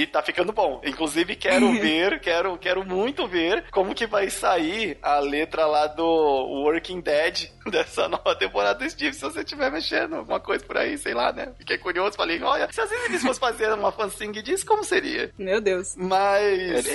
[0.02, 0.80] E tá ficando bom.
[0.84, 6.04] Inclusive, quero ver, quero, quero muito ver como que vai sair a letra lá do
[6.04, 9.14] Working Dead dessa nova temporada do Steve.
[9.14, 11.52] Se você estiver mexendo alguma coisa por aí, sei lá, né?
[11.58, 15.30] Fiquei curioso, falei, olha, se às vezes eles fossem fazer uma fansing disso, como seria?
[15.38, 15.94] Meu Deus.
[15.96, 16.86] Mas.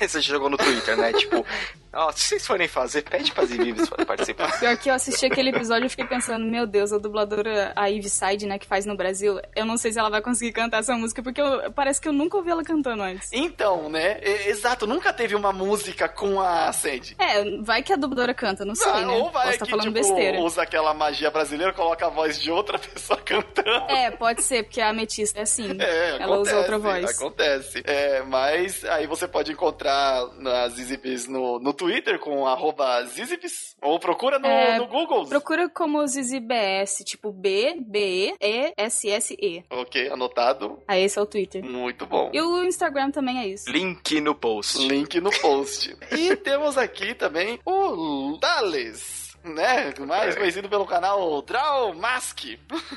[0.00, 1.12] Você jogou no Twitter, né?
[1.12, 1.44] Tipo,
[1.92, 4.58] ó, se vocês forem fazer, pede pra Zivives participar.
[4.58, 8.08] Pior que eu assisti aquele episódio e fiquei pensando, meu Deus, a dubladora, a Eve
[8.08, 10.94] Side, né, que faz no Brasil, eu não sei se ela vai conseguir cantar essa
[10.94, 13.28] música, porque eu- parece que eu nunca ouvi ouvi ela cantando antes.
[13.32, 14.18] Então, né?
[14.46, 17.16] Exato, nunca teve uma música com a Sandy.
[17.18, 19.16] É, vai que a dubladora canta, não sei, Ah, né?
[19.16, 20.40] Ou vai Posso estar que, falando tipo, besteira.
[20.40, 23.90] usa aquela magia brasileira, coloca a voz de outra pessoa cantando.
[23.90, 25.76] É, pode ser, porque a ametista é assim.
[25.80, 27.10] É, ela acontece, usa outra voz.
[27.20, 27.82] Acontece.
[27.84, 33.98] É, mas aí você pode encontrar nas Zizipes no, no Twitter com arroba Zizipes, ou
[33.98, 35.26] procura no, É, no Google.
[35.26, 39.64] Procura como Zizi BS, tipo B, B, E, S, S, E.
[39.70, 40.78] Ok, anotado.
[40.86, 41.64] Aí esse é o Twitter.
[41.64, 42.30] Muito bom.
[42.36, 43.70] E o Instagram também é isso.
[43.70, 44.86] Link no post.
[44.86, 45.96] Link no post.
[46.12, 49.24] e temos aqui também o Thales.
[49.44, 49.94] Né?
[50.00, 52.40] Mais conhecido pelo canal Draw Mask.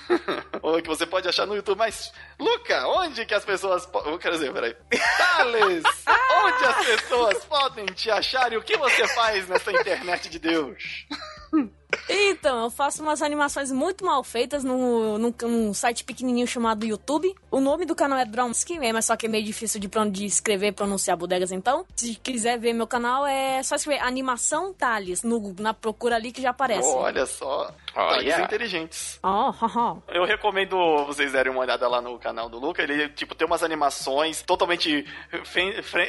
[0.63, 1.77] Ou que você pode achar no YouTube.
[1.77, 3.85] Mas, Luca, onde que as pessoas.
[3.85, 4.75] po- Quer dizer, peraí.
[5.17, 5.83] Thales,
[6.43, 11.05] onde as pessoas podem te achar e o que você faz nessa internet de Deus?
[12.07, 17.33] Então, eu faço umas animações muito mal feitas no, num, num site pequenininho chamado YouTube.
[17.51, 20.25] O nome do canal é Drumski, é, mas só que é meio difícil de, de
[20.25, 21.85] escrever pronunciar bodegas, então.
[21.95, 26.41] Se quiser ver meu canal, é só escrever Animação Thales no, na procura ali que
[26.41, 26.87] já aparece.
[26.87, 27.73] Olha só.
[27.99, 28.31] Olha.
[28.31, 29.19] Thales inteligentes.
[29.23, 29.97] Oh, haha.
[30.07, 32.81] Eu recomendo vocês darem uma olhada lá no canal do Luca.
[32.81, 35.05] Ele, tipo, tem umas animações totalmente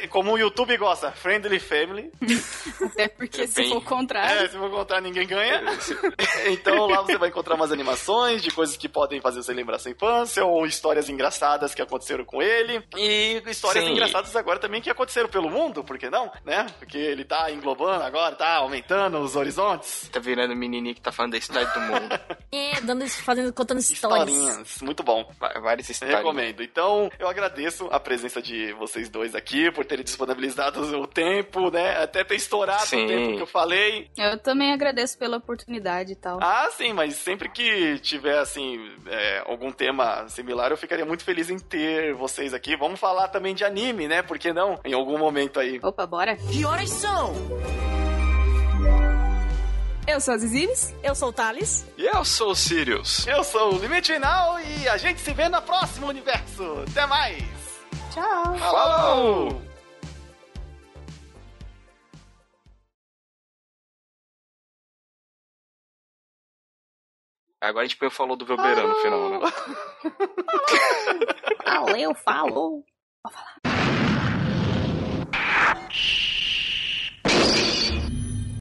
[0.09, 2.11] como o YouTube gosta, friendly family.
[2.83, 4.45] Até porque se Bem- for o contrário.
[4.45, 5.61] É, se for contar, ninguém ganha.
[6.47, 9.91] então lá você vai encontrar umas animações de coisas que podem fazer você lembrar sua
[9.91, 12.83] infância, ou histórias engraçadas que aconteceram com ele.
[12.95, 13.91] E histórias Sim.
[13.91, 16.31] engraçadas agora também que aconteceram pelo mundo, por que não?
[16.45, 16.65] Né?
[16.79, 20.09] Porque ele tá englobando agora, tá aumentando os horizontes.
[20.11, 22.19] Tá virando menininho que tá falando da história do mundo.
[22.53, 24.27] É, dando, fazendo, contando histórias.
[24.27, 24.81] Historinhas.
[24.81, 25.25] Muito bom.
[25.61, 26.17] Várias histórias.
[26.17, 26.61] Recomendo.
[26.61, 32.03] Então, eu agradeço a presença de vocês dois aqui, por terem disponibilizado o tempo, né?
[32.03, 33.05] Até ter estourado Sim.
[33.05, 34.09] o tempo que eu falei.
[34.17, 36.39] Eu também agradeço pela oportunidade e tal.
[36.41, 38.77] Ah, sim, mas sempre que tiver, assim,
[39.07, 42.75] é, algum tema similar, eu ficaria muito feliz em ter vocês aqui.
[42.75, 44.21] Vamos falar também de anime, né?
[44.21, 44.77] Por que não?
[44.83, 45.79] Em algum momento aí.
[45.81, 46.35] Opa, bora?
[46.35, 47.33] Que horas são?
[50.11, 50.93] Eu sou a Ziziris.
[51.01, 51.87] Eu sou o Thales.
[51.97, 53.25] E eu sou o Sirius.
[53.25, 56.83] Eu sou o Limite Final e a gente se vê no próximo universo.
[56.89, 57.41] Até mais!
[58.13, 58.57] Tchau.
[58.57, 59.61] Falou!
[67.61, 69.39] Agora a gente falou do Velberan no final, né?
[71.63, 72.83] Valeu, falou.